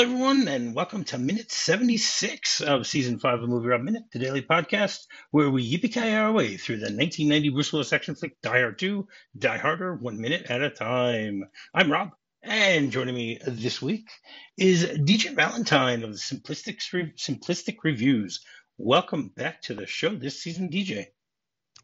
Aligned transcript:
Hello, 0.00 0.12
everyone, 0.12 0.48
and 0.48 0.74
welcome 0.74 1.04
to 1.04 1.18
minute 1.18 1.52
76 1.52 2.62
of 2.62 2.86
season 2.86 3.18
five 3.18 3.42
of 3.42 3.50
MovieRob 3.50 3.82
Minute, 3.82 4.04
the 4.10 4.18
daily 4.18 4.40
podcast 4.40 5.00
where 5.30 5.50
we 5.50 5.70
yippee 5.70 5.94
our 6.18 6.32
way 6.32 6.56
through 6.56 6.76
the 6.76 6.84
1990 6.84 7.50
Bruce 7.50 7.70
Willis 7.70 7.92
action 7.92 8.14
flick 8.14 8.40
Die 8.40 8.60
Hard 8.60 8.78
2, 8.78 9.06
Die 9.36 9.58
Harder, 9.58 9.94
one 9.94 10.18
minute 10.18 10.46
at 10.48 10.62
a 10.62 10.70
time. 10.70 11.44
I'm 11.74 11.92
Rob, 11.92 12.12
and 12.42 12.90
joining 12.90 13.14
me 13.14 13.40
this 13.46 13.82
week 13.82 14.08
is 14.56 14.86
DJ 14.86 15.34
Valentine 15.34 16.02
of 16.02 16.12
the 16.12 16.18
Simplistic, 16.18 16.78
Simplistic 17.18 17.76
Reviews. 17.84 18.40
Welcome 18.78 19.28
back 19.36 19.60
to 19.64 19.74
the 19.74 19.86
show 19.86 20.14
this 20.14 20.42
season, 20.42 20.70
DJ. 20.70 21.08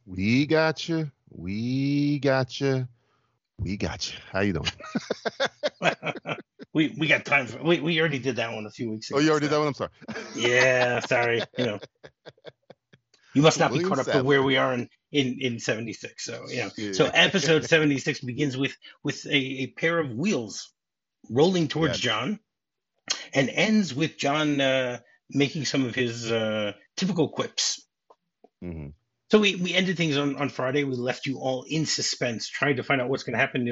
We 0.07 0.47
got 0.47 0.89
you. 0.89 1.11
We 1.29 2.19
got 2.21 2.63
you. 2.63 2.89
We 3.59 3.77
got 3.77 4.13
you. 4.13 4.19
How 4.33 4.41
you 4.41 4.53
doing? 4.53 4.71
we 6.75 6.95
we 6.99 7.07
got 7.07 7.25
time 7.25 7.47
for 7.47 7.63
we, 7.63 7.81
we 7.81 7.99
already 8.01 8.19
did 8.19 8.37
that 8.37 8.53
one 8.53 8.67
a 8.67 8.71
few 8.71 8.91
weeks 8.91 9.11
ago. 9.11 9.19
Oh, 9.19 9.23
you 9.23 9.31
already 9.31 9.47
did 9.47 9.53
that 9.53 9.59
one. 9.59 9.69
I'm 9.69 9.75
sorry. 9.75 9.91
yeah, 10.37 11.01
sorry. 11.01 11.43
You 11.57 11.67
know, 11.67 11.79
you 13.35 13.43
must 13.43 13.59
not 13.59 13.73
be 13.73 13.81
caught 13.81 13.99
up 13.99 14.07
to 14.07 14.23
where 14.23 14.43
we 14.43 14.57
are 14.57 14.75
in 14.75 14.89
in 15.11 15.39
in 15.41 15.59
76. 15.59 16.25
So 16.25 16.45
yeah. 16.49 16.69
yeah. 16.77 16.93
So 16.93 17.07
episode 17.07 17.65
76 17.65 18.21
begins 18.21 18.57
with 18.57 18.77
with 19.03 19.25
a, 19.27 19.37
a 19.37 19.67
pair 19.69 19.99
of 19.99 20.11
wheels 20.11 20.73
rolling 21.31 21.69
towards 21.69 22.05
yeah. 22.05 22.11
John, 22.11 22.41
and 23.33 23.49
ends 23.49 23.95
with 23.95 24.19
John 24.19 24.61
uh, 24.61 24.99
making 25.31 25.65
some 25.65 25.87
of 25.87 25.95
his 25.95 26.31
uh, 26.31 26.73
typical 26.97 27.29
quips. 27.29 27.87
Mm-hmm. 28.63 28.89
So 29.29 29.41
we, 29.41 29.57
we 29.57 29.75
ended 29.75 29.97
things 29.97 30.17
on, 30.17 30.37
on 30.37 30.49
Friday. 30.51 30.85
We 30.85 30.95
left 30.95 31.27
you 31.27 31.39
all 31.39 31.65
in 31.69 31.85
suspense, 31.87 32.49
trying 32.49 32.77
to 32.77 32.85
find 32.85 33.01
out 33.01 33.09
what's 33.09 33.25
going 33.25 33.33
to 33.33 33.41
happen. 33.41 33.65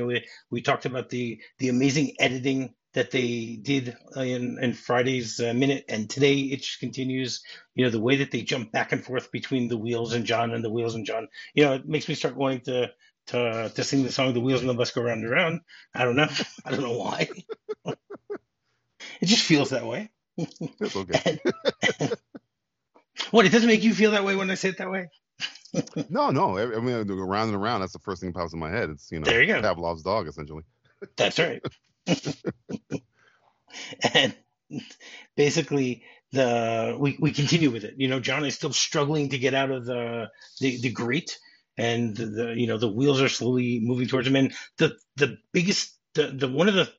We, 0.51 0.63
talked 0.63 0.85
about 0.85 1.11
the 1.11 1.41
the 1.59 1.69
amazing 1.69 2.17
editing 2.19 2.75
that 2.95 3.11
they 3.11 3.59
did 3.61 3.97
in, 4.17 4.59
in 4.61 4.73
Friday's 4.73 5.39
uh, 5.41 5.53
minute, 5.53 5.85
and 5.89 6.11
today 6.11 6.39
it 6.39 6.63
just 6.63 6.81
continues. 6.81 7.43
You 7.75 7.85
know, 7.85 7.91
the 7.91 8.01
way 8.01 8.17
that 8.17 8.33
they 8.33 8.43
jump 8.43 8.73
back 8.73 8.91
and 8.91 9.05
forth 9.05 9.31
between 9.31 9.69
the 9.69 9.77
wheels 9.77 10.13
and 10.13 10.27
John 10.27 10.53
and 10.53 10.65
the 10.65 10.71
wheels 10.71 10.97
and 10.97 11.07
John. 11.07 11.29
You 11.55 11.65
know, 11.65 11.75
it 11.75 11.87
makes 11.87 12.09
me 12.09 12.17
start 12.17 12.37
wanting 12.37 12.63
to 12.63 12.91
to 13.29 13.71
to 13.73 13.85
sing 13.85 14.03
the 14.03 14.11
song 14.11 14.35
"The 14.35 14.41
Wheels 14.41 14.63
on 14.63 14.67
the 14.67 14.75
Bus 14.75 14.91
Go 14.91 15.03
Round 15.03 15.23
and 15.23 15.31
Round." 15.31 15.61
I 15.95 16.05
don't 16.05 16.17
know. 16.17 16.29
I 16.65 16.71
don't 16.73 16.83
know 16.83 16.99
why. 16.99 17.29
it 17.87 19.27
just 19.27 19.45
feels 19.45 19.71
that 19.71 19.87
way. 19.87 20.11
It's 20.37 20.97
okay. 20.97 21.41
and, 22.01 22.13
what? 23.31 23.47
It 23.47 23.53
doesn't 23.53 23.69
make 23.69 23.85
you 23.85 23.95
feel 23.95 24.13
that 24.13 24.25
way 24.25 24.35
when 24.35 24.51
I 24.51 24.55
say 24.55 24.71
it 24.71 24.79
that 24.79 24.91
way 24.91 25.11
no, 26.09 26.31
no. 26.31 26.59
I 26.59 26.81
mean, 26.81 27.11
around 27.11 27.49
and 27.49 27.57
around. 27.57 27.81
That's 27.81 27.93
the 27.93 27.99
first 27.99 28.21
thing 28.21 28.31
that 28.33 28.39
pops 28.39 28.53
in 28.53 28.59
my 28.59 28.71
head. 28.71 28.91
It's 28.91 29.11
you 29.11 29.21
know, 29.21 29.25
there 29.25 29.43
you 29.43 29.47
go. 29.47 29.61
Pavlov's 29.61 30.03
dog, 30.03 30.29
essentially. 30.29 30.65
That's 31.17 31.39
right. 31.39 31.63
and 34.15 34.35
basically, 35.37 36.05
the 36.33 36.97
we, 36.99 37.17
we 37.21 37.33
continue 37.33 37.71
with 37.71 37.85
it. 37.85 37.95
You 37.97 38.09
know, 38.09 38.21
John 38.21 38.45
is 38.45 38.55
still 38.55 38.73
struggling 38.73 39.31
to 39.31 39.39
get 39.39 39.55
out 39.55 39.71
of 39.71 39.85
the 39.85 40.31
the, 40.61 40.81
the 40.81 40.91
grate, 40.91 41.39
and 41.77 42.17
the, 42.17 42.27
the 42.27 42.55
you 42.57 42.67
know 42.67 42.79
the 42.79 42.89
wheels 42.89 43.21
are 43.21 43.29
slowly 43.29 43.81
moving 43.83 44.09
towards 44.09 44.27
him. 44.27 44.37
And 44.37 44.53
the 44.79 44.97
the 45.17 45.39
biggest 45.53 45.97
the, 46.15 46.29
the 46.29 46.49
one 46.49 46.69
of 46.69 46.75
the 46.75 46.91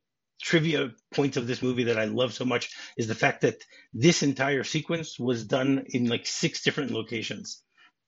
trivia 0.42 0.92
points 1.14 1.38
of 1.38 1.48
this 1.48 1.62
movie 1.62 1.86
that 1.86 1.98
I 1.98 2.06
love 2.06 2.34
so 2.34 2.46
much 2.46 2.76
is 2.98 3.08
the 3.08 3.16
fact 3.16 3.42
that 3.42 3.64
this 3.94 4.22
entire 4.22 4.64
sequence 4.64 5.18
was 5.18 5.46
done 5.46 5.86
in 5.90 6.08
like 6.08 6.26
six 6.26 6.64
different 6.64 6.92
locations. 6.92 7.62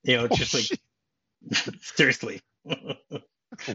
You 0.03 0.17
know, 0.17 0.27
oh, 0.29 0.35
just 0.35 0.53
like 0.53 0.79
seriously. 1.81 2.41
Wow. 2.65 2.95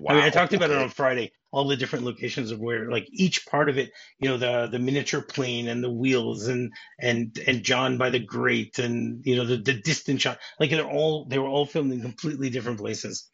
I 0.08 0.14
mean, 0.14 0.22
I 0.22 0.30
talked 0.30 0.52
about 0.52 0.70
it 0.70 0.76
on 0.76 0.90
Friday. 0.90 1.32
All 1.50 1.66
the 1.66 1.76
different 1.76 2.04
locations 2.04 2.50
of 2.50 2.60
where, 2.60 2.90
like, 2.90 3.06
each 3.10 3.46
part 3.46 3.68
of 3.68 3.78
it, 3.78 3.90
you 4.18 4.28
know, 4.28 4.36
the 4.36 4.68
the 4.70 4.78
miniature 4.78 5.22
plane 5.22 5.68
and 5.68 5.82
the 5.82 5.90
wheels 5.90 6.46
and 6.46 6.72
and 6.98 7.36
and 7.46 7.62
John 7.62 7.98
by 7.98 8.10
the 8.10 8.18
grate 8.18 8.78
and 8.78 9.22
you 9.24 9.36
know 9.36 9.44
the 9.44 9.56
the 9.56 9.74
distant 9.74 10.20
shot. 10.20 10.38
Like, 10.60 10.70
they're 10.70 10.84
all 10.88 11.26
they 11.26 11.38
were 11.38 11.48
all 11.48 11.66
filmed 11.66 11.92
in 11.92 12.00
completely 12.00 12.50
different 12.50 12.78
places, 12.78 13.28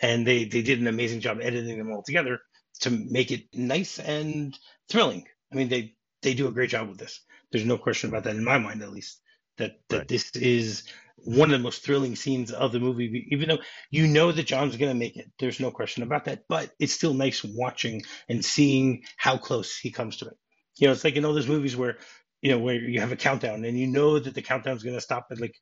and 0.00 0.26
they 0.26 0.44
they 0.44 0.62
did 0.62 0.80
an 0.80 0.88
amazing 0.88 1.20
job 1.20 1.38
editing 1.40 1.78
them 1.78 1.92
all 1.92 2.02
together 2.02 2.40
to 2.80 2.90
make 2.90 3.30
it 3.30 3.44
nice 3.54 3.98
and 3.98 4.58
thrilling. 4.90 5.26
I 5.52 5.56
mean, 5.56 5.68
they 5.68 5.94
they 6.22 6.34
do 6.34 6.48
a 6.48 6.52
great 6.52 6.70
job 6.70 6.88
with 6.88 6.98
this. 6.98 7.20
There's 7.52 7.66
no 7.66 7.78
question 7.78 8.10
about 8.10 8.24
that 8.24 8.36
in 8.36 8.44
my 8.44 8.58
mind, 8.58 8.82
at 8.82 8.92
least. 8.92 9.20
That 9.58 9.72
that 9.88 9.98
right. 9.98 10.08
this 10.08 10.34
is 10.34 10.84
one 11.16 11.50
of 11.50 11.58
the 11.58 11.62
most 11.62 11.84
thrilling 11.84 12.16
scenes 12.16 12.50
of 12.50 12.72
the 12.72 12.80
movie, 12.80 13.28
even 13.30 13.48
though 13.48 13.58
you 13.90 14.06
know 14.06 14.32
that 14.32 14.46
John's 14.46 14.76
going 14.76 14.90
to 14.90 14.98
make 14.98 15.16
it. 15.16 15.30
There's 15.38 15.60
no 15.60 15.70
question 15.70 16.02
about 16.02 16.26
that. 16.26 16.44
But 16.48 16.70
it's 16.78 16.92
still 16.92 17.14
nice 17.14 17.44
watching 17.44 18.02
and 18.28 18.44
seeing 18.44 19.04
how 19.16 19.38
close 19.38 19.76
he 19.76 19.90
comes 19.90 20.18
to 20.18 20.26
it. 20.26 20.36
You 20.78 20.86
know, 20.86 20.92
it's 20.92 21.04
like 21.04 21.16
in 21.16 21.24
all 21.24 21.34
those 21.34 21.48
movies 21.48 21.76
where, 21.76 21.98
you 22.40 22.50
know, 22.50 22.58
where 22.58 22.74
you 22.74 23.00
have 23.00 23.12
a 23.12 23.16
countdown 23.16 23.64
and 23.64 23.78
you 23.78 23.86
know 23.86 24.18
that 24.18 24.34
the 24.34 24.42
countdown's 24.42 24.82
going 24.82 24.96
to 24.96 25.00
stop 25.00 25.26
at 25.30 25.40
like 25.40 25.54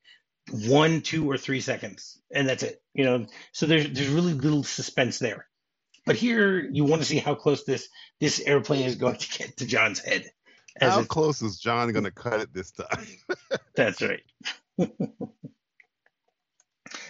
one, 0.49 1.01
two, 1.01 1.29
or 1.29 1.37
three 1.37 1.61
seconds, 1.61 2.19
and 2.33 2.47
that's 2.47 2.63
it. 2.63 2.81
You 2.93 3.05
know, 3.05 3.27
so 3.51 3.65
there's 3.65 3.89
there's 3.91 4.09
really 4.09 4.33
little 4.33 4.63
suspense 4.63 5.19
there. 5.19 5.47
But 6.05 6.15
here, 6.15 6.59
you 6.59 6.83
want 6.83 7.01
to 7.01 7.07
see 7.07 7.19
how 7.19 7.35
close 7.35 7.63
this 7.63 7.87
this 8.19 8.39
airplane 8.39 8.85
is 8.85 8.95
going 8.95 9.17
to 9.17 9.37
get 9.37 9.57
to 9.57 9.65
John's 9.65 9.99
head. 9.99 10.29
How 10.79 11.03
close 11.03 11.41
is 11.41 11.59
John 11.59 11.91
going 11.91 12.05
to 12.05 12.11
cut 12.11 12.39
it 12.39 12.53
this 12.53 12.71
time? 12.71 13.07
that's 13.75 14.01
right. 14.01 14.21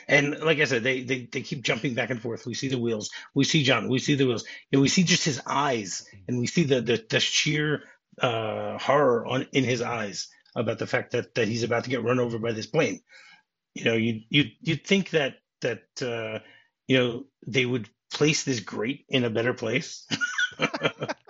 and 0.08 0.40
like 0.40 0.60
I 0.60 0.66
said, 0.66 0.84
they, 0.84 1.04
they 1.04 1.28
they 1.32 1.42
keep 1.42 1.64
jumping 1.64 1.94
back 1.94 2.10
and 2.10 2.22
forth. 2.22 2.46
We 2.46 2.54
see 2.54 2.68
the 2.68 2.80
wheels, 2.80 3.10
we 3.34 3.44
see 3.44 3.64
John, 3.64 3.90
we 3.90 4.00
see 4.00 4.16
the 4.16 4.28
wheels, 4.28 4.46
and 4.72 4.82
we 4.82 4.88
see 4.88 5.04
just 5.04 5.26
his 5.26 5.42
eyes, 5.46 6.08
and 6.28 6.40
we 6.40 6.48
see 6.48 6.64
the 6.64 6.82
the, 6.82 7.06
the 7.10 7.20
sheer 7.20 7.84
uh, 8.22 8.78
horror 8.78 9.26
on 9.26 9.48
in 9.54 9.64
his 9.64 9.82
eyes 9.82 10.28
about 10.56 10.80
the 10.80 10.88
fact 10.88 11.12
that 11.12 11.36
that 11.36 11.48
he's 11.48 11.64
about 11.64 11.86
to 11.86 11.90
get 11.90 12.04
run 12.04 12.20
over 12.20 12.40
by 12.40 12.52
this 12.52 12.68
plane. 12.68 13.02
You 13.74 13.86
know, 13.86 13.94
you 13.94 14.22
you 14.30 14.46
you'd 14.62 14.86
think 14.86 15.12
that 15.12 15.36
that 15.62 15.84
uh, 16.02 16.40
you 16.88 16.98
know 16.98 17.24
they 17.48 17.66
would 17.66 17.90
place 18.14 18.44
this 18.44 18.60
grate 18.60 19.06
in 19.10 19.24
a 19.24 19.30
better 19.30 19.54
place. 19.54 20.08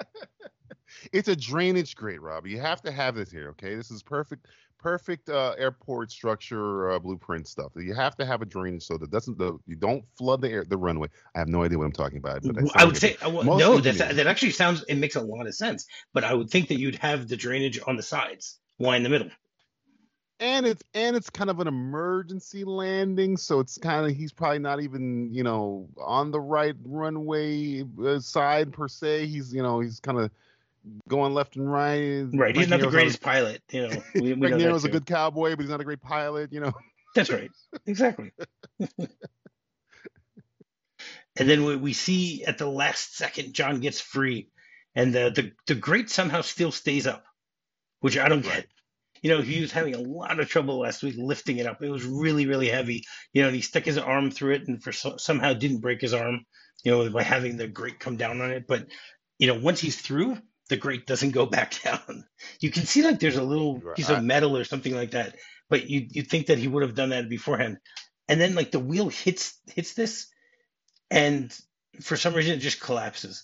it's 1.11 1.27
a 1.27 1.35
drainage 1.35 1.95
grate, 1.95 2.21
Rob. 2.21 2.47
You 2.47 2.59
have 2.59 2.81
to 2.83 2.91
have 2.91 3.15
this 3.15 3.31
here, 3.31 3.49
okay? 3.49 3.75
This 3.75 3.91
is 3.91 4.03
perfect 4.03 4.47
perfect 4.81 5.29
uh, 5.29 5.53
airport 5.57 6.11
structure 6.11 6.91
uh, 6.91 6.99
blueprint 6.99 7.47
stuff. 7.47 7.71
You 7.75 7.93
have 7.93 8.15
to 8.17 8.25
have 8.25 8.41
a 8.41 8.45
drainage 8.45 8.83
so 8.83 8.97
that 8.97 9.11
doesn't 9.11 9.37
the 9.37 9.57
you 9.67 9.75
don't 9.75 10.03
flood 10.17 10.41
the 10.41 10.49
air 10.49 10.65
the 10.67 10.77
runway. 10.77 11.07
I 11.35 11.39
have 11.39 11.47
no 11.47 11.63
idea 11.63 11.77
what 11.77 11.85
I'm 11.85 11.91
talking 11.91 12.17
about. 12.17 12.41
But 12.43 12.57
I, 12.75 12.85
would 12.85 12.97
say 12.97 13.15
well, 13.21 13.43
no. 13.43 13.79
That 13.79 14.15
that 14.15 14.27
actually 14.27 14.51
sounds 14.51 14.83
it 14.83 14.95
makes 14.95 15.15
a 15.15 15.21
lot 15.21 15.47
of 15.47 15.55
sense. 15.55 15.85
But 16.13 16.23
I 16.23 16.33
would 16.33 16.49
think 16.49 16.67
that 16.69 16.79
you'd 16.79 16.95
have 16.95 17.27
the 17.27 17.37
drainage 17.37 17.79
on 17.85 17.95
the 17.95 18.03
sides. 18.03 18.57
Why 18.77 18.97
in 18.97 19.03
the 19.03 19.09
middle? 19.09 19.29
And 20.39 20.65
it's 20.65 20.83
and 20.95 21.15
it's 21.15 21.29
kind 21.29 21.51
of 21.51 21.59
an 21.59 21.67
emergency 21.67 22.63
landing, 22.63 23.37
so 23.37 23.59
it's 23.59 23.77
kind 23.77 24.09
of 24.09 24.17
he's 24.17 24.33
probably 24.33 24.59
not 24.59 24.81
even 24.81 25.29
you 25.31 25.43
know 25.43 25.87
on 26.03 26.31
the 26.31 26.41
right 26.41 26.75
runway 26.83 27.83
uh, 28.03 28.19
side 28.19 28.73
per 28.73 28.87
se. 28.87 29.27
He's 29.27 29.53
you 29.53 29.61
know 29.61 29.79
he's 29.79 29.99
kind 29.99 30.17
of 30.17 30.31
going 31.07 31.33
left 31.33 31.55
and 31.55 31.71
right. 31.71 32.25
Right, 32.33 32.55
he's 32.55 32.67
not 32.67 32.79
the 32.79 32.87
greatest 32.87 33.21
pilot. 33.21 33.61
You 33.71 33.87
know, 33.87 34.03
we, 34.15 34.33
we 34.33 34.49
know 34.49 34.75
a 34.75 34.79
good 34.89 35.05
cowboy, 35.05 35.51
but 35.51 35.61
he's 35.61 35.69
not 35.69 35.81
a 35.81 35.85
great 35.85 36.01
pilot. 36.01 36.51
You 36.51 36.61
know. 36.61 36.73
That's 37.15 37.29
right. 37.29 37.51
Exactly. 37.85 38.31
and 38.79 39.09
then 41.35 41.65
we, 41.65 41.75
we 41.75 41.93
see 41.93 42.43
at 42.45 42.57
the 42.57 42.67
last 42.67 43.17
second, 43.17 43.53
John 43.53 43.79
gets 43.81 43.99
free, 43.99 44.49
and 44.95 45.13
the 45.13 45.29
the 45.29 45.51
the 45.67 45.75
grate 45.75 46.09
somehow 46.09 46.41
still 46.41 46.71
stays 46.71 47.07
up, 47.07 47.23
which 47.99 48.17
I 48.17 48.29
don't 48.29 48.43
get. 48.43 48.67
You 49.21 49.29
know, 49.29 49.41
he 49.41 49.61
was 49.61 49.71
having 49.71 49.93
a 49.93 49.99
lot 49.99 50.39
of 50.39 50.49
trouble 50.49 50.79
last 50.79 51.03
week 51.03 51.13
lifting 51.15 51.57
it 51.57 51.67
up. 51.67 51.83
It 51.83 51.89
was 51.91 52.03
really, 52.03 52.47
really 52.47 52.69
heavy. 52.69 53.03
You 53.33 53.43
know, 53.43 53.49
and 53.49 53.55
he 53.55 53.61
stuck 53.61 53.83
his 53.83 53.99
arm 53.99 54.31
through 54.31 54.55
it, 54.55 54.67
and 54.67 54.81
for 54.81 54.91
so, 54.91 55.17
somehow 55.17 55.53
didn't 55.53 55.81
break 55.81 56.01
his 56.01 56.13
arm. 56.13 56.45
You 56.83 56.91
know, 56.91 57.09
by 57.11 57.21
having 57.21 57.57
the 57.57 57.67
grate 57.67 57.99
come 57.99 58.17
down 58.17 58.41
on 58.41 58.51
it. 58.51 58.65
But 58.67 58.87
you 59.37 59.47
know, 59.47 59.59
once 59.59 59.79
he's 59.79 59.99
through, 59.99 60.37
the 60.71 60.77
grate 60.77 61.05
doesn't 61.05 61.31
go 61.31 61.45
back 61.57 61.83
down. 61.83 62.25
You 62.59 62.71
can 62.71 62.85
see 62.85 63.03
like 63.03 63.19
there's 63.19 63.37
a 63.37 63.43
little 63.43 63.79
piece 63.95 64.09
of 64.09 64.23
metal 64.23 64.57
or 64.57 64.63
something 64.63 64.95
like 64.95 65.11
that, 65.11 65.35
but 65.69 65.87
you 65.87 66.07
you 66.09 66.23
think 66.23 66.47
that 66.47 66.57
he 66.57 66.67
would 66.67 66.81
have 66.81 66.95
done 66.95 67.09
that 67.09 67.29
beforehand, 67.29 67.77
and 68.27 68.41
then 68.41 68.55
like 68.55 68.71
the 68.71 68.79
wheel 68.79 69.09
hits 69.09 69.59
hits 69.67 69.93
this, 69.93 70.27
and 71.11 71.55
for 72.01 72.17
some 72.17 72.33
reason 72.33 72.53
it 72.55 72.61
just 72.61 72.79
collapses. 72.79 73.43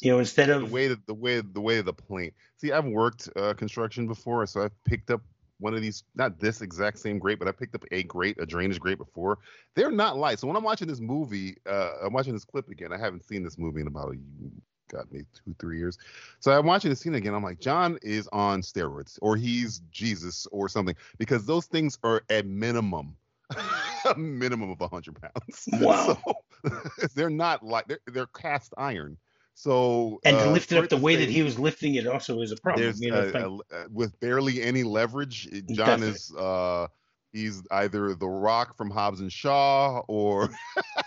You 0.00 0.12
know, 0.12 0.18
instead 0.18 0.50
of 0.50 0.60
the 0.68 0.74
way 0.74 0.88
that 0.88 1.06
the 1.06 1.14
way 1.14 1.40
the 1.40 1.60
way 1.60 1.78
of 1.78 1.84
the 1.84 1.92
plane. 1.92 2.32
See, 2.58 2.72
I've 2.72 2.86
worked 2.86 3.28
uh, 3.36 3.52
construction 3.54 4.06
before, 4.06 4.46
so 4.46 4.62
I've 4.62 4.84
picked 4.84 5.10
up 5.10 5.20
one 5.58 5.74
of 5.74 5.80
these, 5.80 6.04
not 6.14 6.38
this 6.38 6.60
exact 6.60 6.98
same 6.98 7.18
grate, 7.18 7.38
but 7.38 7.48
I 7.48 7.52
picked 7.52 7.74
up 7.74 7.84
a 7.90 8.02
grate, 8.02 8.36
a 8.38 8.46
drainage 8.46 8.80
grate 8.80 8.98
before. 8.98 9.38
They're 9.74 9.90
not 9.90 10.18
light. 10.18 10.38
So 10.38 10.46
when 10.46 10.56
I'm 10.56 10.62
watching 10.62 10.86
this 10.88 11.00
movie, 11.00 11.56
uh, 11.66 11.92
I'm 12.04 12.12
watching 12.12 12.34
this 12.34 12.44
clip 12.44 12.68
again. 12.68 12.92
I 12.92 12.98
haven't 12.98 13.24
seen 13.24 13.42
this 13.42 13.58
movie 13.58 13.80
in 13.80 13.86
about 13.86 14.14
a 14.14 14.18
got 14.88 15.10
me 15.12 15.22
two, 15.34 15.54
three 15.58 15.78
years. 15.78 15.98
So 16.40 16.52
I'm 16.52 16.66
watching 16.66 16.90
the 16.90 16.96
scene 16.96 17.14
again. 17.14 17.34
I'm 17.34 17.42
like, 17.42 17.60
John 17.60 17.98
is 18.02 18.28
on 18.32 18.62
steroids, 18.62 19.18
or 19.22 19.36
he's 19.36 19.80
Jesus, 19.90 20.46
or 20.52 20.68
something, 20.68 20.96
because 21.18 21.46
those 21.46 21.66
things 21.66 21.98
are 22.02 22.22
at 22.30 22.46
minimum, 22.46 23.16
a 24.04 24.16
minimum 24.16 24.70
of 24.70 24.80
100 24.80 25.20
pounds. 25.20 25.68
Wow. 25.80 26.18
So, 26.64 26.70
they're 27.14 27.30
not 27.30 27.64
like 27.64 27.86
they're, 27.86 28.00
they're 28.06 28.26
cast 28.26 28.74
iron. 28.76 29.16
So 29.54 30.20
and 30.24 30.36
uh, 30.36 30.44
to 30.44 30.50
lift 30.50 30.70
it 30.70 30.78
up 30.78 30.90
the 30.90 30.98
way 30.98 31.14
say 31.14 31.24
that 31.24 31.32
he 31.32 31.42
was 31.42 31.58
lifting 31.58 31.94
it 31.94 32.06
also 32.06 32.42
is 32.42 32.52
a 32.52 32.56
problem. 32.56 32.92
You 32.98 33.10
know, 33.10 33.60
uh, 33.70 33.74
uh, 33.74 33.84
with 33.90 34.18
barely 34.20 34.60
any 34.60 34.82
leverage. 34.82 35.48
John 35.50 36.00
Definitely. 36.00 36.08
is 36.08 36.34
uh, 36.38 36.88
he's 37.32 37.62
either 37.70 38.14
the 38.14 38.28
Rock 38.28 38.76
from 38.76 38.90
Hobbs 38.90 39.20
and 39.20 39.32
Shaw 39.32 40.02
or 40.08 40.50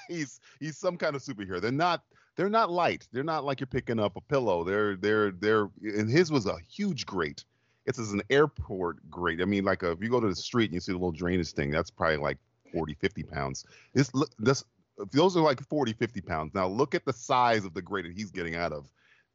he's 0.10 0.40
he's 0.60 0.78
some 0.78 0.98
kind 0.98 1.16
of 1.16 1.22
superhero. 1.22 1.62
They're 1.62 1.72
not 1.72 2.04
they're 2.39 2.47
not 2.47 2.71
light. 2.71 3.06
They're 3.12 3.21
not 3.21 3.44
like 3.44 3.59
you're 3.59 3.68
picking 3.68 4.00
up 4.00 4.15
a 4.15 4.21
pillow. 4.21 4.63
They're 4.63 4.95
they're 4.95 5.31
they're 5.31 5.69
and 5.83 6.09
his 6.09 6.31
was 6.31 6.45
a 6.45 6.56
huge 6.71 7.06
grate. 7.06 7.44
It's 7.86 8.00
as 8.00 8.13
an 8.13 8.21
airport 8.30 8.97
grate. 9.12 9.41
I 9.41 9.45
mean, 9.45 9.65
like 9.65 9.83
uh 9.83 9.91
if 9.91 10.01
you 10.01 10.07
go 10.07 10.21
to 10.21 10.27
the 10.30 10.36
street 10.38 10.69
and 10.69 10.74
you 10.74 10.80
see 10.80 10.94
the 10.94 10.97
little 10.97 11.12
drainage 11.12 11.51
thing, 11.51 11.69
that's 11.69 11.91
probably 11.91 12.15
like 12.15 12.38
40, 12.71 12.94
50 12.94 13.24
pounds. 13.24 13.65
This 13.94 14.09
this 14.38 14.63
those 15.12 15.36
are 15.36 15.44
like 15.44 15.59
40, 15.68 15.91
50 15.91 16.21
pounds. 16.21 16.53
Now 16.53 16.65
look 16.68 16.95
at 16.95 17.03
the 17.03 17.12
size 17.12 17.65
of 17.65 17.74
the 17.74 17.81
grate 17.81 18.06
that 18.06 18.13
he's 18.13 18.31
getting 18.31 18.56
out 18.56 18.71
of. 18.71 18.88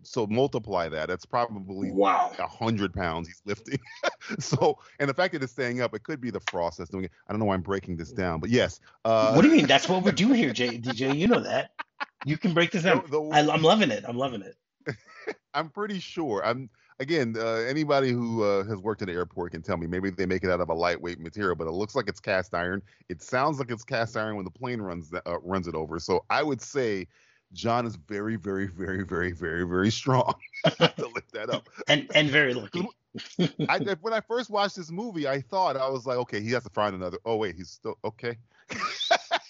So 0.02 0.26
multiply 0.26 0.88
that. 0.88 1.06
That's 1.06 1.26
probably 1.26 1.92
wow. 1.92 2.32
a 2.38 2.46
hundred 2.46 2.94
pounds 2.94 3.28
he's 3.28 3.42
lifting. 3.44 3.80
so, 4.38 4.78
and 4.98 5.10
the 5.10 5.14
fact 5.14 5.34
that 5.34 5.42
it's 5.42 5.52
staying 5.52 5.82
up, 5.82 5.94
it 5.94 6.04
could 6.04 6.22
be 6.22 6.30
the 6.30 6.40
frost 6.50 6.78
that's 6.78 6.90
doing 6.90 7.04
it. 7.04 7.10
I 7.28 7.32
don't 7.32 7.40
know 7.40 7.46
why 7.46 7.54
I'm 7.54 7.62
breaking 7.62 7.98
this 7.98 8.12
down, 8.12 8.40
but 8.40 8.48
yes. 8.48 8.80
Uh, 9.04 9.34
what 9.34 9.42
do 9.42 9.48
you 9.48 9.54
mean? 9.54 9.66
That's 9.66 9.90
what 9.90 10.02
we're 10.02 10.12
doing 10.12 10.36
here, 10.36 10.54
J- 10.54 10.78
DJ. 10.78 11.14
You 11.16 11.28
know 11.28 11.40
that. 11.40 11.72
You 12.24 12.36
can 12.38 12.54
break 12.54 12.70
this 12.70 12.82
the- 12.82 12.90
down. 12.90 13.04
the- 13.10 13.20
I, 13.32 13.40
I'm 13.52 13.62
loving 13.62 13.90
it. 13.90 14.04
I'm 14.06 14.16
loving 14.16 14.42
it. 14.42 14.56
I'm 15.54 15.70
pretty 15.70 15.98
sure. 16.00 16.44
I'm 16.44 16.68
again. 17.00 17.36
Uh, 17.38 17.64
anybody 17.68 18.10
who 18.10 18.42
uh, 18.42 18.64
has 18.64 18.78
worked 18.78 19.02
at 19.02 19.08
an 19.08 19.14
airport 19.14 19.52
can 19.52 19.62
tell 19.62 19.76
me. 19.76 19.86
Maybe 19.86 20.10
they 20.10 20.26
make 20.26 20.44
it 20.44 20.50
out 20.50 20.60
of 20.60 20.68
a 20.68 20.74
lightweight 20.74 21.20
material, 21.20 21.54
but 21.54 21.66
it 21.66 21.72
looks 21.72 21.94
like 21.94 22.08
it's 22.08 22.20
cast 22.20 22.54
iron. 22.54 22.82
It 23.08 23.22
sounds 23.22 23.58
like 23.58 23.70
it's 23.70 23.84
cast 23.84 24.16
iron 24.16 24.36
when 24.36 24.44
the 24.44 24.50
plane 24.50 24.80
runs 24.80 25.12
uh, 25.14 25.38
runs 25.40 25.68
it 25.68 25.74
over. 25.74 25.98
So 25.98 26.24
I 26.28 26.42
would 26.42 26.60
say 26.60 27.06
John 27.52 27.86
is 27.86 27.96
very, 27.96 28.36
very, 28.36 28.66
very, 28.66 29.04
very, 29.04 29.32
very, 29.32 29.66
very 29.66 29.90
strong 29.90 30.34
to 30.64 31.08
lift 31.14 31.32
that 31.32 31.50
up. 31.50 31.68
And 31.88 32.10
and 32.14 32.28
very 32.28 32.52
lucky. 32.52 32.86
I, 33.68 33.78
when 34.00 34.12
I 34.12 34.20
first 34.20 34.50
watched 34.50 34.74
this 34.76 34.90
movie, 34.90 35.28
I 35.28 35.40
thought 35.40 35.76
I 35.76 35.88
was 35.88 36.04
like, 36.04 36.18
okay, 36.18 36.40
he 36.40 36.50
has 36.50 36.64
to 36.64 36.70
find 36.70 36.94
another. 36.96 37.18
Oh 37.24 37.36
wait, 37.36 37.54
he's 37.54 37.70
still 37.70 37.96
okay. 38.04 38.36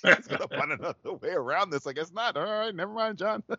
He's 0.04 0.26
gonna 0.28 0.48
find 0.48 0.72
another 0.72 1.14
way 1.14 1.30
around 1.30 1.70
this. 1.70 1.86
I 1.86 1.92
guess 1.92 2.12
not. 2.12 2.36
All 2.36 2.44
right, 2.44 2.74
never 2.74 2.92
mind, 2.92 3.18
John. 3.18 3.42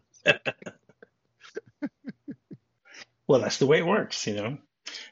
Well, 3.27 3.42
that's 3.42 3.57
the 3.57 3.65
way 3.65 3.80
it 3.80 3.86
works, 3.88 4.27
you 4.27 4.36
know. 4.36 4.57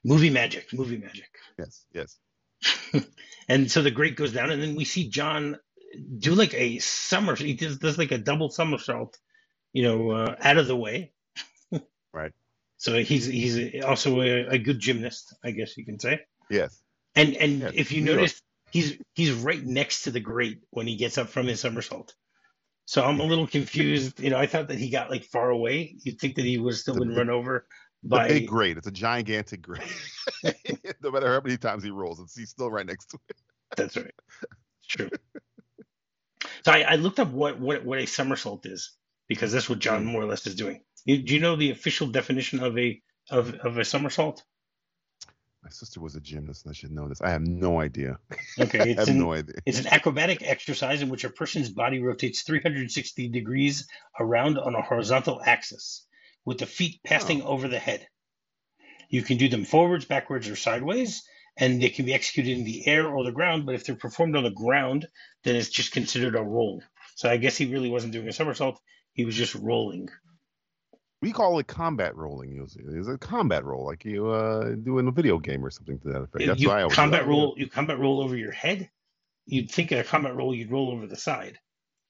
Movie 0.03 0.29
magic, 0.29 0.71
movie 0.71 0.97
magic. 0.97 1.29
yes, 1.57 1.85
yes. 1.91 2.19
And 3.49 3.69
so 3.71 3.81
the 3.81 3.91
grate 3.91 4.15
goes 4.15 4.31
down, 4.31 4.51
and 4.51 4.61
then 4.61 4.75
we 4.75 4.85
see 4.85 5.09
John 5.09 5.57
do 6.19 6.33
like 6.35 6.53
a 6.53 6.79
summer. 6.79 7.35
He 7.35 7.55
does, 7.55 7.77
does 7.77 7.97
like 7.97 8.11
a 8.11 8.17
double 8.17 8.49
somersault, 8.49 9.17
you 9.73 9.83
know, 9.83 10.11
uh, 10.11 10.35
out 10.39 10.57
of 10.57 10.67
the 10.67 10.75
way. 10.75 11.11
Right. 12.13 12.31
So 12.77 12.99
he's 12.99 13.25
he's 13.25 13.83
also 13.83 14.21
a, 14.21 14.45
a 14.47 14.57
good 14.59 14.79
gymnast, 14.79 15.35
I 15.43 15.51
guess 15.51 15.75
you 15.75 15.83
can 15.83 15.99
say. 15.99 16.21
Yes. 16.49 16.79
And 17.15 17.35
and 17.35 17.61
Yeah, 17.61 17.71
if 17.73 17.91
you 17.91 18.01
notice, 18.01 18.41
he's 18.73 18.97
he's 19.13 19.31
right 19.31 19.63
next 19.63 20.03
to 20.03 20.11
the 20.11 20.19
grate 20.19 20.63
when 20.71 20.87
he 20.87 20.95
gets 20.95 21.19
up 21.19 21.29
from 21.29 21.45
his 21.45 21.61
somersault. 21.61 22.15
So 22.85 23.03
I'm 23.03 23.19
a 23.19 23.23
little 23.23 23.47
confused. 23.47 24.19
You 24.19 24.31
know, 24.31 24.37
I 24.37 24.47
thought 24.47 24.67
that 24.67 24.79
he 24.79 24.89
got 24.89 25.11
like 25.11 25.23
far 25.25 25.51
away. 25.51 25.95
You'd 26.01 26.19
think 26.19 26.35
that 26.35 26.45
he 26.45 26.57
would 26.57 26.75
still 26.75 26.95
The 26.95 27.01
been 27.01 27.15
run 27.15 27.29
over 27.29 27.67
The 28.01 28.09
by. 28.09 28.27
big 28.27 28.47
grate. 28.47 28.77
It's 28.77 28.87
a 28.87 28.91
gigantic 28.91 29.61
grate. 29.61 29.83
no 31.01 31.11
matter 31.11 31.31
how 31.31 31.39
many 31.39 31.55
times 31.55 31.83
he 31.83 31.91
rolls, 31.91 32.19
it's 32.19 32.35
he's 32.35 32.49
still 32.49 32.69
right 32.69 32.85
next 32.85 33.11
to 33.11 33.19
it. 33.29 33.37
That's 33.77 33.95
right. 33.95 34.13
True. 34.89 35.09
So 36.65 36.71
I, 36.71 36.81
I 36.81 36.95
looked 36.95 37.19
up 37.19 37.29
what, 37.29 37.59
what 37.59 37.85
what 37.85 37.99
a 37.99 38.07
somersault 38.07 38.65
is 38.65 38.97
because 39.29 39.51
that's 39.51 39.69
what 39.69 39.79
John 39.79 40.01
hmm. 40.01 40.09
more 40.09 40.23
or 40.23 40.25
less 40.25 40.47
is 40.47 40.55
doing. 40.55 40.81
You, 41.05 41.19
do 41.19 41.35
you 41.35 41.39
know 41.39 41.55
the 41.55 41.71
official 41.71 42.07
definition 42.07 42.61
of 42.63 42.77
a 42.77 42.99
of, 43.29 43.53
of 43.55 43.77
a 43.77 43.85
somersault? 43.85 44.43
My 45.63 45.69
sister 45.69 46.01
was 46.01 46.15
a 46.15 46.19
gymnast, 46.19 46.65
and 46.65 46.71
I 46.71 46.73
should 46.73 46.91
know 46.91 47.07
this. 47.07 47.21
I 47.21 47.29
have 47.29 47.47
no 47.47 47.79
idea. 47.79 48.19
Okay, 48.59 48.79
I 48.97 48.99
have 48.99 49.07
an, 49.07 49.17
no 49.17 49.31
idea. 49.31 49.55
It's 49.65 49.79
an 49.79 49.87
acrobatic 49.87 50.41
exercise 50.41 51.01
in 51.01 51.07
which 51.07 51.23
a 51.23 51.29
person's 51.29 51.69
body 51.69 52.01
rotates 52.01 52.41
360 52.41 53.29
degrees 53.29 53.87
around 54.19 54.57
on 54.57 54.75
a 54.75 54.81
horizontal 54.81 55.41
axis, 55.45 56.05
with 56.43 56.57
the 56.57 56.65
feet 56.65 56.99
passing 57.05 57.43
oh. 57.43 57.47
over 57.47 57.69
the 57.69 57.79
head. 57.79 58.05
You 59.07 59.21
can 59.21 59.37
do 59.37 59.47
them 59.47 59.63
forwards, 59.63 60.03
backwards, 60.03 60.49
or 60.49 60.57
sideways, 60.57 61.23
and 61.55 61.81
they 61.81 61.89
can 61.89 62.05
be 62.05 62.13
executed 62.13 62.57
in 62.57 62.65
the 62.65 62.85
air 62.85 63.07
or 63.07 63.23
the 63.23 63.31
ground. 63.31 63.65
But 63.65 63.75
if 63.75 63.85
they're 63.85 63.95
performed 63.95 64.35
on 64.35 64.43
the 64.43 64.51
ground, 64.51 65.07
then 65.43 65.55
it's 65.55 65.69
just 65.69 65.93
considered 65.93 66.35
a 66.35 66.43
roll. 66.43 66.83
So 67.15 67.29
I 67.29 67.37
guess 67.37 67.55
he 67.55 67.71
really 67.71 67.89
wasn't 67.89 68.11
doing 68.11 68.27
a 68.27 68.33
somersault; 68.33 68.81
he 69.13 69.23
was 69.23 69.35
just 69.35 69.55
rolling. 69.55 70.09
We 71.23 71.31
call 71.31 71.57
it 71.57 71.67
combat 71.67 72.17
rolling. 72.17 72.51
Usually, 72.51 72.99
it's 72.99 73.07
a 73.07 73.17
combat 73.17 73.63
roll, 73.63 73.85
like 73.85 74.03
you 74.03 74.27
uh, 74.27 74.75
do 74.75 74.99
in 74.99 75.07
a 75.07 75.11
video 75.11 75.37
game 75.39 75.63
or 75.63 75.71
something 75.71 75.97
to 75.99 76.09
that 76.09 76.21
effect. 76.23 76.45
That's 76.45 76.59
you 76.59 76.67
why 76.67 76.79
I 76.79 76.81
always 76.81 76.97
combat 76.97 77.25
roll. 77.25 77.53
You 77.55 77.69
combat 77.69 77.97
roll 77.97 78.21
over 78.21 78.35
your 78.35 78.51
head. 78.51 78.89
You'd 79.45 79.71
think 79.71 79.93
in 79.93 79.99
a 79.99 80.03
combat 80.03 80.35
roll, 80.35 80.53
you'd 80.53 80.69
roll 80.69 80.91
over 80.91 81.07
the 81.07 81.15
side 81.15 81.57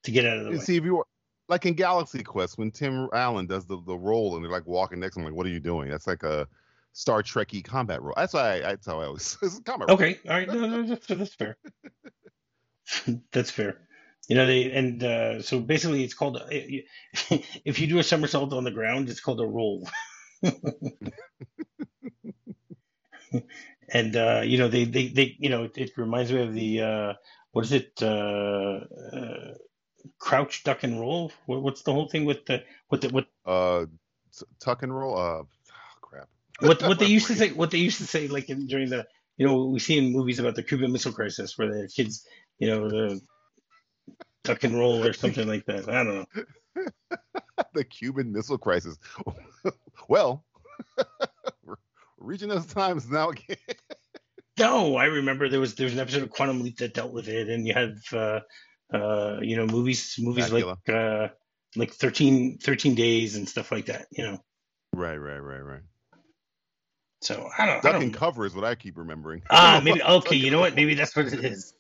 to 0.05 0.11
get 0.11 0.25
out 0.25 0.39
of 0.39 0.45
the 0.45 0.49
You 0.49 0.57
way. 0.57 0.63
see, 0.63 0.77
if 0.77 0.83
you 0.83 0.95
were 0.95 1.05
like 1.47 1.67
in 1.67 1.75
Galaxy 1.75 2.23
Quest, 2.23 2.57
when 2.57 2.71
Tim 2.71 3.07
Allen 3.13 3.45
does 3.45 3.67
the, 3.67 3.79
the 3.85 3.95
roll 3.95 4.35
and 4.35 4.43
they're 4.43 4.51
like 4.51 4.65
walking 4.65 4.99
next 4.99 5.13
to 5.13 5.19
him, 5.19 5.27
like, 5.27 5.35
what 5.35 5.45
are 5.45 5.51
you 5.51 5.59
doing? 5.59 5.91
That's 5.91 6.07
like 6.07 6.23
a 6.23 6.47
Star 6.93 7.21
Trekky 7.21 7.63
combat 7.63 8.01
roll. 8.01 8.15
That's 8.17 8.33
why 8.33 8.55
I, 8.55 8.59
that's 8.61 8.87
how 8.87 8.99
I 8.99 9.05
always 9.05 9.37
it's 9.43 9.59
a 9.59 9.61
combat 9.61 9.89
roll. 9.89 9.95
Okay, 9.95 10.17
all 10.27 10.33
right, 10.37 10.47
no, 10.47 10.67
no, 10.67 10.83
that's, 10.87 11.05
that's 11.05 11.35
fair. 11.35 11.55
that's 13.31 13.51
fair. 13.51 13.77
You 14.27 14.35
know, 14.35 14.45
they 14.45 14.71
and 14.71 15.03
uh, 15.03 15.41
so 15.41 15.59
basically, 15.59 16.03
it's 16.03 16.13
called 16.13 16.39
if 16.49 17.79
you 17.79 17.87
do 17.87 17.99
a 17.99 18.03
somersault 18.03 18.53
on 18.53 18.63
the 18.63 18.71
ground, 18.71 19.09
it's 19.09 19.19
called 19.19 19.41
a 19.41 19.45
roll. 19.45 19.87
and 23.89 24.15
uh, 24.15 24.41
you 24.45 24.57
know, 24.57 24.69
they, 24.69 24.85
they 24.85 25.07
they 25.07 25.35
you 25.39 25.49
know, 25.49 25.63
it, 25.63 25.77
it 25.77 25.97
reminds 25.97 26.31
me 26.31 26.41
of 26.41 26.53
the 26.53 26.81
uh, 26.81 27.13
what 27.51 27.65
is 27.65 27.73
it? 27.73 27.91
Uh, 28.01 28.79
uh, 29.11 29.53
crouch, 30.19 30.63
duck, 30.63 30.83
and 30.83 30.99
roll. 30.99 31.31
What, 31.45 31.61
what's 31.61 31.81
the 31.83 31.91
whole 31.93 32.07
thing 32.07 32.25
with 32.25 32.45
the 32.45 32.63
what 32.87 33.01
the 33.01 33.09
what 33.09 33.27
Uh, 33.45 33.85
tuck 34.59 34.83
and 34.83 34.95
roll. 34.95 35.17
Uh, 35.17 35.43
oh, 35.43 35.47
crap. 36.01 36.29
what 36.61 36.81
what 36.83 36.99
they 36.99 37.05
used 37.17 37.27
to 37.27 37.35
say 37.35 37.51
what 37.51 37.71
they 37.71 37.79
used 37.79 37.97
to 37.97 38.07
say 38.07 38.27
like 38.27 38.49
in, 38.49 38.67
during 38.67 38.89
the 38.89 39.05
you 39.37 39.45
know 39.45 39.65
we 39.65 39.79
see 39.79 39.97
in 39.97 40.13
movies 40.13 40.39
about 40.39 40.55
the 40.55 40.63
Cuban 40.63 40.91
Missile 40.91 41.11
Crisis 41.11 41.57
where 41.57 41.67
the 41.67 41.89
kids 41.93 42.25
you 42.57 42.69
know 42.69 42.89
the 42.89 43.21
duck 44.43 44.63
and 44.63 44.77
roll 44.77 45.05
or 45.05 45.13
something 45.13 45.47
like 45.47 45.65
that. 45.65 45.89
I 45.89 46.03
don't 46.03 46.27
know. 46.35 46.85
the 47.73 47.83
Cuban 47.83 48.31
Missile 48.31 48.57
Crisis. 48.57 48.97
well, 50.07 50.43
we're 51.63 51.75
reaching 52.17 52.49
those 52.49 52.65
times 52.65 53.09
now 53.09 53.29
again. 53.29 53.57
No, 54.59 54.95
I 54.95 55.05
remember 55.05 55.49
there 55.49 55.59
was 55.59 55.75
there 55.75 55.85
was 55.85 55.93
an 55.93 55.99
episode 55.99 56.23
of 56.23 56.29
Quantum 56.29 56.61
Leap 56.61 56.77
that 56.77 56.93
dealt 56.93 57.11
with 57.11 57.27
it, 57.27 57.49
and 57.49 57.67
you 57.67 57.73
had 57.73 57.97
uh, 58.11 58.39
uh, 58.93 59.39
you 59.41 59.55
know 59.55 59.65
movies 59.65 60.15
movies 60.19 60.49
Dracula. 60.49 60.77
like 60.87 60.95
uh, 60.95 61.27
like 61.75 61.91
13, 61.91 62.59
13 62.59 62.95
days 62.95 63.35
and 63.35 63.49
stuff 63.49 63.71
like 63.71 63.87
that. 63.87 64.07
You 64.11 64.25
know, 64.25 64.43
right, 64.93 65.17
right, 65.17 65.39
right, 65.39 65.59
right. 65.59 65.81
so 67.21 67.49
I 67.57 67.65
don't. 67.65 67.77
I 67.77 67.81
Duck 67.81 67.93
don't 67.93 68.03
and 68.03 68.13
cover 68.13 68.45
is 68.45 68.53
what 68.53 68.63
I 68.63 68.75
keep 68.75 68.97
remembering. 68.97 69.41
ah, 69.49 69.81
maybe 69.83 70.03
okay. 70.07 70.35
You 70.35 70.51
know 70.51 70.59
what? 70.59 70.75
Maybe 70.75 70.93
that's 70.93 71.15
what 71.15 71.33
it 71.33 71.43
is. 71.43 71.73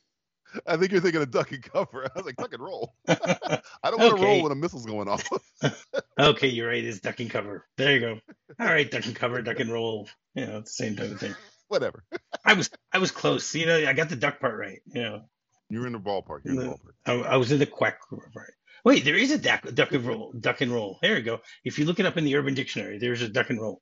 I 0.67 0.77
think 0.77 0.91
you're 0.91 1.01
thinking 1.01 1.21
of 1.21 1.31
duck 1.31 1.51
and 1.51 1.63
cover. 1.63 2.05
I 2.05 2.09
was 2.15 2.25
like, 2.25 2.35
duck 2.35 2.53
and 2.53 2.63
roll. 2.63 2.93
I 3.07 3.59
don't 3.85 3.99
want 3.99 4.09
to 4.09 4.15
Okay. 4.15 4.23
roll 4.25 4.43
when 4.43 4.51
a 4.51 4.55
missile's 4.55 4.85
going 4.85 5.07
off. 5.07 5.27
Okay, 6.19 6.47
you're 6.47 6.67
right. 6.67 6.83
It's 6.83 6.99
duck 6.99 7.19
and 7.21 7.29
cover. 7.29 7.65
There 7.77 7.91
you 7.93 7.99
go. 7.99 8.19
All 8.59 8.67
right, 8.67 8.89
duck 8.89 9.05
and 9.07 9.15
cover, 9.15 9.41
duck 9.41 9.59
and 9.59 9.71
roll. 9.71 10.07
You 10.35 10.45
know, 10.45 10.57
it's 10.59 10.75
the 10.77 10.83
same 10.83 10.95
type 10.95 11.09
of 11.11 11.19
thing. 11.19 11.33
Whatever. 11.69 12.03
I 12.45 12.53
was 12.53 12.69
I 12.91 12.99
was 12.99 13.09
close. 13.09 13.55
You 13.55 13.65
know, 13.65 13.77
I 13.87 13.93
got 13.93 14.09
the 14.09 14.15
duck 14.15 14.39
part 14.39 14.59
right. 14.59 14.79
You 14.93 15.01
know, 15.01 15.21
You're 15.69 15.87
in 15.87 15.93
the 15.93 15.99
ballpark. 15.99 16.41
You're 16.45 16.53
in 16.53 16.59
the 16.59 16.65
ballpark. 16.65 16.93
I, 17.07 17.13
I 17.13 17.37
was 17.37 17.51
in 17.51 17.57
the 17.57 17.65
quack 17.65 17.97
part. 18.09 18.53
Wait, 18.85 19.05
there 19.05 19.15
is 19.15 19.31
a 19.31 19.37
duck, 19.39 19.63
duck 19.73 19.91
and 19.93 20.05
roll. 20.05 20.33
Duck 20.39 20.61
and 20.61 20.71
roll. 20.71 20.99
There 21.01 21.17
you 21.17 21.23
go. 21.23 21.39
If 21.63 21.79
you 21.79 21.85
look 21.85 21.99
it 21.99 22.05
up 22.05 22.17
in 22.17 22.25
the 22.25 22.35
Urban 22.35 22.53
Dictionary, 22.53 22.99
there's 22.99 23.21
a 23.23 23.29
duck 23.29 23.49
and 23.49 23.59
roll. 23.59 23.81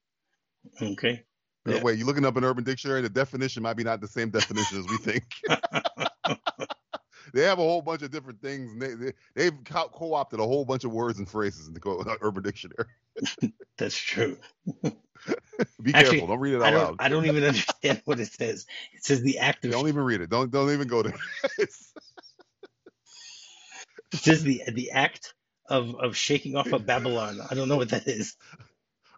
Okay. 0.82 1.24
Yeah. 1.66 1.82
Wait, 1.84 1.98
you're 1.98 2.08
looking 2.08 2.26
up 2.26 2.38
an 2.38 2.44
Urban 2.46 2.64
Dictionary? 2.64 3.02
The 3.02 3.10
definition 3.10 3.62
might 3.64 3.76
be 3.76 3.84
not 3.84 4.00
the 4.00 4.08
same 4.08 4.30
definition 4.30 4.80
as 4.80 4.88
we 4.88 4.98
think. 4.98 5.24
they 7.34 7.44
have 7.44 7.60
a 7.60 7.64
whole 7.64 7.82
bunch 7.82 8.02
of 8.02 8.12
different 8.12 8.42
things. 8.42 8.72
And 8.72 8.82
they, 8.82 8.94
they 8.96 9.14
they've 9.36 9.64
co- 9.66 9.90
co-opted 9.90 10.40
a 10.40 10.46
whole 10.46 10.66
bunch 10.66 10.84
of 10.84 10.92
words 10.92 11.20
and 11.20 11.30
phrases 11.30 11.68
in 11.68 11.74
the 11.74 12.18
Urban 12.22 12.44
Dictionary. 12.44 12.90
That's 13.78 13.98
true. 13.98 14.38
Be 15.82 15.94
Actually, 15.94 16.20
careful. 16.20 16.28
Don't 16.28 16.40
read 16.40 16.54
it 16.56 16.62
out 16.62 16.74
don't. 16.74 16.84
loud. 16.84 16.96
I 17.00 17.10
don't 17.10 17.26
even 17.26 17.44
understand 17.44 18.02
what 18.06 18.20
it 18.20 18.32
says. 18.32 18.66
It 18.94 19.04
says 19.04 19.22
the 19.22 19.40
act 19.40 19.66
of. 19.66 19.72
Don't 19.72 19.88
even 19.88 20.04
read 20.04 20.22
it. 20.22 20.30
Don't 20.30 20.52
don't 20.52 20.72
even 20.72 20.88
go 20.88 21.04
there. 21.04 21.20
It 24.14 24.20
says 24.20 24.44
the 24.44 24.62
the 24.74 24.92
act 24.92 25.34
of 25.70 25.96
of 25.96 26.16
shaking 26.18 26.56
off 26.56 26.72
of 26.74 26.86
Babylon. 26.86 27.40
I 27.50 27.56
don't 27.56 27.70
know 27.70 27.78
what 27.78 27.90
that 27.90 28.08
is. 28.08 28.36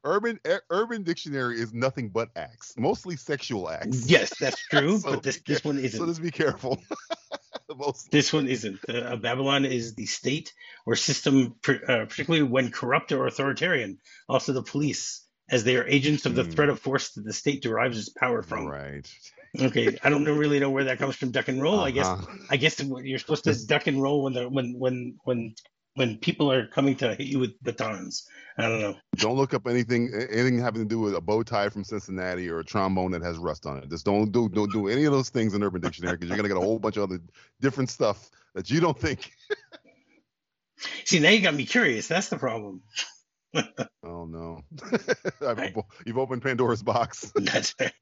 Urban 0.05 0.39
Urban 0.69 1.03
Dictionary 1.03 1.59
is 1.59 1.73
nothing 1.73 2.09
but 2.09 2.29
acts, 2.35 2.73
mostly 2.77 3.15
sexual 3.15 3.69
acts. 3.69 4.09
Yes, 4.09 4.37
that's 4.37 4.59
true. 4.67 4.99
So 4.99 5.11
but 5.11 5.23
this 5.23 5.41
this 5.47 5.63
one 5.63 5.77
isn't. 5.79 5.99
So 5.99 6.05
just 6.05 6.21
be 6.21 6.31
careful. 6.31 6.79
Most 7.77 8.11
This 8.11 8.31
one 8.33 8.47
isn't. 8.47 8.79
Uh, 8.87 9.15
Babylon 9.17 9.65
is 9.65 9.95
the 9.95 10.05
state 10.05 10.53
or 10.85 10.95
system, 10.95 11.55
pr- 11.61 11.83
uh, 11.87 12.05
particularly 12.05 12.43
when 12.43 12.71
corrupt 12.71 13.11
or 13.11 13.25
authoritarian. 13.27 13.99
Also, 14.27 14.53
the 14.53 14.63
police, 14.63 15.25
as 15.49 15.63
they 15.63 15.75
are 15.77 15.87
agents 15.87 16.25
of 16.25 16.35
the 16.35 16.43
Hmm. 16.43 16.51
threat 16.51 16.69
of 16.69 16.79
force 16.79 17.11
that 17.11 17.23
the 17.23 17.33
state 17.33 17.61
derives 17.61 17.97
its 17.99 18.09
power 18.09 18.41
from. 18.43 18.65
right. 18.67 19.07
Okay, 19.59 19.99
I 20.03 20.09
don't 20.09 20.23
know, 20.23 20.33
really 20.33 20.59
know 20.59 20.71
where 20.71 20.85
that 20.85 20.97
comes 20.97 21.15
from. 21.15 21.29
Duck 21.29 21.47
and 21.47 21.61
roll. 21.61 21.79
I 21.79 21.91
guess. 21.91 22.07
Uh-huh. 22.07 22.25
I 22.49 22.57
guess 22.57 22.79
you're 22.83 23.19
supposed 23.19 23.43
to 23.43 23.53
duck 23.67 23.85
and 23.85 24.01
roll 24.01 24.23
when 24.23 24.33
the 24.33 24.49
when 24.49 24.73
when 24.79 25.17
when 25.25 25.53
when 25.95 26.17
people 26.17 26.51
are 26.51 26.67
coming 26.67 26.95
to 26.97 27.09
hit 27.15 27.27
you 27.27 27.39
with 27.39 27.61
batons. 27.63 28.27
I 28.57 28.63
don't 28.63 28.81
know. 28.81 28.95
Don't 29.15 29.35
look 29.35 29.53
up 29.53 29.67
anything 29.67 30.11
anything 30.13 30.59
having 30.59 30.81
to 30.83 30.87
do 30.87 30.99
with 30.99 31.15
a 31.15 31.21
bow 31.21 31.43
tie 31.43 31.69
from 31.69 31.83
Cincinnati 31.83 32.49
or 32.49 32.59
a 32.59 32.63
trombone 32.65 33.11
that 33.11 33.23
has 33.23 33.37
rust 33.37 33.65
on 33.65 33.77
it. 33.77 33.89
Just 33.89 34.05
don't 34.05 34.31
do 34.31 34.47
don't 34.49 34.71
do 34.71 34.87
any 34.87 35.05
of 35.05 35.11
those 35.11 35.29
things 35.29 35.53
in 35.55 35.63
Urban 35.63 35.81
Dictionary 35.81 36.15
because 36.17 36.29
you're 36.29 36.37
gonna 36.37 36.49
get 36.49 36.57
a 36.57 36.61
whole 36.61 36.79
bunch 36.79 36.97
of 36.97 37.03
other 37.03 37.19
different 37.61 37.89
stuff 37.89 38.29
that 38.53 38.69
you 38.69 38.79
don't 38.79 38.99
think. 38.99 39.31
See, 41.05 41.19
now 41.19 41.29
you 41.29 41.41
got 41.41 41.53
me 41.55 41.65
curious. 41.65 42.07
That's 42.07 42.29
the 42.29 42.37
problem. 42.37 42.81
Oh 44.05 44.25
no, 44.25 44.61
Right. 45.41 45.73
you've 46.05 46.17
opened 46.17 46.41
Pandora's 46.41 46.83
box. 46.83 47.31
That's 47.35 47.73
right. 47.79 47.93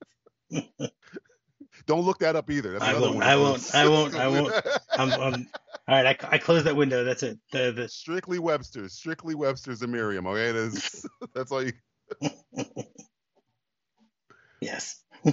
Don't 1.85 2.05
look 2.05 2.19
that 2.19 2.35
up 2.35 2.49
either. 2.49 2.73
That's 2.73 2.83
I 2.83 2.99
won't. 2.99 3.21
I 3.23 3.33
of 3.33 3.41
won't. 3.41 3.75
I 3.75 3.87
won't, 3.87 4.15
I 4.15 4.27
won't. 4.27 4.53
I'm, 4.91 5.11
I'm, 5.11 5.47
all 5.91 6.01
right, 6.01 6.23
I, 6.23 6.35
I 6.35 6.37
closed 6.37 6.65
that 6.67 6.77
window. 6.77 7.03
That's 7.03 7.21
it. 7.21 7.37
The, 7.51 7.73
the, 7.73 7.89
Strictly 7.89 8.39
Webster's, 8.39 8.93
strictly 8.93 9.35
Webster's 9.35 9.81
and 9.81 9.91
Merriam. 9.91 10.25
Okay, 10.25 10.53
that's 10.53 11.05
that's 11.35 11.51
all 11.51 11.63
you. 11.63 11.73
yes. 14.61 15.03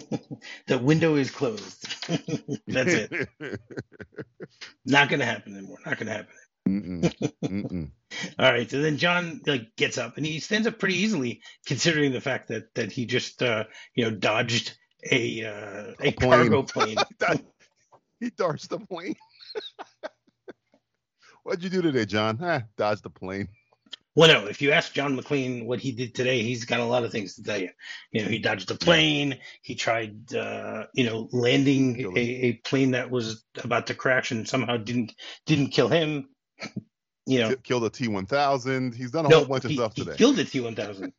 the 0.66 0.78
window 0.78 1.14
is 1.14 1.30
closed. 1.30 1.86
That's 2.66 2.92
it. 2.92 3.60
Not 4.84 5.08
going 5.08 5.20
to 5.20 5.26
happen 5.26 5.56
anymore. 5.56 5.78
Not 5.86 5.96
going 5.96 6.08
to 6.08 6.12
happen. 6.12 6.34
Mm-mm, 6.68 7.32
mm-mm. 7.44 7.90
All 8.40 8.52
right. 8.52 8.68
So 8.68 8.82
then 8.82 8.98
John 8.98 9.40
like 9.46 9.76
gets 9.76 9.96
up 9.96 10.16
and 10.16 10.26
he 10.26 10.40
stands 10.40 10.66
up 10.66 10.80
pretty 10.80 10.96
easily, 10.96 11.40
considering 11.66 12.10
the 12.10 12.20
fact 12.20 12.48
that 12.48 12.74
that 12.74 12.90
he 12.90 13.06
just 13.06 13.44
uh, 13.44 13.64
you 13.94 14.04
know 14.04 14.10
dodged 14.10 14.76
a 15.08 15.44
uh, 15.44 15.94
a, 16.00 16.08
A 16.08 16.12
plane. 16.12 16.30
cargo 16.30 16.62
plane. 16.64 16.96
He 18.20 18.30
dodged 18.30 18.68
the 18.70 18.80
plane. 18.80 19.14
What'd 21.48 21.64
you 21.64 21.70
do 21.70 21.80
today, 21.80 22.04
John? 22.04 22.38
Ah, 22.42 22.64
dodged 22.76 23.04
the 23.04 23.08
plane. 23.08 23.48
Well, 24.14 24.28
no. 24.28 24.48
If 24.48 24.60
you 24.60 24.72
ask 24.72 24.92
John 24.92 25.16
McClane 25.16 25.64
what 25.64 25.80
he 25.80 25.92
did 25.92 26.14
today, 26.14 26.42
he's 26.42 26.66
got 26.66 26.80
a 26.80 26.84
lot 26.84 27.04
of 27.04 27.10
things 27.10 27.36
to 27.36 27.42
tell 27.42 27.58
you. 27.58 27.70
You 28.12 28.22
know, 28.22 28.28
he 28.28 28.38
dodged 28.38 28.70
a 28.70 28.74
plane. 28.74 29.38
He 29.62 29.74
tried, 29.74 30.34
uh, 30.34 30.88
you 30.92 31.04
know, 31.04 31.26
landing 31.32 32.18
a, 32.18 32.20
a 32.20 32.52
plane 32.52 32.90
that 32.90 33.10
was 33.10 33.46
about 33.64 33.86
to 33.86 33.94
crash 33.94 34.30
and 34.30 34.46
somehow 34.46 34.76
didn't 34.76 35.14
didn't 35.46 35.68
kill 35.68 35.88
him. 35.88 36.28
You 37.24 37.38
know, 37.38 37.48
Ki- 37.48 37.62
Killed 37.64 37.84
a 37.84 37.90
T 37.90 38.08
one 38.08 38.26
thousand. 38.26 38.94
He's 38.94 39.12
done 39.12 39.24
a 39.24 39.30
no, 39.30 39.38
whole 39.38 39.46
bunch 39.46 39.64
of 39.64 39.70
he, 39.70 39.76
stuff 39.78 39.94
he 39.94 40.04
today. 40.04 40.18
killed 40.18 40.38
a 40.38 40.44
T 40.44 40.60
one 40.60 40.74
thousand. 40.74 41.14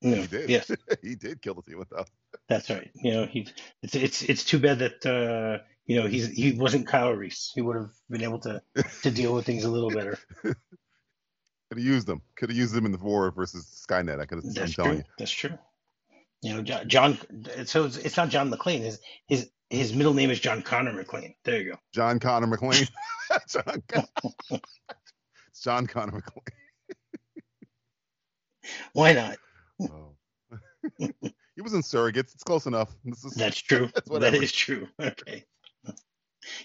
He 0.00 0.26
did. 0.26 0.48
Yes, 0.48 0.70
he 1.02 1.16
did 1.16 1.42
kill 1.42 1.52
the 1.52 1.62
T 1.62 1.74
one 1.74 1.84
thousand. 1.84 2.14
that's 2.48 2.70
right. 2.70 2.90
You 2.94 3.12
know, 3.12 3.26
he 3.26 3.46
it's 3.82 3.94
it's 3.94 4.22
it's 4.22 4.44
too 4.44 4.58
bad 4.58 4.78
that 4.78 5.04
uh, 5.04 5.62
you 5.92 6.00
know 6.00 6.08
he's 6.08 6.28
he 6.28 6.52
wasn't 6.52 6.86
Kyle 6.86 7.12
Reese. 7.12 7.52
He 7.54 7.60
would 7.60 7.76
have 7.76 7.90
been 8.08 8.22
able 8.22 8.38
to 8.40 8.62
to 9.02 9.10
deal 9.10 9.34
with 9.34 9.44
things 9.44 9.64
a 9.64 9.70
little 9.70 9.90
better. 9.90 10.18
Could 10.42 10.56
have 11.72 11.78
used 11.78 12.06
them. 12.06 12.22
Could 12.34 12.48
have 12.48 12.56
used 12.56 12.72
them 12.72 12.86
in 12.86 12.92
the 12.92 12.98
war 12.98 13.30
versus 13.30 13.84
Skynet. 13.86 14.18
I 14.18 14.24
could 14.24 14.38
have. 14.38 14.44
I'm 14.44 14.52
That's 14.54 14.72
true. 14.72 14.92
you. 14.92 15.04
That's 15.18 15.30
true. 15.30 15.58
You 16.42 16.54
know, 16.54 16.62
John. 16.62 17.18
So 17.66 17.84
it's, 17.84 17.96
it's 17.98 18.16
not 18.16 18.30
John 18.30 18.50
McClane. 18.50 18.80
His 18.80 19.00
his 19.26 19.50
his 19.68 19.94
middle 19.94 20.14
name 20.14 20.30
is 20.30 20.40
John 20.40 20.62
Connor 20.62 20.92
McClane. 20.92 21.34
There 21.44 21.60
you 21.60 21.72
go. 21.72 21.78
John 21.92 22.18
Connor 22.18 22.46
McClane. 22.46 22.90
John, 23.48 23.82
Con- 23.88 24.06
it's 24.50 25.62
John 25.62 25.86
Connor 25.86 26.20
McClane. 26.20 27.42
Why 28.92 29.12
not? 29.12 29.38
Oh. 29.80 30.14
he 30.98 31.62
was 31.62 31.72
in 31.74 31.80
Surrogates. 31.82 32.34
It's 32.34 32.44
close 32.44 32.66
enough. 32.66 32.94
Is, 33.06 33.22
That's 33.34 33.58
true. 33.58 33.88
That's 33.94 34.10
that 34.10 34.34
is 34.34 34.52
true. 34.52 34.88
Okay. 35.00 35.44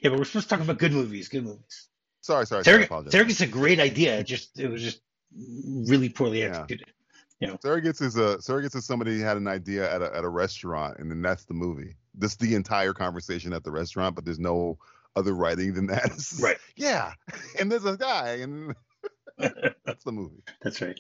Yeah, 0.01 0.10
but 0.10 0.19
we're 0.19 0.25
supposed 0.25 0.50
to 0.50 0.55
talk 0.55 0.63
about 0.63 0.79
good 0.79 0.93
movies. 0.93 1.27
Good 1.29 1.43
movies. 1.43 1.88
sorry, 2.22 2.46
sorry. 2.46 2.63
sorry 2.63 2.63
Surrogate, 2.63 2.88
apologize. 2.88 3.13
Surrogate's 3.13 3.41
a 3.41 3.48
great 3.48 3.79
idea. 3.79 4.19
It 4.19 4.24
just 4.24 4.60
it 4.60 4.69
was 4.69 4.81
just 4.81 5.01
really 5.88 6.10
poorly 6.10 6.43
executed. 6.43 6.88
Yeah. 7.39 7.53
executed. 7.53 7.62
Surrogates 7.62 8.01
is 8.01 8.17
a 8.17 8.38
Surrogates 8.38 8.75
is 8.75 8.86
somebody 8.86 9.17
who 9.17 9.24
had 9.24 9.38
an 9.38 9.48
idea 9.48 9.91
at 9.93 10.01
a 10.01 10.15
at 10.15 10.24
a 10.24 10.29
restaurant, 10.29 10.98
and 11.00 11.10
then 11.10 11.22
that's 11.22 11.46
the 11.46 11.53
movie. 11.53 11.96
This 12.15 12.36
the 12.36 12.55
entire 12.55 12.93
conversation 12.93 13.53
at 13.53 13.63
the 13.63 13.72
restaurant, 13.72 14.15
but 14.15 14.25
there's 14.25 14.39
no 14.39 14.77
other 15.15 15.34
writing 15.34 15.74
than 15.74 15.88
that. 15.88 16.05
It's 16.05 16.39
Right. 16.41 16.57
Yeah, 16.75 17.13
and 17.60 17.72
there's 17.72 17.86
a 17.86 17.98
guy, 17.98 18.38
and 18.41 18.75
that's 19.38 20.03
the 20.03 20.12
movie. 20.12 20.43
That's 20.62 20.81
right. 20.81 21.00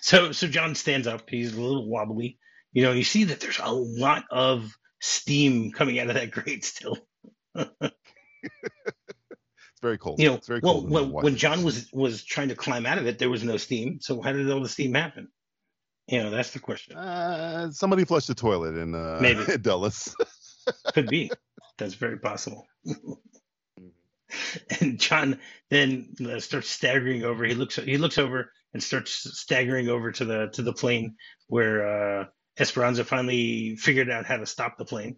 So 0.00 0.32
so 0.32 0.46
John 0.46 0.74
stands 0.74 1.06
up. 1.06 1.28
He's 1.28 1.56
a 1.56 1.60
little 1.60 1.88
wobbly. 1.88 2.38
You 2.72 2.82
know, 2.82 2.92
you 2.92 3.04
see 3.04 3.24
that 3.24 3.40
there's 3.40 3.60
a 3.60 3.72
lot 3.72 4.24
of 4.30 4.76
steam 5.00 5.70
coming 5.70 5.98
out 5.98 6.08
of 6.08 6.14
that 6.14 6.30
grate 6.30 6.64
still. 6.64 6.98
It's 7.54 7.90
very 9.82 9.98
cold. 9.98 10.20
You 10.20 10.28
know, 10.28 10.34
it's 10.36 10.46
very 10.46 10.60
well, 10.62 10.74
cold. 10.74 10.90
when, 10.90 11.10
when 11.10 11.36
John 11.36 11.62
was 11.62 11.90
was 11.92 12.24
trying 12.24 12.48
to 12.48 12.54
climb 12.54 12.86
out 12.86 12.98
of 12.98 13.06
it, 13.06 13.18
there 13.18 13.30
was 13.30 13.42
no 13.42 13.56
steam. 13.56 13.98
So 14.00 14.22
how 14.22 14.32
did 14.32 14.50
all 14.50 14.62
the 14.62 14.68
steam 14.68 14.94
happen? 14.94 15.28
You 16.06 16.22
know, 16.22 16.30
that's 16.30 16.50
the 16.50 16.58
question. 16.58 16.96
Uh, 16.96 17.70
somebody 17.72 18.04
flushed 18.04 18.28
the 18.28 18.34
toilet 18.34 18.76
in 18.76 18.94
uh, 18.94 19.18
Maybe. 19.20 19.56
Dulles. 19.60 20.14
Could 20.92 21.08
be. 21.08 21.30
That's 21.78 21.94
very 21.94 22.18
possible. 22.18 22.66
and 24.80 24.98
John 24.98 25.38
then 25.70 26.14
uh, 26.24 26.40
starts 26.40 26.68
staggering 26.68 27.24
over. 27.24 27.44
He 27.44 27.54
looks 27.54 27.76
he 27.76 27.98
looks 27.98 28.18
over 28.18 28.52
and 28.72 28.82
starts 28.82 29.12
staggering 29.38 29.88
over 29.88 30.12
to 30.12 30.24
the 30.24 30.48
to 30.52 30.62
the 30.62 30.72
plane 30.72 31.16
where 31.48 32.20
uh, 32.20 32.24
Esperanza 32.58 33.04
finally 33.04 33.76
figured 33.76 34.10
out 34.10 34.26
how 34.26 34.36
to 34.36 34.46
stop 34.46 34.78
the 34.78 34.84
plane. 34.84 35.16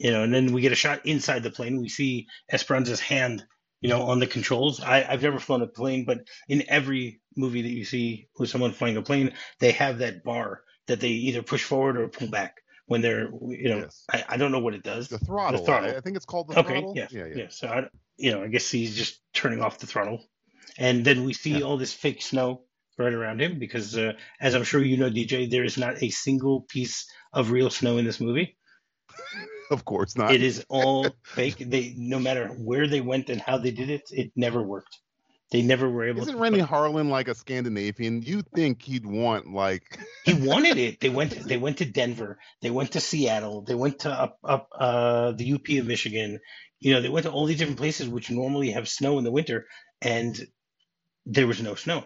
You 0.00 0.12
know, 0.12 0.22
and 0.22 0.32
then 0.32 0.52
we 0.54 0.62
get 0.62 0.72
a 0.72 0.76
shot 0.76 1.04
inside 1.04 1.42
the 1.42 1.50
plane. 1.50 1.78
We 1.78 1.90
see 1.90 2.26
Esperanza's 2.50 3.00
hand, 3.00 3.44
you 3.82 3.90
know, 3.90 4.02
on 4.04 4.18
the 4.18 4.26
controls. 4.26 4.80
I, 4.80 5.04
I've 5.06 5.22
never 5.22 5.38
flown 5.38 5.60
a 5.60 5.66
plane, 5.66 6.06
but 6.06 6.20
in 6.48 6.64
every 6.68 7.20
movie 7.36 7.60
that 7.60 7.68
you 7.68 7.84
see 7.84 8.28
with 8.38 8.48
someone 8.48 8.72
flying 8.72 8.96
a 8.96 9.02
plane, 9.02 9.34
they 9.58 9.72
have 9.72 9.98
that 9.98 10.24
bar 10.24 10.62
that 10.86 11.00
they 11.00 11.08
either 11.10 11.42
push 11.42 11.62
forward 11.62 11.98
or 11.98 12.08
pull 12.08 12.28
back 12.28 12.62
when 12.86 13.02
they're, 13.02 13.28
you 13.48 13.68
know, 13.68 13.78
Yes. 13.80 14.04
I, 14.10 14.24
I 14.30 14.36
don't 14.38 14.52
know 14.52 14.60
what 14.60 14.72
it 14.72 14.82
does. 14.82 15.08
The 15.08 15.18
throttle. 15.18 15.60
The 15.60 15.66
throttle. 15.66 15.90
I, 15.90 15.96
I 15.98 16.00
think 16.00 16.16
it's 16.16 16.24
called 16.24 16.48
the 16.48 16.58
Okay, 16.60 16.72
throttle. 16.80 16.94
yeah, 16.96 17.08
yeah, 17.10 17.26
yeah. 17.26 17.36
yeah. 17.36 17.46
So 17.50 17.68
I, 17.68 17.84
you 18.16 18.32
know, 18.32 18.42
I 18.42 18.48
guess 18.48 18.70
he's 18.70 18.96
just 18.96 19.20
turning 19.34 19.60
off 19.60 19.78
the 19.80 19.86
throttle, 19.86 20.24
and 20.78 21.04
then 21.04 21.24
we 21.24 21.34
see 21.34 21.58
Yeah. 21.58 21.64
all 21.66 21.76
this 21.76 21.92
fake 21.92 22.22
snow 22.22 22.62
right 22.98 23.12
around 23.12 23.42
him 23.42 23.58
because, 23.58 23.96
uh, 23.98 24.12
as 24.40 24.54
I'm 24.54 24.64
sure 24.64 24.82
you 24.82 24.96
know, 24.96 25.10
DJ, 25.10 25.50
there 25.50 25.64
is 25.64 25.76
not 25.76 26.02
a 26.02 26.08
single 26.08 26.62
piece 26.62 27.06
of 27.34 27.50
real 27.50 27.68
snow 27.68 27.98
in 27.98 28.06
this 28.06 28.18
movie. 28.18 28.56
Of 29.76 29.84
course 29.84 30.16
not. 30.16 30.34
It 30.34 30.42
is 30.42 30.64
all 30.68 31.06
fake. 31.22 31.58
They, 31.58 31.94
no 31.96 32.18
matter 32.18 32.48
where 32.48 32.88
they 32.88 33.00
went 33.00 33.30
and 33.30 33.40
how 33.40 33.58
they 33.58 33.70
did 33.70 33.88
it, 33.88 34.02
it 34.10 34.32
never 34.34 34.60
worked. 34.60 34.98
They 35.52 35.62
never 35.62 35.88
were 35.88 36.08
able. 36.08 36.22
Isn't 36.22 36.34
to 36.34 36.40
Renny 36.40 36.60
Harlin 36.60 37.08
like 37.08 37.28
a 37.28 37.34
Scandinavian? 37.34 38.22
You 38.22 38.42
think 38.42 38.82
he'd 38.82 39.06
want 39.06 39.52
like 39.52 39.98
he 40.24 40.34
wanted 40.34 40.76
it. 40.76 41.00
They 41.00 41.08
went. 41.08 41.30
They 41.46 41.56
went 41.56 41.78
to 41.78 41.84
Denver. 41.84 42.38
They 42.62 42.70
went 42.70 42.92
to 42.92 43.00
Seattle. 43.00 43.62
They 43.62 43.74
went 43.74 44.00
to 44.00 44.10
up 44.10 44.38
up 44.44 44.68
uh, 44.76 45.32
the 45.32 45.54
UP 45.54 45.68
of 45.78 45.86
Michigan. 45.86 46.40
You 46.78 46.94
know, 46.94 47.00
they 47.00 47.08
went 47.08 47.26
to 47.26 47.32
all 47.32 47.46
these 47.46 47.58
different 47.58 47.78
places 47.78 48.08
which 48.08 48.30
normally 48.30 48.70
have 48.72 48.88
snow 48.88 49.18
in 49.18 49.24
the 49.24 49.32
winter, 49.32 49.66
and 50.00 50.38
there 51.26 51.46
was 51.46 51.60
no 51.60 51.74
snow. 51.74 52.04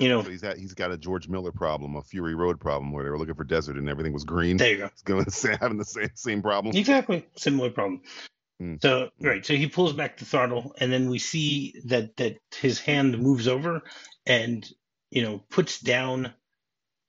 You 0.00 0.08
know, 0.08 0.22
he's 0.22 0.40
got 0.40 0.56
he's 0.56 0.72
got 0.72 0.90
a 0.90 0.96
George 0.96 1.28
Miller 1.28 1.52
problem, 1.52 1.94
a 1.94 2.02
Fury 2.02 2.34
Road 2.34 2.58
problem, 2.58 2.90
where 2.90 3.04
they 3.04 3.10
were 3.10 3.18
looking 3.18 3.34
for 3.34 3.44
desert 3.44 3.76
and 3.76 3.86
everything 3.88 4.14
was 4.14 4.24
green. 4.24 4.56
there 4.56 4.70
you 4.70 4.78
go. 4.78 4.88
He's 4.88 5.02
going 5.02 5.24
to 5.30 5.56
having 5.60 5.76
the 5.76 5.84
same 5.84 6.10
same 6.14 6.42
problem. 6.42 6.74
Exactly, 6.74 7.26
similar 7.36 7.68
problem. 7.68 8.00
Mm. 8.62 8.80
So 8.80 9.10
right, 9.20 9.44
so 9.44 9.54
he 9.54 9.66
pulls 9.66 9.92
back 9.92 10.16
the 10.16 10.24
throttle, 10.24 10.74
and 10.78 10.90
then 10.90 11.10
we 11.10 11.18
see 11.18 11.82
that 11.84 12.16
that 12.16 12.38
his 12.58 12.80
hand 12.80 13.18
moves 13.18 13.46
over, 13.46 13.82
and 14.24 14.66
you 15.10 15.22
know 15.22 15.44
puts 15.50 15.80
down 15.80 16.32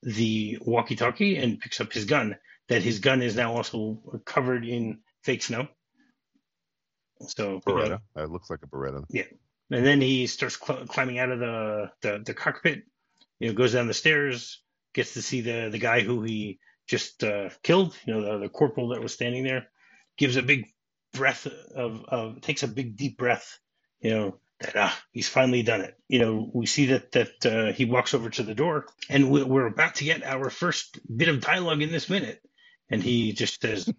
the 0.03 0.57
walkie-talkie 0.61 1.37
and 1.37 1.59
picks 1.59 1.79
up 1.79 1.93
his 1.93 2.05
gun. 2.05 2.35
That 2.67 2.81
his 2.81 2.99
gun 2.99 3.21
is 3.21 3.35
now 3.35 3.53
also 3.55 4.21
covered 4.25 4.65
in 4.65 4.99
fake 5.23 5.43
snow. 5.43 5.67
So 7.21 7.61
you 7.65 7.73
know, 7.73 7.81
Beretta. 7.81 7.99
It 8.17 8.29
looks 8.29 8.49
like 8.49 8.59
a 8.63 8.67
Beretta. 8.67 9.05
And 9.71 9.85
then 9.85 10.01
he 10.01 10.27
starts 10.27 10.59
cl- 10.59 10.85
climbing 10.85 11.19
out 11.19 11.31
of 11.31 11.39
the, 11.39 11.91
the 12.01 12.23
the 12.25 12.33
cockpit. 12.33 12.83
You 13.39 13.47
know, 13.47 13.53
goes 13.53 13.73
down 13.73 13.87
the 13.87 13.93
stairs, 13.93 14.61
gets 14.93 15.13
to 15.13 15.21
see 15.21 15.41
the 15.41 15.69
the 15.71 15.79
guy 15.79 16.01
who 16.01 16.21
he 16.21 16.59
just 16.87 17.23
uh, 17.23 17.49
killed. 17.63 17.95
You 18.05 18.13
know, 18.13 18.21
the, 18.21 18.39
the 18.39 18.49
corporal 18.49 18.89
that 18.89 19.01
was 19.01 19.13
standing 19.13 19.43
there. 19.43 19.67
Gives 20.17 20.35
a 20.35 20.43
big 20.43 20.65
breath 21.13 21.47
of 21.75 22.05
of 22.05 22.41
takes 22.41 22.63
a 22.63 22.67
big 22.67 22.95
deep 22.95 23.17
breath. 23.17 23.59
You 24.01 24.11
know 24.11 24.37
that 24.59 24.75
ah 24.75 25.01
he's 25.11 25.29
finally 25.29 25.63
done 25.63 25.81
it. 25.81 25.95
You 26.07 26.19
know 26.19 26.51
we 26.53 26.65
see 26.65 26.87
that 26.87 27.11
that 27.13 27.45
uh, 27.45 27.71
he 27.73 27.85
walks 27.85 28.13
over 28.13 28.29
to 28.29 28.43
the 28.43 28.55
door, 28.55 28.85
and 29.09 29.31
we, 29.31 29.43
we're 29.43 29.67
about 29.67 29.95
to 29.95 30.05
get 30.05 30.23
our 30.23 30.49
first 30.49 30.99
bit 31.15 31.29
of 31.29 31.41
dialogue 31.41 31.81
in 31.81 31.91
this 31.91 32.09
minute, 32.09 32.41
and 32.89 33.01
he 33.01 33.33
just 33.33 33.61
says, 33.61 33.91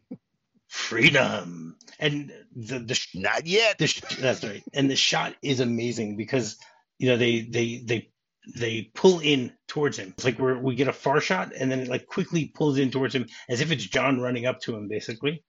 freedom, 0.72 1.76
and 1.98 2.32
the 2.56 2.78
the 2.78 2.98
not 3.14 3.46
yet. 3.46 3.76
The, 3.76 4.16
that's 4.18 4.42
right, 4.42 4.64
and 4.72 4.90
the 4.90 4.96
shot 4.96 5.34
is 5.42 5.60
amazing 5.60 6.16
because 6.16 6.56
you 6.98 7.10
know 7.10 7.18
they 7.18 7.42
they 7.42 7.82
they 7.84 8.10
they 8.56 8.90
pull 8.94 9.20
in 9.20 9.52
towards 9.68 9.98
him. 9.98 10.14
It's 10.16 10.24
like 10.24 10.38
we 10.38 10.54
we 10.54 10.74
get 10.74 10.88
a 10.88 10.92
far 10.94 11.20
shot, 11.20 11.52
and 11.54 11.70
then 11.70 11.80
it 11.80 11.88
like 11.88 12.06
quickly 12.06 12.46
pulls 12.46 12.78
in 12.78 12.90
towards 12.90 13.14
him 13.14 13.26
as 13.50 13.60
if 13.60 13.70
it's 13.70 13.84
John 13.84 14.18
running 14.18 14.46
up 14.46 14.60
to 14.62 14.74
him, 14.74 14.88
basically. 14.88 15.44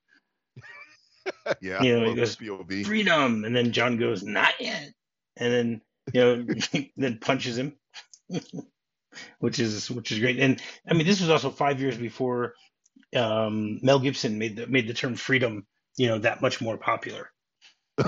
yeah, 1.61 1.81
you 1.81 1.97
know, 1.97 2.09
he 2.09 2.15
goes 2.15 2.35
POV. 2.35 2.85
freedom, 2.85 3.45
and 3.45 3.55
then 3.55 3.71
John 3.71 3.95
goes 3.95 4.23
not 4.23 4.53
yet, 4.59 4.91
and 5.37 5.53
then 5.53 5.81
you 6.13 6.19
know 6.19 6.45
then 6.97 7.19
punches 7.19 7.57
him, 7.57 7.77
which 9.39 9.59
is 9.59 9.89
which 9.89 10.11
is 10.11 10.19
great. 10.19 10.39
And 10.39 10.61
I 10.85 10.93
mean, 10.93 11.07
this 11.07 11.21
was 11.21 11.29
also 11.29 11.49
five 11.49 11.79
years 11.79 11.97
before 11.97 12.55
um, 13.15 13.79
Mel 13.81 13.99
Gibson 13.99 14.37
made 14.37 14.55
the 14.55 14.67
made 14.67 14.87
the 14.87 14.93
term 14.93 15.15
freedom, 15.15 15.65
you 15.97 16.07
know, 16.07 16.19
that 16.19 16.41
much 16.41 16.61
more 16.61 16.77
popular. 16.77 17.29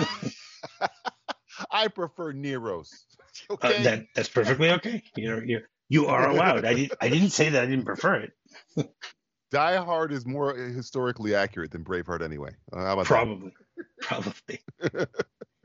I 1.71 1.87
prefer 1.87 2.31
Nero's. 2.33 2.91
Okay, 3.49 3.79
uh, 3.79 3.83
that 3.83 4.05
that's 4.15 4.29
perfectly 4.29 4.71
okay. 4.71 5.03
You 5.17 5.29
know, 5.29 5.41
you 5.45 5.59
you 5.89 6.07
are 6.07 6.29
allowed. 6.29 6.63
I 6.63 6.73
did 6.73 6.93
I 7.01 7.09
didn't 7.09 7.31
say 7.31 7.49
that 7.49 7.63
I 7.63 7.65
didn't 7.65 7.83
prefer 7.83 8.15
it. 8.15 8.31
Die 9.51 9.75
Hard 9.75 10.13
is 10.13 10.25
more 10.25 10.55
historically 10.55 11.35
accurate 11.35 11.71
than 11.71 11.83
Braveheart, 11.83 12.21
anyway. 12.21 12.51
Uh, 12.71 13.03
probably, 13.03 13.51
probably. 13.99 14.61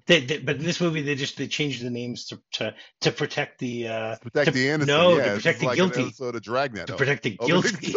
They, 0.07 0.21
they, 0.21 0.39
but 0.39 0.57
in 0.57 0.65
this 0.65 0.81
movie, 0.81 1.03
they 1.03 1.15
just 1.15 1.37
they 1.37 1.47
changed 1.47 1.85
the 1.85 1.91
names 1.91 2.27
to 2.27 2.41
to, 2.55 2.75
to 3.03 3.13
protect 3.13 3.61
the 3.61 3.87
uh, 3.87 4.17
protect 4.17 4.47
to, 4.47 4.51
the 4.53 4.69
innocent. 4.69 4.89
No, 4.89 5.17
yeah, 5.17 5.25
to 5.25 5.35
protect 5.37 5.61
the 5.61 5.67
like 5.67 5.77
guilty. 5.77 6.11
So 6.11 6.33
to 6.33 6.41
Dragnet. 6.41 6.89
To 6.89 6.97
protect 6.97 7.23
the 7.23 7.37
oh, 7.39 7.47
guilty. 7.47 7.95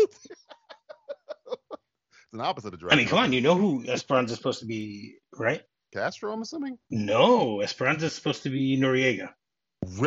An 2.34 2.42
opposite 2.42 2.74
of 2.74 2.80
Dragnet. 2.80 2.94
I 2.94 2.98
mean, 2.98 3.08
come 3.08 3.20
on, 3.20 3.32
you 3.32 3.42
know 3.42 3.56
who 3.56 3.86
Esperanza 3.88 4.34
is 4.34 4.38
supposed 4.40 4.60
to 4.62 4.66
be, 4.66 5.18
right? 5.38 5.62
Castro, 5.94 6.34
I'm 6.34 6.42
assuming. 6.42 6.80
No, 6.90 7.62
Esperanza 7.62 8.08
is 8.08 8.14
supposed 8.14 8.44
to 8.44 8.50
be 8.50 8.78
Noriega. 8.78 9.30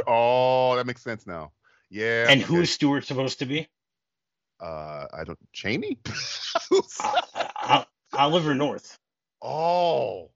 Oh, 0.07 0.75
that 0.75 0.87
makes 0.87 1.05
sense 1.05 1.27
now. 1.27 1.53
Yeah. 1.89 2.27
And 2.29 2.43
okay. 2.43 2.53
who 2.53 2.61
is 2.63 2.73
Stuart 2.73 3.05
supposed 3.05 3.39
to 3.39 3.47
be? 3.47 3.69
Uh, 4.59 5.07
I 5.13 5.23
don't. 5.25 5.39
Cheney. 5.53 5.99
uh, 6.73 7.13
uh, 7.63 7.85
Oliver 8.13 8.55
North. 8.55 8.99
Oh, 9.41 10.31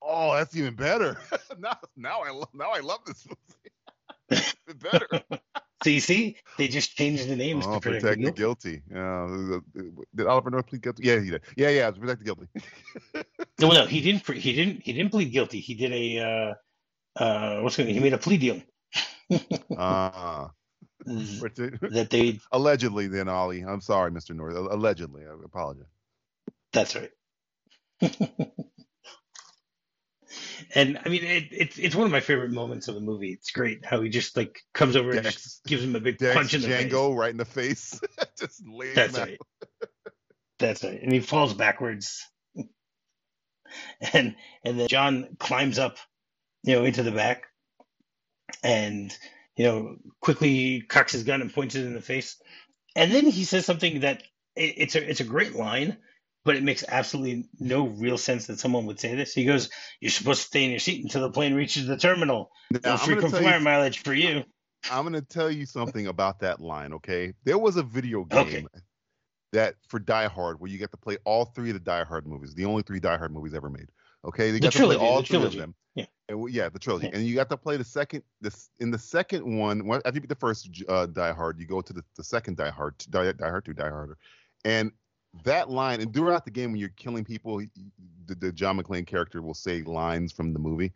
oh, 0.00 0.34
that's 0.34 0.56
even 0.56 0.74
better. 0.74 1.18
now, 1.58 1.76
now 1.96 2.20
I 2.22 2.30
love. 2.30 2.48
Now 2.54 2.70
I 2.70 2.80
love 2.80 3.00
this 3.04 3.26
movie. 3.26 4.46
better. 4.80 5.40
So 5.82 5.90
you 5.90 6.00
see, 6.00 6.36
they 6.58 6.68
just 6.68 6.96
changed 6.96 7.28
the 7.28 7.36
names 7.36 7.64
oh, 7.66 7.74
to 7.74 7.80
protect, 7.80 8.02
protect 8.02 8.22
the 8.22 8.30
guilty. 8.32 8.82
Yeah. 8.90 9.60
Did 10.14 10.26
Oliver 10.26 10.50
North 10.50 10.66
plead 10.66 10.82
guilty? 10.82 11.04
Yeah, 11.04 11.20
he 11.20 11.30
did. 11.30 11.42
Yeah, 11.56 11.70
yeah, 11.70 11.90
protect 11.90 12.20
the 12.20 12.24
guilty. 12.24 12.46
no, 13.60 13.70
no, 13.70 13.86
he 13.86 14.00
didn't. 14.00 14.26
He 14.26 14.52
didn't. 14.52 14.82
He 14.82 14.92
didn't 14.92 15.10
plead 15.10 15.32
guilty. 15.32 15.60
He 15.60 15.74
did 15.74 15.92
a. 15.92 16.18
Uh, 16.18 17.22
uh, 17.22 17.60
what's 17.60 17.76
going? 17.76 17.88
He 17.88 18.00
made 18.00 18.14
a 18.14 18.18
plea 18.18 18.38
deal. 18.38 18.62
Ah. 19.78 20.44
uh, 20.46 20.48
that 21.06 22.08
they 22.10 22.38
allegedly. 22.52 23.06
Then 23.06 23.28
Ollie, 23.28 23.62
I'm 23.62 23.80
sorry, 23.80 24.10
Mr. 24.10 24.36
North. 24.36 24.54
Allegedly, 24.54 25.22
I 25.24 25.32
apologize. 25.44 25.86
That's 26.72 26.94
right. 26.94 27.10
and 30.74 30.98
I 31.04 31.08
mean, 31.08 31.24
it, 31.24 31.48
it's 31.50 31.78
it's 31.78 31.94
one 31.94 32.06
of 32.06 32.12
my 32.12 32.20
favorite 32.20 32.52
moments 32.52 32.88
of 32.88 32.94
the 32.94 33.00
movie. 33.00 33.32
It's 33.32 33.50
great 33.50 33.84
how 33.84 34.00
he 34.00 34.08
just 34.08 34.36
like 34.36 34.60
comes 34.72 34.96
over 34.96 35.12
Dex, 35.12 35.26
and 35.26 35.34
just 35.34 35.64
gives 35.64 35.84
him 35.84 35.96
a 35.96 36.00
big 36.00 36.18
Dex 36.18 36.34
punch 36.34 36.54
in 36.54 36.62
the 36.62 36.68
Django 36.68 37.08
face. 37.08 37.18
right 37.18 37.30
in 37.30 37.36
the 37.36 37.44
face. 37.44 38.00
just 38.38 38.62
That's 38.94 39.18
right. 39.18 39.38
That's 40.58 40.84
right. 40.84 41.02
And 41.02 41.12
he 41.12 41.20
falls 41.20 41.54
backwards. 41.54 42.26
and 44.12 44.34
and 44.64 44.80
then 44.80 44.88
John 44.88 45.36
climbs 45.38 45.78
up, 45.78 45.96
you 46.62 46.74
know, 46.74 46.84
into 46.84 47.02
the 47.02 47.12
back, 47.12 47.44
and 48.62 49.16
you 49.56 49.64
know, 49.64 49.96
quickly 50.20 50.80
cocks 50.80 51.12
his 51.12 51.24
gun 51.24 51.40
and 51.40 51.52
points 51.52 51.74
it 51.74 51.84
in 51.84 51.94
the 51.94 52.00
face. 52.00 52.40
And 52.96 53.12
then 53.12 53.26
he 53.26 53.44
says 53.44 53.64
something 53.64 54.00
that 54.00 54.22
it, 54.56 54.74
it's 54.76 54.94
a 54.94 55.08
it's 55.08 55.20
a 55.20 55.24
great 55.24 55.54
line, 55.54 55.98
but 56.44 56.56
it 56.56 56.62
makes 56.62 56.84
absolutely 56.86 57.48
no 57.58 57.86
real 57.86 58.18
sense 58.18 58.46
that 58.46 58.58
someone 58.58 58.86
would 58.86 58.98
say 58.98 59.14
this. 59.14 59.32
He 59.32 59.44
goes, 59.44 59.70
"You're 60.00 60.10
supposed 60.10 60.42
to 60.42 60.46
stay 60.46 60.64
in 60.64 60.70
your 60.70 60.80
seat 60.80 61.02
until 61.02 61.22
the 61.22 61.30
plane 61.30 61.54
reaches 61.54 61.86
the 61.86 61.96
terminal. 61.96 62.50
No 62.84 62.96
frequent 62.96 63.34
flyer 63.34 63.58
you, 63.58 63.64
mileage 63.64 63.98
for 64.02 64.14
you." 64.14 64.44
I'm 64.90 65.02
going 65.02 65.14
to 65.14 65.22
tell 65.22 65.50
you 65.50 65.66
something 65.66 66.08
about 66.08 66.40
that 66.40 66.60
line. 66.60 66.92
Okay, 66.94 67.34
there 67.44 67.58
was 67.58 67.76
a 67.76 67.82
video 67.82 68.24
game 68.24 68.40
okay. 68.40 68.66
that 69.52 69.76
for 69.88 69.98
Die 69.98 70.26
Hard 70.28 70.60
where 70.60 70.70
you 70.70 70.78
get 70.78 70.90
to 70.90 70.96
play 70.96 71.18
all 71.24 71.46
three 71.46 71.70
of 71.70 71.74
the 71.74 71.80
Die 71.80 72.04
Hard 72.04 72.26
movies, 72.26 72.54
the 72.54 72.64
only 72.64 72.82
three 72.82 73.00
Die 73.00 73.16
Hard 73.16 73.32
movies 73.32 73.54
ever 73.54 73.70
made. 73.70 73.88
Okay, 74.24 74.50
they 74.50 74.58
the 74.58 74.60
got 74.60 74.72
trilogy, 74.72 74.98
play 74.98 75.08
all 75.08 75.22
three 75.22 75.44
of 75.44 75.52
them. 75.52 75.74
Yeah. 75.94 76.06
And 76.28 76.50
yeah, 76.50 76.68
the 76.68 76.78
trilogy. 76.78 77.08
Yeah. 77.08 77.16
And 77.16 77.26
you 77.26 77.34
got 77.34 77.50
to 77.50 77.56
play 77.56 77.76
the 77.76 77.84
second 77.84 78.22
this 78.40 78.70
in 78.80 78.90
the 78.90 78.98
second 78.98 79.44
one. 79.58 79.88
After 79.90 80.14
you 80.14 80.20
beat 80.22 80.28
the 80.28 80.34
first 80.34 80.68
uh, 80.88 81.06
Die 81.06 81.32
Hard, 81.32 81.60
you 81.60 81.66
go 81.66 81.80
to 81.80 81.92
the, 81.92 82.02
the 82.16 82.24
second 82.24 82.56
Die 82.56 82.70
Hard, 82.70 82.98
Die, 83.10 83.32
Die 83.32 83.48
Hard 83.48 83.64
Two, 83.64 83.74
Die 83.74 83.88
Harder, 83.88 84.16
and 84.64 84.92
that 85.44 85.70
line. 85.70 86.00
And 86.00 86.12
throughout 86.12 86.44
the 86.44 86.50
game, 86.50 86.72
when 86.72 86.80
you're 86.80 86.90
killing 86.90 87.24
people, 87.24 87.62
the, 88.26 88.34
the 88.34 88.52
John 88.52 88.78
McClane 88.78 89.06
character 89.06 89.42
will 89.42 89.54
say 89.54 89.82
lines 89.82 90.32
from 90.32 90.52
the 90.52 90.58
movie. 90.58 90.92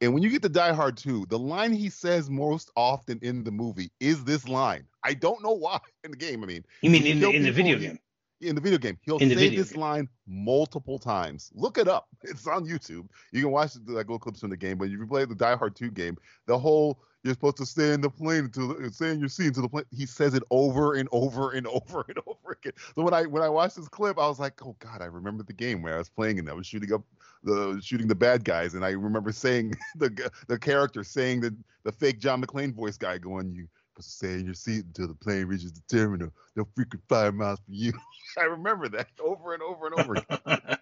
And 0.00 0.12
when 0.12 0.22
you 0.22 0.30
get 0.30 0.42
to 0.42 0.48
Die 0.48 0.72
Hard 0.72 0.96
2, 0.96 1.26
the 1.28 1.38
line 1.38 1.72
he 1.72 1.88
says 1.88 2.28
most 2.28 2.70
often 2.76 3.20
in 3.22 3.44
the 3.44 3.52
movie 3.52 3.90
is 4.00 4.24
this 4.24 4.48
line. 4.48 4.84
I 5.04 5.14
don't 5.14 5.42
know 5.42 5.52
why 5.52 5.78
in 6.04 6.10
the 6.10 6.16
game. 6.16 6.42
I 6.42 6.46
mean, 6.46 6.64
you 6.80 6.90
mean 6.90 7.06
in 7.06 7.20
the, 7.20 7.30
in 7.30 7.42
the 7.44 7.52
video 7.52 7.78
game? 7.78 7.98
in 8.42 8.54
the 8.54 8.60
video 8.60 8.78
game. 8.78 8.98
He'll 9.02 9.18
say 9.18 9.54
this 9.54 9.72
game. 9.72 9.80
line 9.80 10.08
multiple 10.26 10.98
times. 10.98 11.50
Look 11.54 11.78
it 11.78 11.88
up. 11.88 12.08
It's 12.24 12.46
on 12.46 12.66
YouTube. 12.66 13.08
You 13.32 13.42
can 13.42 13.50
watch 13.50 13.74
the 13.74 13.92
like, 13.92 14.06
little 14.06 14.18
clips 14.18 14.40
from 14.40 14.50
the 14.50 14.56
game. 14.56 14.78
But 14.78 14.86
if 14.86 14.92
you 14.92 15.06
play 15.06 15.24
the 15.24 15.34
Die 15.34 15.56
Hard 15.56 15.74
2 15.74 15.90
game, 15.90 16.16
the 16.46 16.58
whole 16.58 17.02
you're 17.24 17.34
supposed 17.34 17.56
to 17.58 17.66
stay 17.66 17.92
in 17.92 18.00
the 18.00 18.10
plane 18.10 18.44
until 18.44 18.76
stay 18.90 19.10
in 19.10 19.20
your 19.20 19.28
seat 19.28 19.48
until 19.48 19.62
the 19.62 19.68
plane. 19.68 19.84
He 19.90 20.06
says 20.06 20.34
it 20.34 20.42
over 20.50 20.94
and 20.94 21.08
over 21.12 21.50
and 21.52 21.66
over 21.68 22.04
and 22.08 22.18
over 22.26 22.52
again. 22.52 22.72
So 22.94 23.02
when 23.02 23.14
I 23.14 23.24
when 23.24 23.42
I 23.42 23.48
watched 23.48 23.76
this 23.76 23.88
clip, 23.88 24.18
I 24.18 24.28
was 24.28 24.38
like, 24.38 24.64
oh 24.64 24.76
god, 24.78 25.02
I 25.02 25.06
remember 25.06 25.42
the 25.42 25.52
game 25.52 25.82
where 25.82 25.94
I 25.94 25.98
was 25.98 26.08
playing 26.08 26.38
and 26.38 26.48
I 26.48 26.52
was 26.52 26.66
shooting 26.66 26.92
up 26.92 27.02
the 27.44 27.80
shooting 27.82 28.08
the 28.08 28.14
bad 28.14 28.44
guys, 28.44 28.74
and 28.74 28.84
I 28.84 28.90
remember 28.90 29.32
saying 29.32 29.74
the 29.96 30.30
the 30.48 30.58
character 30.58 31.04
saying 31.04 31.40
the 31.40 31.56
the 31.84 31.92
fake 31.92 32.18
John 32.20 32.42
McClane 32.42 32.74
voice 32.74 32.96
guy 32.96 33.18
going, 33.18 33.52
you 33.52 33.68
stay 34.00 34.34
in 34.34 34.44
your 34.44 34.54
seat 34.54 34.84
until 34.84 35.08
the 35.08 35.14
plane 35.14 35.46
reaches 35.46 35.72
the 35.72 35.82
terminal. 35.88 36.30
No 36.56 36.66
frequent 36.74 37.04
flyer 37.08 37.32
miles 37.32 37.60
for 37.60 37.72
you. 37.72 37.92
I 38.38 38.44
remember 38.44 38.88
that 38.90 39.08
over 39.20 39.54
and 39.54 39.62
over 39.62 39.86
and 39.86 40.26
over. 40.46 40.78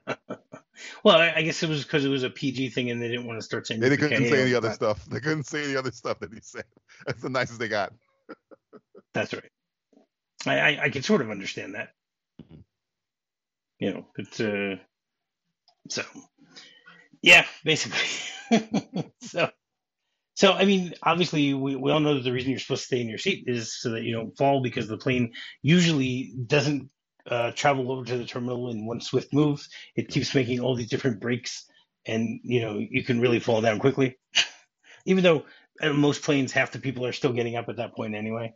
Well, 1.05 1.19
I 1.19 1.43
guess 1.43 1.63
it 1.63 1.69
was 1.69 1.83
because 1.83 2.05
it 2.05 2.09
was 2.09 2.23
a 2.23 2.31
PG 2.31 2.71
thing, 2.71 2.91
and 2.91 3.01
they 3.01 3.09
didn't 3.09 3.27
want 3.27 3.39
to 3.39 3.45
start 3.45 3.67
saying. 3.67 3.81
They 3.81 3.97
couldn't 3.97 4.29
say 4.29 4.43
any 4.43 4.55
other 4.55 4.73
stuff. 4.73 5.05
They 5.07 5.21
couldn't 5.21 5.45
say 5.45 5.65
any 5.65 5.77
other 5.77 5.93
stuff 5.93 6.19
that 6.21 6.33
he 6.33 6.41
said. 6.43 6.65
That's 7.07 7.23
the 7.23 7.31
nicest 7.31 7.59
they 7.59 7.69
got. 7.69 7.93
That's 9.15 9.33
right. 9.35 9.51
I, 10.47 10.59
I, 10.59 10.83
I 10.85 10.91
can 10.91 11.03
sort 11.03 11.21
of 11.21 11.31
understand 11.31 11.75
that. 11.75 11.91
Mm-hmm. 12.43 12.61
You 13.79 13.95
know, 13.95 14.07
it's 14.17 14.41
uh, 14.41 14.77
so 15.89 16.03
yeah, 17.23 17.47
basically. 17.65 18.07
so 19.21 19.51
so, 20.41 20.55
I 20.55 20.65
mean, 20.65 20.95
obviously, 21.03 21.53
we, 21.53 21.77
we 21.77 21.93
all 21.93 22.01
know 22.01 22.15
that 22.15 22.25
the 22.25 22.33
reason 22.33 22.49
you're 22.49 22.61
supposed 22.61 22.85
to 22.85 22.87
stay 22.87 23.03
in 23.03 23.11
your 23.11 23.19
seat 23.19 23.45
is 23.47 23.79
so 23.79 23.91
that 23.91 24.05
you 24.05 24.15
don't 24.15 24.35
fall 24.39 24.63
because 24.63 24.89
the 24.89 24.97
plane 24.97 25.35
usually 25.61 26.33
doesn't 26.47 26.89
uh, 27.31 27.53
travel 27.53 27.93
over 27.93 28.05
to 28.05 28.19
the 28.19 28.25
terminal 28.25 28.71
in 28.71 28.87
one 28.87 29.01
swift 29.01 29.33
move. 29.33 29.67
It 29.95 30.09
keeps 30.09 30.35
making 30.35 30.61
all 30.61 30.75
these 30.75 30.91
different 30.91 31.21
breaks, 31.21 31.65
and 32.07 32.41
you 32.43 32.61
know 32.61 32.79
you 32.79 33.05
can 33.05 33.21
really 33.21 33.41
fall 33.41 33.61
down 33.61 33.79
quickly. 33.79 34.19
Even 35.07 35.25
though 35.25 35.45
uh, 35.81 35.93
most 35.93 36.23
planes, 36.23 36.53
half 36.53 36.73
the 36.73 36.79
people 36.79 37.07
are 37.07 37.13
still 37.13 37.33
getting 37.33 37.57
up 37.57 37.69
at 37.69 37.77
that 37.77 37.95
point 37.95 38.15
anyway. 38.15 38.53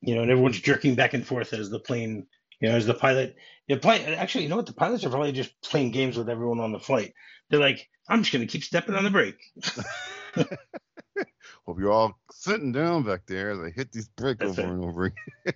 You 0.00 0.16
know, 0.16 0.22
and 0.22 0.30
everyone's 0.30 0.60
jerking 0.60 0.96
back 0.96 1.14
and 1.14 1.24
forth 1.24 1.52
as 1.52 1.70
the 1.70 1.78
plane, 1.78 2.26
you 2.60 2.68
know, 2.68 2.74
as 2.74 2.86
the 2.86 2.94
pilot. 2.94 3.36
The 3.68 3.76
pilot 3.76 4.08
actually, 4.08 4.44
you 4.44 4.50
know 4.50 4.56
what? 4.56 4.66
The 4.66 4.72
pilots 4.72 5.04
are 5.04 5.10
probably 5.10 5.32
just 5.32 5.52
playing 5.62 5.92
games 5.92 6.16
with 6.16 6.28
everyone 6.28 6.58
on 6.58 6.72
the 6.72 6.80
flight. 6.80 7.14
They're 7.50 7.60
like, 7.60 7.88
I'm 8.08 8.22
just 8.22 8.32
going 8.32 8.44
to 8.44 8.50
keep 8.50 8.64
stepping 8.64 8.96
on 8.96 9.04
the 9.04 9.10
brake. 9.10 9.40
Hope 11.66 11.78
you're 11.78 11.92
all 11.92 12.18
sitting 12.32 12.72
down 12.72 13.04
back 13.04 13.26
there 13.26 13.50
as 13.50 13.60
I 13.60 13.70
hit 13.70 13.92
these 13.92 14.08
That's 14.16 14.42
over 14.42 14.62
right. 14.62 14.70
and 14.70 14.84
over 14.84 15.04
again. 15.04 15.54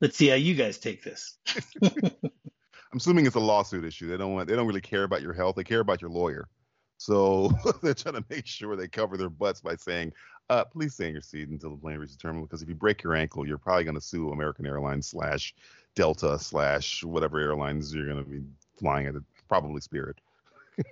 Let's 0.00 0.16
see 0.16 0.28
how 0.28 0.36
you 0.36 0.54
guys 0.54 0.78
take 0.78 1.02
this. 1.02 1.38
I'm 1.82 2.96
assuming 2.96 3.26
it's 3.26 3.36
a 3.36 3.40
lawsuit 3.40 3.84
issue. 3.84 4.08
They 4.08 4.16
don't 4.16 4.32
want 4.32 4.48
they 4.48 4.56
don't 4.56 4.66
really 4.66 4.80
care 4.80 5.04
about 5.04 5.22
your 5.22 5.32
health. 5.32 5.56
They 5.56 5.64
care 5.64 5.80
about 5.80 6.00
your 6.00 6.10
lawyer. 6.10 6.48
So 6.96 7.52
they're 7.82 7.94
trying 7.94 8.14
to 8.14 8.24
make 8.28 8.46
sure 8.46 8.76
they 8.76 8.88
cover 8.88 9.16
their 9.16 9.30
butts 9.30 9.60
by 9.60 9.76
saying, 9.76 10.12
uh, 10.50 10.64
please 10.64 10.94
stay 10.94 11.06
in 11.06 11.12
your 11.12 11.22
seat 11.22 11.48
until 11.48 11.70
the 11.70 11.76
plane 11.76 11.98
reaches 11.98 12.16
the 12.16 12.22
terminal 12.22 12.46
because 12.46 12.62
if 12.62 12.68
you 12.68 12.74
break 12.74 13.02
your 13.02 13.14
ankle, 13.14 13.46
you're 13.46 13.58
probably 13.58 13.84
going 13.84 13.94
to 13.94 14.00
sue 14.00 14.30
American 14.30 14.66
Airlines 14.66 15.08
slash 15.08 15.54
Delta 15.94 16.38
slash 16.38 17.04
whatever 17.04 17.38
airlines 17.38 17.94
you're 17.94 18.06
going 18.06 18.24
to 18.24 18.28
be 18.28 18.42
flying 18.78 19.06
at, 19.06 19.14
probably 19.48 19.80
Spirit. 19.80 20.20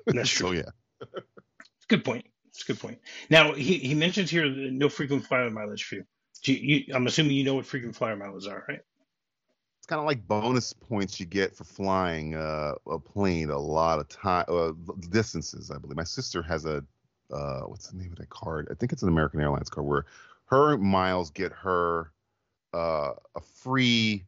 That's 0.07 0.31
true. 0.31 0.49
so 0.49 0.53
yeah. 0.53 1.07
Good 1.89 2.05
point. 2.05 2.27
It's 2.49 2.63
a 2.63 2.67
good 2.67 2.81
point. 2.81 2.99
Now 3.31 3.55
he, 3.55 3.79
he 3.79 3.95
mentions 3.95 4.31
here 4.31 4.47
no 4.47 4.89
frequent 4.89 5.25
flyer 5.27 5.51
mileage 5.51 5.85
for 5.85 5.97
you. 5.97 6.05
you. 6.45 6.95
I'm 6.95 7.07
assuming 7.07 7.33
you 7.33 7.45
know 7.45 7.55
what 7.55 7.67
frequent 7.67 7.97
flyer 7.97 8.17
miles 8.17 8.47
are, 8.47 8.65
right? 8.69 8.81
It's 9.87 9.91
kind 9.93 10.01
of 10.01 10.07
like 10.07 10.27
bonus 10.27 10.73
points 10.73 11.21
you 11.21 11.27
get 11.27 11.55
for 11.55 11.63
flying 11.63 12.35
uh, 12.35 12.75
a 12.89 12.99
plane 12.99 13.51
a 13.51 13.59
lot 13.59 14.01
of 14.01 14.09
time 14.09 14.45
uh, 14.49 14.73
distances. 15.11 15.71
I 15.71 15.79
believe 15.79 15.97
my 15.97 16.03
sister 16.03 16.43
has 16.43 16.65
a 16.65 16.85
uh, 17.33 17.61
what's 17.61 17.87
the 17.87 17.97
name 17.97 18.11
of 18.11 18.19
that 18.19 18.29
card? 18.29 18.67
I 18.69 18.75
think 18.75 18.91
it's 18.91 19.03
an 19.03 19.09
American 19.09 19.41
Airlines 19.41 19.71
card 19.71 19.87
where 19.87 20.07
her 20.47 20.77
miles 20.77 21.31
get 21.31 21.53
her 21.53 22.11
uh, 22.75 23.13
a 23.37 23.41
free 23.41 24.25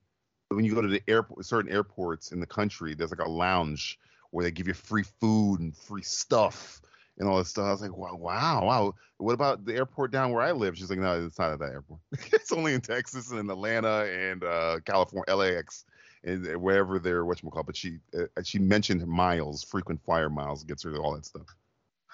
when 0.51 0.65
you 0.65 0.77
go 0.77 0.81
to 0.81 0.87
the 0.87 1.03
airport, 1.09 1.45
certain 1.45 1.73
airports 1.73 2.31
in 2.31 2.39
the 2.39 2.47
country. 2.47 2.95
There's 2.95 3.11
like 3.11 3.27
a 3.27 3.29
lounge 3.29 3.99
where 4.31 4.45
they 4.45 4.53
give 4.53 4.69
you 4.69 4.75
free 4.75 5.07
food 5.21 5.59
and 5.59 5.77
free 5.77 6.03
stuff 6.03 6.81
and 7.19 7.29
all 7.29 7.39
this 7.39 7.49
stuff. 7.49 7.67
I 7.67 7.71
was 7.73 7.83
like, 7.83 7.97
wow, 7.97 8.15
wow, 8.15 8.65
wow. 8.65 8.95
What 9.19 9.33
about 9.33 9.65
the 9.65 9.75
airport 9.75 10.13
down 10.13 10.33
where 10.33 10.43
I 10.43 10.53
live? 10.53 10.79
She's 10.79 10.91
like, 10.91 10.99
no, 10.99 11.25
it's 11.25 11.39
not 11.39 11.53
at 11.53 11.59
that 11.59 11.73
airport. 11.73 12.01
it's 12.33 12.53
only 12.53 12.75
in 12.75 12.81
Texas 12.81 13.31
and 13.31 13.41
in 13.41 13.51
Atlanta 13.51 14.05
and 14.05 14.45
uh, 14.45 14.79
California, 14.85 15.35
LAX, 15.35 15.85
and 16.25 16.47
wherever 16.57 16.99
they're 16.99 17.25
what 17.25 17.43
you 17.43 17.51
call. 17.51 17.65
But 17.65 17.77
she 17.77 17.99
uh, 18.17 18.43
she 18.43 18.59
mentioned 18.59 19.07
miles, 19.07 19.65
frequent 19.65 20.03
flyer 20.05 20.31
miles 20.31 20.65
gets 20.65 20.85
her 20.85 20.97
all 20.97 21.15
that 21.15 21.27
stuff. 21.27 21.47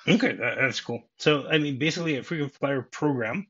Okay, 0.06 0.32
that's 0.32 0.80
cool. 0.80 1.02
So 1.18 1.46
I 1.48 1.58
mean, 1.58 1.78
basically 1.78 2.16
a 2.16 2.22
frequent 2.22 2.54
flyer 2.54 2.82
program, 2.82 3.46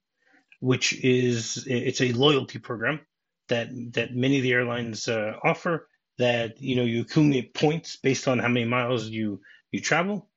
which 0.60 0.92
is 0.92 1.64
it's 1.66 2.00
a 2.00 2.12
loyalty 2.12 2.58
program 2.58 3.00
that 3.48 3.68
that 3.92 4.14
many 4.14 4.38
of 4.38 4.42
the 4.42 4.52
airlines 4.52 5.08
uh, 5.08 5.34
offer. 5.42 5.88
That 6.16 6.62
you 6.62 6.76
know 6.76 6.84
you 6.84 7.00
accumulate 7.00 7.54
points 7.54 7.96
based 7.96 8.28
on 8.28 8.38
how 8.38 8.46
many 8.46 8.66
miles 8.66 9.08
you 9.08 9.40
you 9.72 9.80
travel 9.80 10.28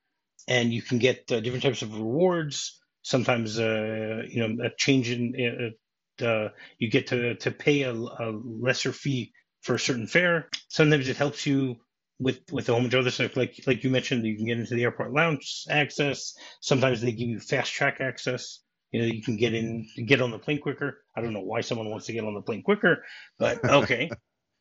and 0.48 0.74
you 0.74 0.82
can 0.82 0.98
get 0.98 1.32
uh, 1.32 1.40
different 1.40 1.64
types 1.64 1.82
of 1.82 1.98
rewards. 1.98 2.80
Sometimes, 3.02 3.60
uh, 3.60 4.24
you 4.28 4.48
know, 4.48 4.66
a 4.66 4.70
change 4.76 5.10
in 5.10 5.34
uh, 5.40 6.26
uh, 6.26 6.50
you 6.78 6.90
get 6.90 7.08
to 7.08 7.36
to 7.36 7.52
pay 7.52 7.84
a, 7.84 7.94
a, 7.94 8.32
lesser 8.44 8.92
fee 8.92 9.34
for 9.62 9.76
a 9.76 9.80
certain 9.80 10.08
fare. 10.08 10.50
Sometimes 10.68 11.08
it 11.08 11.18
helps 11.18 11.46
you 11.46 11.78
with 12.20 12.40
with 12.52 12.68
a 12.70 12.72
whole 12.72 12.82
bunch 12.82 12.94
of 12.94 13.02
other 13.02 13.12
stuff, 13.12 13.38
like 13.38 13.60
like 13.68 13.84
you 13.84 13.90
mentioned, 13.90 14.26
you 14.26 14.36
can 14.36 14.46
get 14.46 14.60
into 14.60 14.76
the 14.76 14.84
airport 14.84 15.14
lounge 15.14 15.66
access. 15.70 16.34
Sometimes 16.62 17.02
they 17.02 17.12
give 17.12 17.30
you 17.30 17.40
fast 17.40 17.72
track 17.72 17.98
access. 18.00 18.60
You 18.92 19.02
know, 19.02 19.08
you 19.08 19.22
can 19.22 19.36
get 19.36 19.54
in, 19.54 19.86
get 20.06 20.22
on 20.22 20.32
the 20.32 20.40
plane 20.40 20.62
quicker. 20.62 21.04
I 21.16 21.22
don't 21.22 21.34
know 21.34 21.42
why 21.42 21.62
someone 21.62 21.90
wants 21.90 22.06
to 22.06 22.14
get 22.14 22.24
on 22.24 22.34
the 22.34 22.42
plane 22.42 22.64
quicker, 22.64 23.04
but 23.38 23.64
okay. 23.64 24.10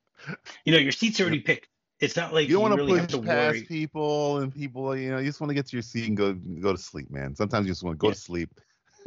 you 0.64 0.72
know, 0.72 0.78
your 0.78 0.92
seat's 0.92 1.20
already 1.20 1.40
picked. 1.40 1.68
It's 2.00 2.16
not 2.16 2.34
like 2.34 2.48
you 2.48 2.54
don't 2.54 2.62
want 2.62 2.78
to 2.78 2.86
push 2.86 3.10
past 3.10 3.26
worry. 3.26 3.62
people 3.62 4.38
and 4.38 4.54
people. 4.54 4.96
You 4.96 5.10
know, 5.10 5.18
you 5.18 5.26
just 5.26 5.40
want 5.40 5.50
to 5.50 5.54
get 5.54 5.66
to 5.66 5.76
your 5.76 5.82
seat 5.82 6.08
and 6.08 6.16
go 6.16 6.34
go 6.34 6.72
to 6.72 6.78
sleep, 6.78 7.10
man. 7.10 7.34
Sometimes 7.34 7.66
you 7.66 7.72
just 7.72 7.82
want 7.82 7.94
to 7.94 7.98
go 7.98 8.08
Yeah. 8.08 8.14
to 8.14 8.20
sleep. 8.20 8.50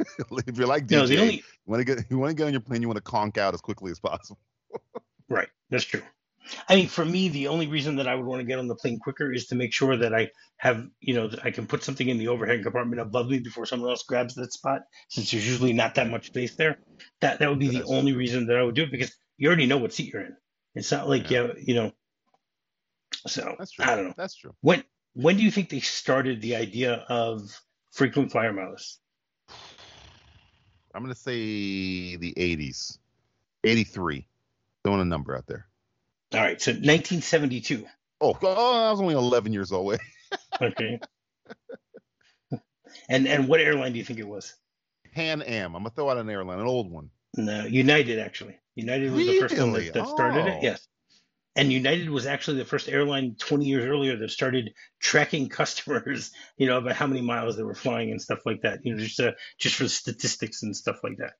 if 0.46 0.56
you're 0.58 0.66
like 0.66 0.86
DJ, 0.86 0.96
No, 0.96 1.06
the 1.06 1.18
only 1.18 1.34
you 1.36 1.42
want 1.66 1.80
to 1.80 1.84
get 1.84 2.04
you 2.10 2.18
want 2.18 2.30
to 2.30 2.34
get 2.34 2.46
on 2.46 2.52
your 2.52 2.60
plane. 2.60 2.82
You 2.82 2.88
want 2.88 2.96
to 2.96 3.02
conk 3.02 3.38
out 3.38 3.54
as 3.54 3.60
quickly 3.60 3.90
as 3.90 4.00
possible. 4.00 4.40
right. 5.28 5.48
That's 5.70 5.84
true. 5.84 6.02
I 6.68 6.74
mean, 6.74 6.88
for 6.88 7.04
me, 7.04 7.28
the 7.28 7.48
only 7.48 7.66
reason 7.68 7.96
that 7.96 8.08
I 8.08 8.14
would 8.14 8.24
want 8.24 8.40
to 8.40 8.46
get 8.46 8.58
on 8.58 8.66
the 8.66 8.74
plane 8.74 8.98
quicker 8.98 9.32
is 9.32 9.46
to 9.48 9.54
make 9.54 9.72
sure 9.72 9.96
that 9.98 10.14
I 10.14 10.30
have, 10.56 10.84
you 11.00 11.14
know, 11.14 11.28
that 11.28 11.44
I 11.44 11.50
can 11.50 11.66
put 11.66 11.84
something 11.84 12.08
in 12.08 12.18
the 12.18 12.28
overhead 12.28 12.62
compartment 12.62 13.00
above 13.00 13.28
me 13.28 13.40
before 13.40 13.66
someone 13.66 13.90
else 13.90 14.02
grabs 14.04 14.34
that 14.34 14.52
spot, 14.52 14.80
since 15.10 15.30
there's 15.30 15.46
usually 15.46 15.74
not 15.74 15.94
that 15.96 16.08
much 16.10 16.26
space 16.26 16.56
there. 16.56 16.78
That 17.20 17.38
that 17.38 17.50
would 17.50 17.58
be 17.58 17.68
the 17.68 17.78
That's 17.78 17.90
only 17.90 18.14
reason 18.14 18.46
that 18.46 18.56
I 18.56 18.62
would 18.62 18.74
do 18.74 18.84
it 18.84 18.90
because 18.90 19.14
you 19.36 19.48
already 19.48 19.66
know 19.66 19.78
what 19.78 19.92
seat 19.92 20.12
you're 20.12 20.22
in. 20.22 20.36
It's 20.74 20.90
not 20.90 21.08
like 21.08 21.30
Yeah. 21.30 21.42
you, 21.42 21.54
you 21.58 21.74
know. 21.74 21.92
So 23.26 23.54
That's 23.58 23.72
true. 23.72 23.84
I 23.84 23.96
don't 23.96 24.08
know. 24.08 24.14
That's 24.16 24.36
true. 24.36 24.54
When 24.60 24.84
when 25.14 25.36
do 25.36 25.42
you 25.42 25.50
think 25.50 25.68
they 25.68 25.80
started 25.80 26.40
the 26.40 26.56
idea 26.56 27.04
of 27.08 27.60
frequent 27.92 28.32
flyer 28.32 28.52
miles? 28.52 28.98
I'm 30.94 31.02
gonna 31.02 31.14
say 31.14 32.16
the 32.16 32.34
80s, 32.36 32.98
83. 33.64 34.26
Throwing 34.82 35.00
a 35.00 35.04
number 35.04 35.36
out 35.36 35.46
there. 35.46 35.66
All 36.32 36.40
right, 36.40 36.60
so 36.60 36.72
1972. 36.72 37.86
Oh, 38.20 38.38
oh 38.42 38.88
I 38.88 38.90
was 38.90 39.00
only 39.00 39.14
11 39.14 39.52
years 39.52 39.72
old. 39.72 39.98
Okay. 40.62 41.00
and 43.08 43.26
and 43.26 43.48
what 43.48 43.60
airline 43.60 43.92
do 43.92 43.98
you 43.98 44.04
think 44.04 44.18
it 44.18 44.28
was? 44.28 44.54
Pan 45.12 45.42
Am. 45.42 45.74
I'm 45.74 45.82
gonna 45.82 45.90
throw 45.90 46.10
out 46.10 46.18
an 46.18 46.30
airline, 46.30 46.60
an 46.60 46.66
old 46.66 46.90
one. 46.90 47.10
No, 47.36 47.64
United 47.64 48.18
actually. 48.18 48.56
United 48.74 49.12
was 49.12 49.26
the 49.26 49.40
first 49.40 49.58
one 49.58 49.72
that, 49.72 49.92
that 49.94 50.06
started 50.08 50.46
it. 50.46 50.54
Oh. 50.56 50.60
Yes. 50.62 50.86
And 51.56 51.72
United 51.72 52.08
was 52.08 52.26
actually 52.26 52.58
the 52.58 52.64
first 52.64 52.88
airline 52.88 53.34
20 53.38 53.64
years 53.64 53.84
earlier 53.84 54.16
that 54.16 54.30
started 54.30 54.72
tracking 55.00 55.48
customers, 55.60 56.30
you 56.56 56.66
know, 56.66 56.78
about 56.78 56.96
how 56.96 57.06
many 57.06 57.22
miles 57.22 57.56
they 57.56 57.62
were 57.62 57.74
flying 57.74 58.10
and 58.10 58.22
stuff 58.22 58.40
like 58.46 58.62
that. 58.62 58.80
You 58.84 58.94
know, 58.94 59.00
just 59.02 59.20
uh, 59.20 59.32
just 59.58 59.76
for 59.76 59.88
statistics 59.88 60.62
and 60.62 60.76
stuff 60.76 61.00
like 61.02 61.18
that. 61.18 61.32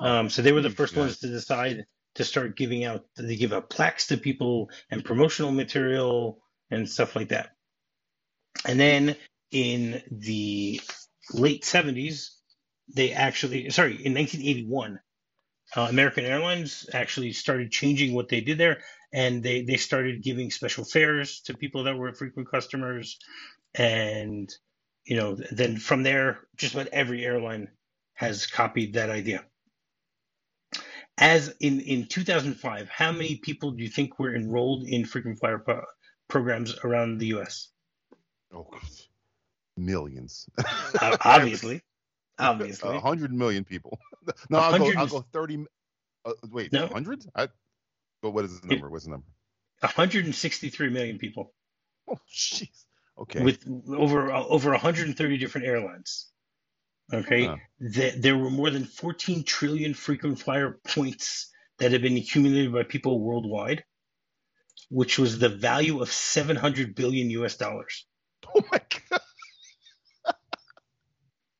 Um, 0.00 0.30
so 0.30 0.42
they 0.42 0.52
were 0.52 0.60
the 0.60 0.70
first 0.70 0.96
ones 0.96 1.18
to 1.18 1.28
decide 1.28 1.86
to 2.14 2.24
start 2.24 2.56
giving 2.56 2.84
out. 2.84 3.04
They 3.16 3.36
give 3.36 3.52
out 3.52 3.70
plaques 3.70 4.08
to 4.08 4.16
people 4.16 4.70
and 4.90 5.04
promotional 5.04 5.52
material 5.52 6.42
and 6.70 6.88
stuff 6.88 7.16
like 7.16 7.28
that. 7.28 7.50
And 8.66 8.78
then 8.78 9.16
in 9.50 10.02
the 10.10 10.80
late 11.32 11.62
70s, 11.62 12.30
they 12.94 13.12
actually, 13.12 13.70
sorry, 13.70 13.92
in 13.92 14.14
1981, 14.14 15.00
uh, 15.76 15.86
American 15.88 16.24
Airlines 16.24 16.88
actually 16.92 17.32
started 17.32 17.70
changing 17.70 18.14
what 18.14 18.28
they 18.28 18.40
did 18.40 18.58
there, 18.58 18.82
and 19.12 19.42
they 19.42 19.62
they 19.62 19.76
started 19.76 20.22
giving 20.22 20.50
special 20.50 20.84
fares 20.84 21.40
to 21.42 21.56
people 21.56 21.84
that 21.84 21.96
were 21.96 22.12
frequent 22.12 22.50
customers, 22.50 23.18
and 23.74 24.52
you 25.04 25.16
know, 25.16 25.36
then 25.50 25.76
from 25.76 26.02
there, 26.02 26.46
just 26.56 26.74
about 26.74 26.88
every 26.88 27.24
airline 27.24 27.68
has 28.14 28.46
copied 28.46 28.94
that 28.94 29.10
idea. 29.10 29.44
As 31.18 31.54
in 31.60 31.80
in 31.80 32.06
2005, 32.06 32.88
how 32.88 33.12
many 33.12 33.36
people 33.36 33.72
do 33.72 33.82
you 33.82 33.90
think 33.90 34.18
were 34.18 34.34
enrolled 34.34 34.86
in 34.86 35.04
frequent 35.04 35.38
flyer 35.38 35.58
pro- 35.58 35.84
programs 36.28 36.76
around 36.84 37.18
the 37.18 37.26
U.S.? 37.26 37.68
Oh, 38.52 38.70
millions. 39.76 40.48
Uh, 41.00 41.16
obviously, 41.24 41.82
Uh, 42.46 42.50
obviously. 42.50 42.98
Hundred 42.98 43.32
million 43.32 43.64
people. 43.64 43.98
no, 44.50 44.58
I'll 44.58 44.78
go. 44.78 44.92
I'll 44.96 45.06
go 45.06 45.20
thirty. 45.32 45.64
Uh, 46.24 46.32
wait, 46.50 46.72
No. 46.72 46.86
hundred? 46.86 47.24
I. 47.34 47.48
But 48.22 48.30
what 48.30 48.44
is 48.44 48.60
the 48.60 48.68
number? 48.68 48.88
What's 48.90 49.04
the 49.04 49.10
number? 49.12 49.26
163 49.80 50.90
million 50.90 51.16
people 51.18 51.54
Oh, 52.06 52.18
jeez. 52.30 52.84
Okay. 53.18 53.42
with 53.42 53.66
over 53.88 54.30
uh, 54.30 54.44
over 54.44 54.70
130 54.72 55.38
different 55.38 55.66
airlines. 55.66 56.30
Okay, 57.12 57.44
Huh. 57.46 57.56
Th- 57.92 58.14
there 58.14 58.36
were 58.36 58.50
more 58.50 58.68
than 58.70 58.84
14 58.84 59.42
trillion 59.44 59.94
frequent 59.94 60.38
flyer 60.38 60.78
points 60.86 61.50
that 61.78 61.92
have 61.92 62.02
been 62.02 62.16
accumulated 62.18 62.72
by 62.72 62.82
people 62.82 63.20
worldwide, 63.20 63.84
which 64.90 65.18
was 65.18 65.38
the 65.38 65.48
value 65.48 66.00
of 66.02 66.12
700 66.12 66.94
billion 66.94 67.30
US 67.30 67.56
dollars. 67.56 68.06
oh 68.54 68.62
my 68.70 68.80
god. 69.10 69.19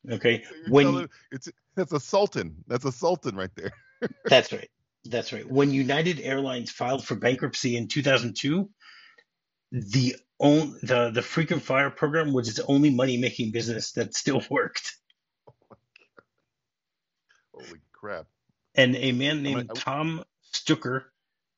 Okay, 0.08 0.44
you're 0.64 0.72
when 0.72 0.86
telling- 0.86 1.08
it's 1.30 1.48
that's 1.74 1.92
a 1.92 2.00
sultan. 2.00 2.64
That's 2.66 2.84
a 2.84 2.92
sultan 2.92 3.36
right 3.36 3.50
there. 3.54 3.72
that's 4.24 4.52
right, 4.52 4.70
that's 5.04 5.32
right. 5.32 5.48
When 5.48 5.72
United 5.72 6.20
Airlines 6.20 6.70
filed 6.70 7.04
for 7.04 7.16
bankruptcy 7.16 7.76
in 7.76 7.88
2002, 7.88 8.70
the 9.72 10.16
own 10.38 10.78
the 10.82 11.10
the 11.10 11.22
frequent 11.22 11.62
flyer 11.62 11.90
program 11.90 12.32
was 12.32 12.48
its 12.48 12.60
only 12.60 12.90
money 12.90 13.18
making 13.18 13.52
business 13.52 13.92
that 13.92 14.14
still 14.14 14.42
worked. 14.50 14.96
Holy 17.54 17.80
crap. 17.92 18.26
And 18.74 18.96
a 18.96 19.12
man 19.12 19.42
named 19.42 19.70
Tom 19.74 20.24
Stuker 20.52 21.12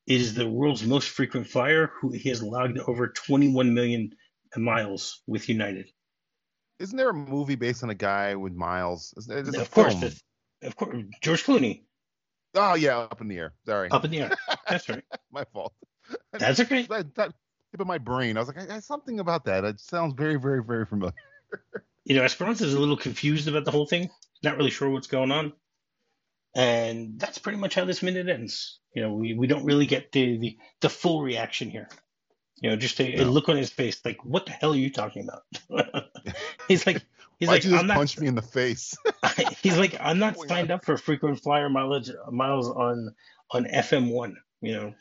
is 0.07 0.35
the 0.35 0.49
world's 0.49 0.83
most 0.83 1.09
frequent 1.09 1.47
flyer 1.47 1.93
who 2.01 2.11
he 2.11 2.29
has 2.31 2.43
logged 2.43 2.79
over 2.79 3.09
21 3.09 3.73
million 3.73 4.11
miles 4.57 5.23
with 5.27 5.49
United. 5.49 5.89
Isn't 6.83 6.97
there 6.97 7.11
a 7.11 7.15
movie 7.15 7.55
based 7.55 7.83
on 7.83 7.91
a 7.91 7.95
guy 7.95 8.35
with 8.35 8.53
miles? 8.53 9.15
Is 9.17 9.27
there, 9.27 9.43
there's 9.43 9.57
a 9.57 9.63
of 9.63 9.71
course, 9.71 10.23
of 10.63 10.77
course, 10.77 10.97
George 11.23 11.45
Clooney 11.45 11.85
Oh 12.55 12.75
yeah, 12.75 12.99
up 12.99 13.21
in 13.21 13.29
the 13.29 13.39
air. 13.39 13.55
Sorry, 13.67 13.91
up 13.91 14.05
in 14.05 14.11
the 14.11 14.21
air. 14.21 14.37
That's 14.69 14.89
right. 14.89 15.05
my 15.33 15.45
fault. 15.53 15.73
That's 16.33 16.61
okay. 16.61 16.83
That, 16.89 17.15
that 17.15 17.33
tip 17.71 17.81
of 17.81 17.87
my 17.87 17.99
brain. 17.99 18.37
I 18.37 18.41
was 18.41 18.49
like, 18.49 18.59
I 18.59 18.67
got 18.67 18.85
something 18.85 19.21
about 19.21 19.47
that. 19.47 19.65
It 19.65 19.81
sounds 19.81 20.15
very, 20.15 20.39
very, 20.39 20.63
very 20.63 20.87
familiar. 20.87 21.15
You 22.05 22.17
know, 22.17 22.25
Esperanza 22.25 22.65
is 22.65 22.75
a 22.75 22.81
little 22.81 22.97
confused 22.97 23.47
about 23.47 23.65
the 23.65 23.71
whole 23.71 23.87
thing. 23.87 24.11
Not 24.43 24.57
really 24.57 24.71
sure 24.73 24.91
what's 24.91 25.07
going 25.07 25.31
on. 25.31 25.53
And 26.53 27.17
that's 27.17 27.39
pretty 27.39 27.59
much 27.59 27.77
how 27.77 27.85
this 27.85 28.03
minute 28.03 28.29
ends. 28.29 28.81
You 28.93 29.03
know, 29.03 29.13
we, 29.13 29.35
we 29.35 29.47
don't 29.47 29.65
really 29.65 29.87
get 29.87 30.11
the, 30.11 30.37
the, 30.37 30.59
the 30.81 30.89
full 30.89 31.23
reaction 31.23 31.71
here. 31.71 31.89
You 32.63 32.71
know, 32.71 32.77
just 32.77 33.01
a, 33.01 33.23
a 33.23 33.25
look 33.25 33.49
on 33.49 33.57
his 33.57 33.71
face, 33.71 34.01
like, 34.05 34.25
what 34.25 34.47
the 34.47 34.53
hell 34.53 34.73
are 34.73 34.77
you 34.77 34.91
talking 34.91 35.29
about? 35.29 35.43
he's 36.69 36.87
like, 36.87 37.05
he's 37.39 37.49
Why'd 37.49 37.65
like, 37.65 37.65
you 37.65 37.77
I'm 37.77 37.89
not, 37.89 37.97
punch 37.97 38.19
me 38.19 38.29
in 38.29 38.37
the 38.37 38.43
face? 38.43 38.97
he's 39.63 39.77
like, 39.77 39.97
I'm 40.01 40.21
not 40.21 40.39
signed 40.49 40.71
up 40.71 40.85
for 40.85 40.97
frequent 40.97 41.43
flyer 41.43 41.69
mileage 41.69 42.11
miles 42.31 42.69
on 42.69 43.15
on 43.51 43.65
FM 43.65 44.13
one. 44.13 44.37
You 44.61 44.73
know, 44.75 44.95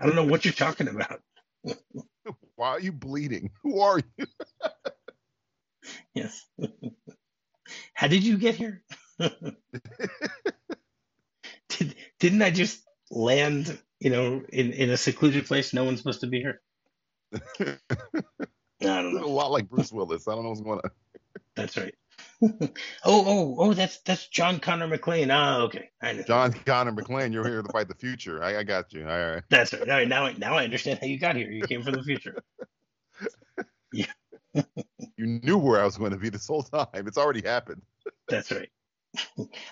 I 0.00 0.06
don't 0.06 0.16
know 0.16 0.24
what 0.24 0.44
you're 0.44 0.52
talking 0.52 0.88
about. 0.88 1.22
Why 2.56 2.68
are 2.70 2.80
you 2.80 2.90
bleeding? 2.90 3.52
Who 3.62 3.80
are 3.80 4.00
you? 4.00 4.26
Yes. 6.12 6.44
How 7.94 8.08
did 8.08 8.24
you 8.24 8.36
get 8.36 8.56
here? 8.56 8.82
Did, 11.68 11.94
didn't 12.18 12.42
I 12.42 12.50
just 12.50 12.82
land 13.12 13.78
you 14.00 14.10
know, 14.10 14.42
in 14.48 14.72
in 14.72 14.90
a 14.90 14.96
secluded 14.96 15.46
place. 15.46 15.72
No 15.72 15.84
one's 15.84 15.98
supposed 15.98 16.20
to 16.20 16.26
be 16.26 16.40
here. 16.40 16.60
I 17.60 17.76
don't 18.80 19.14
know. 19.14 19.24
A 19.24 19.26
lot 19.26 19.50
like 19.50 19.68
Bruce 19.68 19.92
Willis. 19.92 20.26
I 20.28 20.34
don't 20.34 20.42
know 20.44 20.50
what's 20.50 20.62
going 20.62 20.80
on. 20.82 20.90
That's 21.56 21.76
right. 21.76 21.94
oh, 22.42 22.58
oh, 23.04 23.56
oh! 23.58 23.74
That's 23.74 23.98
that's 24.00 24.28
John 24.28 24.60
Connor 24.60 24.88
McClane. 24.88 25.28
Ah, 25.32 25.60
okay. 25.62 25.90
I 26.02 26.12
know. 26.12 26.22
John 26.22 26.52
Connor 26.52 26.92
McClane, 26.92 27.32
you're 27.32 27.46
here 27.46 27.62
to 27.62 27.72
fight 27.72 27.88
the 27.88 27.94
future. 27.94 28.42
I, 28.42 28.58
I 28.58 28.62
got 28.62 28.92
you. 28.92 29.02
All 29.08 29.16
right. 29.32 29.42
That's 29.50 29.72
right. 29.72 29.82
All 29.82 29.88
right. 29.96 30.08
Now, 30.08 30.26
I- 30.26 30.34
now 30.34 30.56
I 30.56 30.64
understand 30.64 30.98
how 31.00 31.06
you 31.06 31.18
got 31.18 31.36
here. 31.36 31.50
You 31.50 31.62
came 31.62 31.82
from 31.82 31.94
the 31.94 32.02
future. 32.02 32.36
Yeah. 33.92 34.06
You 35.16 35.26
knew 35.26 35.58
where 35.58 35.80
I 35.80 35.84
was 35.84 35.96
going 35.98 36.12
to 36.12 36.16
be 36.16 36.28
this 36.28 36.46
whole 36.46 36.62
time. 36.62 36.86
It's 36.94 37.18
already 37.18 37.42
happened. 37.42 37.82
That's 38.28 38.50
right. 38.52 38.68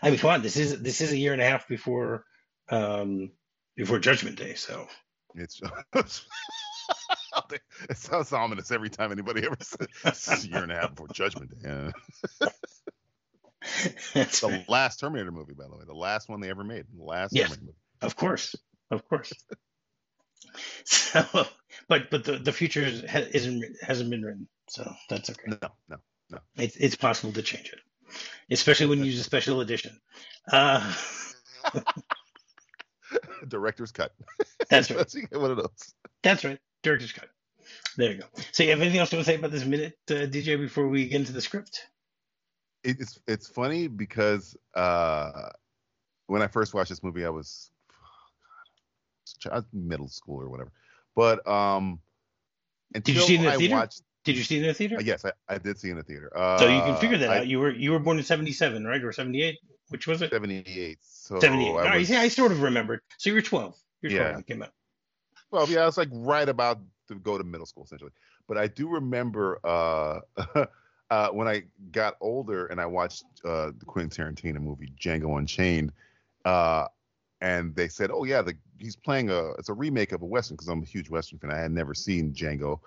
I 0.03 0.11
mean, 0.11 0.19
come 0.19 0.31
on. 0.31 0.43
This 0.43 0.57
is 0.57 0.81
this 0.83 1.01
is 1.01 1.13
a 1.13 1.17
year 1.17 1.33
and 1.33 1.41
a 1.41 1.45
half 1.49 1.69
before 1.69 2.25
um 2.71 3.31
before 3.77 3.99
Judgment 4.01 4.37
Day. 4.37 4.55
So 4.55 4.89
It's 5.35 5.61
it 7.89 7.97
sounds 7.97 8.33
ominous 8.33 8.71
every 8.71 8.91
time 8.91 9.13
anybody 9.13 9.45
ever 9.45 9.57
says 9.61 9.89
it's 10.05 10.45
a 10.45 10.49
year 10.49 10.63
and 10.63 10.73
a 10.73 10.77
half 10.77 10.91
before 10.91 11.09
Judgment 11.09 11.51
Day. 11.51 11.69
Yeah. 11.69 11.91
that's 14.15 14.41
The 14.41 14.65
last 14.69 15.01
Terminator 15.01 15.33
movie, 15.33 15.55
by 15.55 15.65
the 15.65 15.77
way, 15.77 15.85
the 15.87 15.95
last 15.95 16.29
one 16.29 16.41
they 16.41 16.51
ever 16.51 16.65
made. 16.65 16.87
The 16.97 17.05
last 17.05 17.33
Yes. 17.33 17.49
Terminator 17.49 17.63
movie. 17.67 17.77
Of 18.03 18.17
course, 18.17 18.55
of 18.91 19.09
course. 19.09 19.33
So, 20.85 21.25
but 21.89 22.11
but 22.11 22.25
the 22.25 22.39
the 22.39 22.53
future 22.53 22.83
isn't 22.85 23.65
hasn't 23.83 24.11
been 24.11 24.23
written, 24.23 24.49
so 24.69 24.91
that's 25.09 25.31
okay. 25.31 25.43
No, 25.47 25.69
no. 25.89 25.97
No. 26.31 26.39
It's 26.57 26.77
it's 26.77 26.97
possible 26.97 27.33
to 27.33 27.43
change 27.43 27.73
it, 27.73 27.81
especially 28.51 28.87
when 28.87 29.01
you 29.01 29.07
use 29.07 29.21
a 29.21 29.25
special 29.25 29.61
edition. 29.61 29.99
Uh, 30.51 30.93
Director's 33.49 33.93
cut. 33.93 34.13
that's 34.69 34.91
right. 34.91 35.33
one 35.33 35.51
of 35.51 35.57
those. 35.57 35.95
That's 36.23 36.45
right. 36.45 36.59
Director's 36.83 37.13
cut. 37.13 37.29
There 37.97 38.13
you 38.13 38.19
go. 38.19 38.27
So, 38.53 38.63
you 38.63 38.71
have 38.71 38.81
anything 38.81 39.01
else 39.01 39.11
to 39.11 39.23
say 39.25 39.35
about 39.35 39.51
this 39.51 39.65
minute, 39.65 39.99
uh, 40.11 40.15
DJ, 40.27 40.59
before 40.59 40.89
we 40.89 41.07
get 41.09 41.17
into 41.21 41.33
the 41.33 41.41
script? 41.41 41.87
It's 42.85 43.19
it's 43.27 43.49
funny 43.49 43.89
because 43.89 44.57
uh, 44.75 45.51
when 46.29 46.41
I 46.43 46.47
first 46.47 46.73
watched 46.75 46.91
this 46.91 47.03
movie, 47.03 47.25
I 47.27 47.29
was, 47.31 47.71
I 49.51 49.57
was 49.57 49.65
middle 49.73 50.09
school 50.09 50.41
or 50.41 50.49
whatever. 50.49 50.71
But 51.17 51.47
um, 51.49 51.99
Did 52.93 53.09
you 53.09 53.21
see 53.21 53.35
it 53.35 53.39
in 53.41 53.45
the 53.47 53.53
I 53.53 53.57
theater? 53.57 53.75
watched, 53.75 54.03
Did 54.25 54.37
you 54.37 54.45
see 54.45 54.57
it 54.59 54.63
in 54.63 54.69
the 54.69 54.75
theater? 54.75 54.97
uh, 54.97 55.01
yes, 55.01 55.25
I, 55.25 55.33
I 55.49 55.59
did 55.59 55.79
see 55.79 55.89
it 55.89 55.93
in 55.93 55.97
the 55.99 56.05
theater. 56.05 56.31
Uh, 56.35 56.59
so 56.59 56.69
you 56.69 56.81
can 56.83 56.97
figure 56.97 57.19
that 57.19 57.31
I- 57.31 57.39
out. 57.39 57.47
You 57.49 57.59
were 57.59 57.73
you 57.73 57.91
were 57.91 57.99
born 57.99 58.17
in 58.19 58.25
'77, 58.25 58.85
right, 58.85 59.03
or 59.03 59.13
'78? 59.13 59.59
Which 59.89 60.07
was 60.07 60.23
it? 60.23 60.31
78. 60.31 60.99
So 61.03 61.41
78. 61.41 61.71
I 61.71 61.85
right, 61.85 62.07
see, 62.07 62.15
I 62.17 62.29
sort 62.29 62.53
of 62.53 62.63
remembered. 62.63 63.01
So 63.17 63.31
you 63.31 63.35
were 63.35 63.43
12. 63.43 63.75
You're 64.03 64.11
12 64.11 64.23
Yeah. 64.25 64.31
when 64.33 64.41
it 64.41 64.47
came 64.47 64.63
out. 64.63 64.71
Well, 65.51 65.69
yeah, 65.69 65.81
I 65.81 65.87
was 65.87 65.97
like 65.97 66.09
right 66.13 66.49
about 66.49 66.81
to 67.09 67.15
go 67.15 67.39
to 67.39 67.45
middle 67.45 67.67
school 67.67 67.85
essentially. 67.85 68.13
But 68.47 68.59
I 68.59 68.67
do 68.67 68.89
remember 68.89 69.61
uh, 69.65 70.21
uh, 71.11 71.29
when 71.31 71.49
I 71.49 71.65
got 71.91 72.17
older 72.21 72.67
and 72.67 72.81
I 72.81 72.87
watched 72.87 73.25
uh, 73.45 73.73
the 73.79 73.85
Quentin 73.87 74.35
Tarantino 74.35 74.61
movie 74.61 74.93
Django 75.01 75.39
Unchained, 75.39 75.93
uh, 76.45 76.87
and 77.41 77.75
they 77.75 77.89
said, 77.89 78.11
"Oh 78.11 78.25
yeah, 78.25 78.43
the, 78.43 78.55
he's 78.79 78.97
playing 78.97 79.31
a 79.31 79.53
it's 79.53 79.69
a 79.69 79.75
remake 79.75 80.13
of 80.13 80.23
a 80.23 80.27
western 80.27 80.57
because 80.57 80.69
I'm 80.69 80.83
a 80.83 80.87
huge 80.87 81.09
western 81.09 81.39
fan. 81.39 81.51
I 81.51 81.59
had 81.59 81.71
never 81.73 81.95
seen 81.95 82.33
Django." 82.33 82.81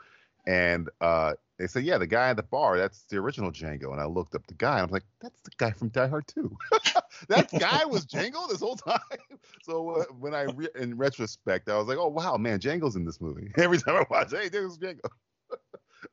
And 0.48 0.90
uh, 1.02 1.34
they 1.62 1.68
said, 1.68 1.84
"Yeah, 1.84 2.00
the 2.00 2.08
guy 2.08 2.30
at 2.30 2.38
the 2.38 2.44
bar, 2.44 2.78
that's 2.78 3.04
the 3.04 3.18
original 3.18 3.52
Django." 3.52 3.92
And 3.92 4.02
I 4.02 4.06
looked 4.06 4.34
up 4.34 4.48
the 4.48 4.56
guy, 4.56 4.80
and 4.80 4.88
I'm 4.88 4.90
like, 4.92 5.04
"That's 5.22 5.40
the 5.42 5.52
guy 5.58 5.72
from 5.72 5.90
Die 5.90 6.08
Hard 6.08 6.26
2." 6.28 6.58
that 7.30 7.52
guy 7.60 7.86
was 7.86 8.06
Django 8.08 8.50
this 8.50 8.60
whole 8.60 8.76
time. 8.76 9.00
So 9.64 9.92
uh, 9.92 10.06
when 10.20 10.34
I, 10.34 10.44
re- 10.44 10.70
in 10.76 10.98
retrospect, 10.98 11.70
I 11.70 11.78
was 11.78 11.88
like, 11.88 12.00
"Oh 12.00 12.08
wow, 12.08 12.36
man, 12.38 12.60
Django's 12.60 12.96
in 12.96 13.06
this 13.06 13.22
movie." 13.22 13.52
Every 13.58 13.78
time 13.78 13.96
I 13.96 14.06
watch, 14.10 14.32
hey, 14.32 14.50
there's 14.50 14.78
Django. 14.80 15.02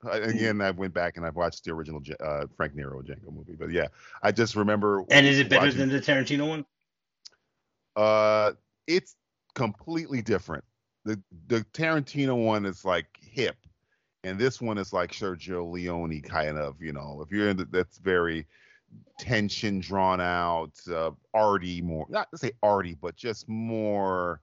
I- 0.04 0.18
Again, 0.18 0.60
I 0.60 0.70
went 0.70 0.92
back 0.92 1.16
and 1.16 1.24
I 1.24 1.30
watched 1.30 1.64
the 1.64 1.72
original 1.72 2.02
uh, 2.20 2.44
Frank 2.56 2.74
Nero 2.74 3.00
Django 3.00 3.32
movie, 3.32 3.56
but 3.58 3.70
yeah, 3.70 3.86
I 4.22 4.32
just 4.32 4.54
remember. 4.54 5.02
And 5.10 5.26
is 5.26 5.38
it 5.38 5.48
better 5.48 5.64
watching- 5.66 5.78
than 5.78 5.88
the 5.88 6.00
Tarantino 6.00 6.46
one? 6.48 6.66
Uh, 7.96 8.52
it's 8.86 9.16
completely 9.54 10.20
different. 10.22 10.64
The 11.04 11.20
the 11.46 11.60
Tarantino 11.72 12.44
one 12.44 12.66
is 12.66 12.84
like 12.84 13.06
hip, 13.20 13.56
and 14.24 14.38
this 14.38 14.60
one 14.60 14.78
is 14.78 14.92
like 14.92 15.12
Sergio 15.12 15.70
Leone 15.70 16.20
kind 16.22 16.58
of. 16.58 16.80
You 16.80 16.92
know, 16.92 17.22
if 17.24 17.30
you're 17.30 17.48
in 17.48 17.56
the, 17.56 17.64
that's 17.66 17.98
very 17.98 18.46
tension 19.18 19.80
drawn 19.80 20.20
out, 20.20 20.72
uh, 20.92 21.10
arty 21.34 21.80
more. 21.80 22.06
Not 22.08 22.30
to 22.32 22.38
say 22.38 22.52
arty, 22.62 22.96
but 23.00 23.16
just 23.16 23.48
more 23.48 24.40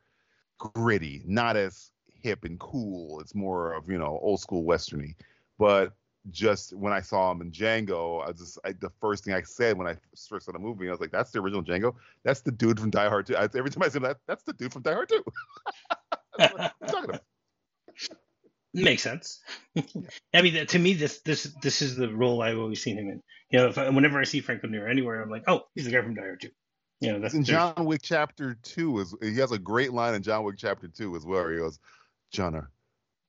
gritty. 0.58 1.24
Not 1.26 1.58
as 1.58 1.92
hip 2.08 2.44
and 2.44 2.60
cool. 2.60 3.20
It's 3.20 3.36
more 3.36 3.74
of 3.74 3.90
you 3.90 3.98
know 3.98 4.20
old 4.22 4.40
school 4.40 4.64
westerny. 4.64 5.16
But 5.58 5.94
just 6.32 6.74
when 6.74 6.92
I 6.92 7.02
saw 7.02 7.32
him 7.32 7.42
in 7.42 7.52
Django, 7.52 8.28
I 8.28 8.32
just 8.32 8.58
I, 8.66 8.74
the 8.74 8.92
first 9.02 9.24
thing 9.24 9.34
I 9.34 9.42
said 9.44 9.78
when 9.78 9.88
I 9.88 9.96
first 10.30 10.46
saw 10.46 10.52
the 10.52 10.60
movie, 10.60 10.88
I 10.88 10.92
was 10.92 11.00
like, 11.00 11.12
"That's 11.12 11.32
the 11.32 11.40
original 11.40 11.64
Django. 11.64 11.96
That's 12.24 12.42
the 12.42 12.52
dude 12.52 12.80
from 12.80 12.90
Die 12.90 13.10
Hard 13.10 13.28
2." 13.28 13.36
I, 13.36 13.44
every 13.44 13.70
time 13.70 13.84
I 13.84 13.90
say 13.90 14.00
that, 14.00 14.18
that's 14.28 14.44
the 14.44 14.54
dude 14.54 14.74
from 14.74 14.82
Die 14.82 14.94
Hard 14.94 15.10
2. 15.10 15.24
That's 16.38 16.54
what 16.54 16.62
I'm 16.82 16.88
talking 16.90 17.10
about. 17.12 17.22
Makes 18.84 19.04
sense. 19.04 19.40
I 20.34 20.42
mean, 20.42 20.66
to 20.68 20.80
me, 20.80 20.94
this 20.94 21.22
this 21.22 21.44
this 21.62 21.82
is 21.82 21.96
the 21.96 22.14
role 22.14 22.42
I've 22.42 22.58
always 22.58 22.82
seen 22.82 22.98
him 22.98 23.08
in. 23.10 23.24
You 23.50 23.60
know, 23.60 23.68
if 23.68 23.78
I, 23.78 23.88
whenever 23.90 24.20
I 24.20 24.26
see 24.26 24.42
Franco 24.42 24.68
Nero 24.68 24.90
anywhere, 24.90 25.22
I'm 25.22 25.30
like, 25.30 25.44
oh, 25.48 25.62
he's 25.76 25.86
the 25.86 25.92
guy 25.92 26.02
from 26.02 26.16
Die 26.16 26.22
Hard 26.22 26.42
2. 26.42 26.50
You 27.00 27.14
know, 27.14 27.20
that's 27.20 27.34
in 27.34 27.44
there's- 27.44 27.74
John 27.74 27.86
Wick 27.86 28.02
Chapter 28.04 28.58
Two 28.64 29.00
is 29.00 29.16
he 29.22 29.36
has 29.38 29.52
a 29.54 29.60
great 29.60 29.94
line 29.94 30.14
in 30.14 30.22
John 30.24 30.44
Wick 30.44 30.56
Chapter 30.58 30.88
Two 30.90 31.16
as 31.16 31.26
well. 31.26 31.44
Where 31.44 31.54
he 31.54 31.60
goes, 31.60 31.80
"John, 32.32 32.68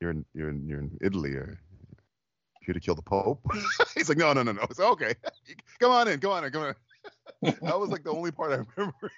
you're 0.01 0.11
in 0.11 0.25
you're 0.35 0.49
in 0.51 0.67
you're 0.67 0.81
in 0.81 0.99
Italy. 1.01 1.35
Or 1.35 1.61
here 2.63 2.75
to 2.75 2.81
kill 2.81 2.97
the 2.97 3.03
Pope?" 3.03 3.41
He's 3.95 4.09
like, 4.09 4.19
"No, 4.19 4.33
no, 4.33 4.43
no, 4.43 4.53
no." 4.53 4.63
It's 4.69 4.81
okay. 4.81 5.15
come 5.79 5.93
on 5.93 6.09
in, 6.09 6.19
come 6.19 6.33
on 6.33 6.45
in, 6.45 6.51
come 6.51 6.63
on. 6.63 6.75
in. 7.43 7.55
that 7.63 7.79
was 7.79 7.91
like 7.91 8.03
the 8.03 8.11
only 8.11 8.33
part 8.33 8.51
I 8.53 8.65
remember. 8.77 9.11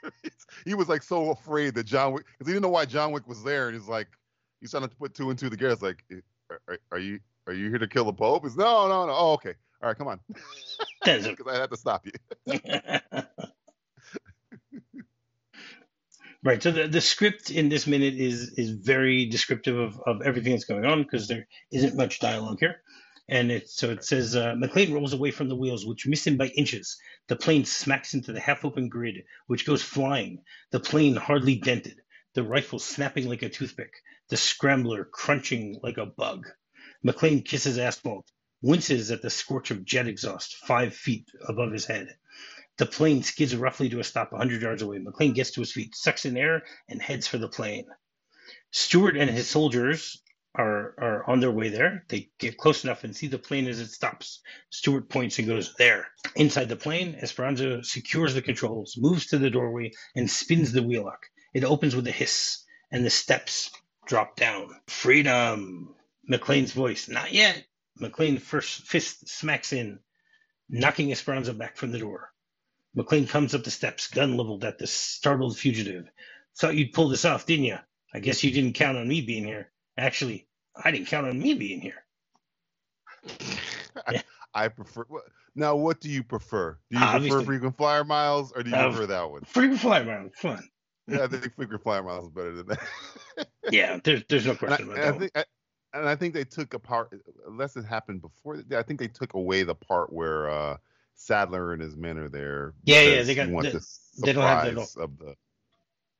he 0.66 0.74
was 0.74 0.88
like 0.88 1.02
so 1.02 1.30
afraid 1.30 1.74
that 1.76 1.84
John 1.84 2.12
Wick 2.12 2.26
because 2.26 2.48
he 2.48 2.52
didn't 2.52 2.64
know 2.64 2.68
why 2.68 2.84
John 2.84 3.12
Wick 3.12 3.26
was 3.26 3.42
there, 3.42 3.68
and 3.68 3.78
he's 3.78 3.88
like, 3.88 4.08
he's 4.60 4.70
trying 4.70 4.84
to 4.84 4.88
put 4.88 5.14
two 5.14 5.30
and 5.30 5.38
two 5.38 5.50
together. 5.50 5.72
It's 5.72 5.82
like, 5.82 6.04
are, 6.50 6.78
are, 6.92 6.98
you 6.98 7.20
are 7.46 7.52
you 7.52 7.68
here 7.68 7.78
to 7.78 7.88
kill 7.88 8.04
the 8.04 8.12
Pope? 8.12 8.44
No, 8.56 8.88
no, 8.88 9.06
no. 9.06 9.14
Oh, 9.16 9.32
okay. 9.34 9.54
All 9.82 9.88
right, 9.88 9.96
come 9.96 10.08
on. 10.08 10.20
Because 11.04 11.26
I 11.48 11.56
had 11.58 11.70
to 11.70 11.76
stop 11.76 12.06
you. 12.06 12.12
right. 16.42 16.62
So 16.62 16.70
the, 16.70 16.88
the 16.88 17.00
script 17.00 17.50
in 17.50 17.68
this 17.68 17.86
minute 17.86 18.14
is 18.14 18.54
is 18.58 18.70
very 18.70 19.26
descriptive 19.26 19.78
of, 19.78 20.00
of 20.06 20.22
everything 20.22 20.52
that's 20.52 20.64
going 20.64 20.84
on 20.84 21.02
because 21.02 21.28
there 21.28 21.46
isn't 21.72 21.96
much 21.96 22.20
dialogue 22.20 22.58
here. 22.60 22.82
And 23.28 23.52
it 23.52 23.68
so 23.68 23.90
it 23.90 24.04
says 24.04 24.34
uh, 24.34 24.54
McClane 24.54 24.92
rolls 24.92 25.12
away 25.12 25.30
from 25.30 25.48
the 25.48 25.56
wheels, 25.56 25.86
which 25.86 26.06
miss 26.06 26.26
him 26.26 26.38
by 26.38 26.46
inches. 26.46 26.98
The 27.28 27.36
plane 27.36 27.66
smacks 27.66 28.14
into 28.14 28.32
the 28.32 28.40
half-open 28.40 28.88
grid, 28.88 29.24
which 29.46 29.66
goes 29.66 29.82
flying. 29.82 30.42
The 30.70 30.80
plane 30.80 31.14
hardly 31.14 31.56
dented. 31.56 32.00
The 32.38 32.44
rifle 32.44 32.78
snapping 32.78 33.28
like 33.28 33.42
a 33.42 33.48
toothpick. 33.48 33.92
The 34.28 34.36
scrambler 34.36 35.04
crunching 35.04 35.80
like 35.82 35.98
a 35.98 36.06
bug. 36.06 36.46
McClane 37.04 37.44
kisses 37.44 37.78
asphalt, 37.78 38.30
winces 38.62 39.10
at 39.10 39.22
the 39.22 39.28
scorch 39.28 39.72
of 39.72 39.84
jet 39.84 40.06
exhaust 40.06 40.54
five 40.54 40.94
feet 40.94 41.26
above 41.48 41.72
his 41.72 41.86
head. 41.86 42.16
The 42.76 42.86
plane 42.86 43.24
skids 43.24 43.56
roughly 43.56 43.88
to 43.88 43.98
a 43.98 44.04
stop 44.04 44.30
100 44.30 44.62
yards 44.62 44.82
away. 44.82 45.00
McClane 45.00 45.34
gets 45.34 45.50
to 45.50 45.60
his 45.62 45.72
feet, 45.72 45.96
sucks 45.96 46.26
in 46.26 46.36
air, 46.36 46.62
and 46.88 47.02
heads 47.02 47.26
for 47.26 47.38
the 47.38 47.48
plane. 47.48 47.86
Stuart 48.70 49.16
and 49.16 49.28
his 49.28 49.48
soldiers 49.48 50.22
are, 50.54 50.94
are 50.96 51.28
on 51.28 51.40
their 51.40 51.50
way 51.50 51.70
there. 51.70 52.04
They 52.06 52.30
get 52.38 52.56
close 52.56 52.84
enough 52.84 53.02
and 53.02 53.16
see 53.16 53.26
the 53.26 53.40
plane 53.40 53.66
as 53.66 53.80
it 53.80 53.90
stops. 53.90 54.42
Stuart 54.70 55.08
points 55.08 55.40
and 55.40 55.48
goes, 55.48 55.74
There. 55.74 56.06
Inside 56.36 56.68
the 56.68 56.76
plane, 56.76 57.16
Esperanza 57.20 57.82
secures 57.82 58.34
the 58.34 58.42
controls, 58.42 58.94
moves 58.96 59.26
to 59.26 59.38
the 59.38 59.50
doorway, 59.50 59.90
and 60.14 60.30
spins 60.30 60.70
the 60.70 60.84
wheel 60.84 61.02
lock. 61.06 61.26
It 61.58 61.64
opens 61.64 61.96
with 61.96 62.06
a 62.06 62.12
hiss, 62.12 62.64
and 62.92 63.04
the 63.04 63.10
steps 63.10 63.70
drop 64.06 64.36
down. 64.36 64.70
Freedom! 64.86 65.92
McClane's 66.30 66.72
voice, 66.72 67.08
Not 67.08 67.32
yet. 67.32 67.64
McClane 68.00 68.40
first 68.40 68.82
fist 68.82 69.28
smacks 69.28 69.72
in, 69.72 69.98
knocking 70.68 71.10
Esperanza 71.10 71.52
back 71.52 71.76
from 71.76 71.90
the 71.90 71.98
door. 71.98 72.30
McClane 72.96 73.28
comes 73.28 73.54
up 73.56 73.64
the 73.64 73.72
steps, 73.72 74.06
gun 74.06 74.36
leveled 74.36 74.62
at 74.64 74.78
the 74.78 74.86
startled 74.86 75.58
fugitive. 75.58 76.08
Thought 76.56 76.76
you'd 76.76 76.92
pull 76.92 77.08
this 77.08 77.24
off, 77.24 77.44
didn't 77.44 77.64
you? 77.64 77.78
I 78.14 78.20
guess 78.20 78.44
you 78.44 78.52
didn't 78.52 78.74
count 78.74 78.96
on 78.96 79.08
me 79.08 79.20
being 79.20 79.44
here. 79.44 79.70
Actually, 79.96 80.46
I 80.76 80.92
didn't 80.92 81.08
count 81.08 81.26
on 81.26 81.38
me 81.40 81.54
being 81.54 81.80
here. 81.80 82.04
Yeah. 84.12 84.22
I 84.54 84.68
prefer. 84.68 85.04
Now, 85.56 85.74
what 85.76 86.00
do 86.00 86.08
you 86.08 86.22
prefer? 86.22 86.78
Do 86.90 86.98
you 86.98 87.04
Obviously. 87.04 87.30
prefer 87.30 87.46
frequent 87.46 87.76
flyer 87.76 88.04
miles, 88.04 88.52
or 88.52 88.62
do 88.62 88.70
you 88.70 88.76
Uh, 88.76 88.88
prefer 88.90 89.06
that 89.06 89.30
one? 89.30 89.42
Frequent 89.44 89.80
flyer 89.80 90.04
miles, 90.04 90.32
fun. 90.36 90.68
Yeah, 91.08 91.24
I 91.24 91.26
think 91.26 91.54
frequent 91.56 91.82
flyer 91.82 92.02
miles 92.02 92.26
is 92.26 92.30
better 92.30 92.52
than 92.52 92.66
that. 92.68 93.48
Yeah, 93.70 93.98
there's 94.02 94.24
there's 94.28 94.46
no 94.46 94.52
and, 94.52 94.60
I, 94.62 94.66
question 94.66 94.90
and 94.90 94.98
about 94.98 95.14
I 95.14 95.18
think, 95.18 95.32
I, 95.36 95.44
and 95.94 96.08
I 96.08 96.16
think 96.16 96.34
they 96.34 96.44
took 96.44 96.74
a 96.74 96.78
part, 96.78 97.12
unless 97.46 97.76
it 97.76 97.84
happened 97.84 98.22
before. 98.22 98.62
I 98.74 98.82
think 98.82 98.98
they 98.98 99.08
took 99.08 99.34
away 99.34 99.62
the 99.62 99.74
part 99.74 100.12
where 100.12 100.50
uh, 100.50 100.76
Sadler 101.14 101.72
and 101.72 101.82
his 101.82 101.96
men 101.96 102.18
are 102.18 102.28
there. 102.28 102.74
Yeah, 102.84 103.02
yeah, 103.02 103.22
they 103.22 103.34
got- 103.34 103.48
they- 103.62 103.70
the 103.70 103.86
they 104.22 104.32
don't 104.32 104.42
have 104.42 104.74
that 104.74 104.96
of 104.96 105.18
the. 105.18 105.34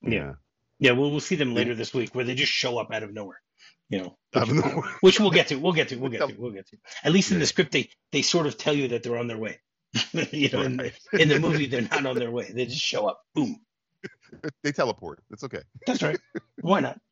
Yeah. 0.03 0.35
Yeah, 0.79 0.93
well, 0.93 1.11
we'll 1.11 1.21
see 1.21 1.35
them 1.35 1.55
later 1.55 1.75
this 1.75 1.93
week 1.93 2.15
where 2.15 2.25
they 2.25 2.35
just 2.35 2.53
show 2.53 2.79
up 2.79 2.93
out 2.93 3.03
of 3.03 3.13
nowhere. 3.13 3.41
You 3.89 3.99
know, 3.99 4.19
Out 4.35 4.49
which, 4.49 4.59
of 4.59 4.65
nowhere. 4.65 4.97
which 5.01 5.21
we'll 5.21 5.31
get 5.31 5.49
to. 5.49 5.57
We'll 5.57 5.73
get 5.73 5.89
to. 5.89 5.97
We'll 5.97 6.11
get 6.13 6.29
to. 6.29 6.35
We'll 6.39 6.53
get 6.53 6.69
to. 6.69 6.77
At 7.03 7.13
least 7.13 7.33
in 7.33 7.39
the 7.41 7.47
script, 7.47 7.73
they 7.73 7.89
they 8.13 8.23
sort 8.23 8.47
of 8.47 8.57
tell 8.59 8.75
you 8.75 8.89
that 8.89 9.03
they're 9.03 9.19
on 9.19 9.27
their 9.27 9.39
way. 9.39 9.59
you 10.31 10.51
know, 10.51 10.63
in, 10.63 10.77
the, 10.77 10.93
in 11.13 11.29
the 11.29 11.41
movie, 11.41 11.67
they're 11.67 11.81
not 11.83 12.05
on 12.05 12.15
their 12.17 12.31
way. 12.31 12.53
They 12.53 12.67
just 12.67 12.83
show 12.83 13.07
up. 13.07 13.23
Boom. 13.35 13.59
they 14.63 14.73
teleport. 14.73 15.21
It's 15.31 15.45
okay. 15.45 15.63
That's 15.87 16.03
right. 16.03 16.19
Why 16.61 16.81
not? 16.81 17.01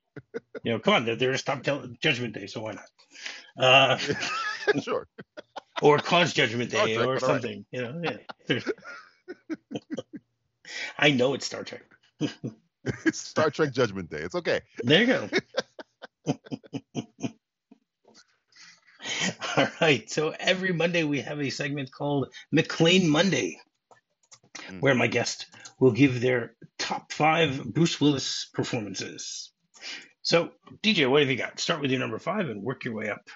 You 0.64 0.72
know, 0.72 0.78
come 0.78 0.94
on. 0.94 1.04
They're, 1.04 1.14
they're 1.14 1.36
tel- 1.36 1.86
Judgment 2.00 2.32
Day, 2.32 2.46
so 2.46 2.62
why 2.62 2.72
not? 2.72 3.62
Uh, 3.62 3.98
sure. 4.82 5.06
or 5.82 5.98
cause 5.98 6.32
Judgment 6.32 6.70
Day 6.70 6.94
Trek, 6.94 7.06
or 7.06 7.08
all 7.08 7.12
right. 7.12 7.20
something. 7.20 7.66
You 7.70 7.82
know. 7.82 8.02
Yeah. 8.48 8.60
I 10.98 11.10
know 11.10 11.34
it's 11.34 11.44
Star 11.44 11.64
Trek. 11.64 11.82
It's 13.04 13.20
Star 13.20 13.50
Trek 13.50 13.72
Judgment 13.72 14.08
Day. 14.08 14.20
It's 14.20 14.34
okay. 14.34 14.62
There 14.82 15.00
you 15.02 15.06
go. 15.06 15.28
All 19.56 19.68
right. 19.80 20.10
So 20.10 20.34
every 20.38 20.72
Monday 20.72 21.04
we 21.04 21.20
have 21.20 21.40
a 21.40 21.50
segment 21.50 21.90
called 21.92 22.32
McClane 22.54 23.06
Monday, 23.06 23.58
Mm. 24.68 24.80
where 24.80 24.94
my 24.94 25.06
guest 25.06 25.46
will 25.78 25.92
give 25.92 26.20
their 26.20 26.54
top 26.78 27.12
five 27.12 27.62
Bruce 27.64 28.00
Willis 28.00 28.48
performances. 28.52 29.52
So, 30.22 30.50
DJ, 30.82 31.08
what 31.08 31.20
have 31.20 31.30
you 31.30 31.36
got? 31.36 31.60
Start 31.60 31.80
with 31.80 31.90
your 31.90 32.00
number 32.00 32.18
five 32.18 32.48
and 32.48 32.62
work 32.62 32.84
your 32.84 32.94
way 32.94 33.10
up. 33.10 33.28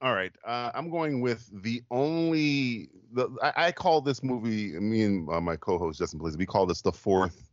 All 0.00 0.12
right, 0.12 0.32
uh, 0.44 0.72
I'm 0.74 0.90
going 0.90 1.20
with 1.20 1.48
the 1.62 1.82
only. 1.90 2.90
The 3.12 3.28
I, 3.40 3.66
I 3.66 3.72
call 3.72 4.00
this 4.00 4.22
movie. 4.24 4.72
Me 4.80 5.04
and 5.04 5.28
uh, 5.30 5.40
my 5.40 5.54
co-host 5.54 6.00
Justin 6.00 6.18
Blaze. 6.18 6.36
We 6.36 6.46
call 6.46 6.66
this 6.66 6.82
the 6.82 6.90
fourth 6.90 7.48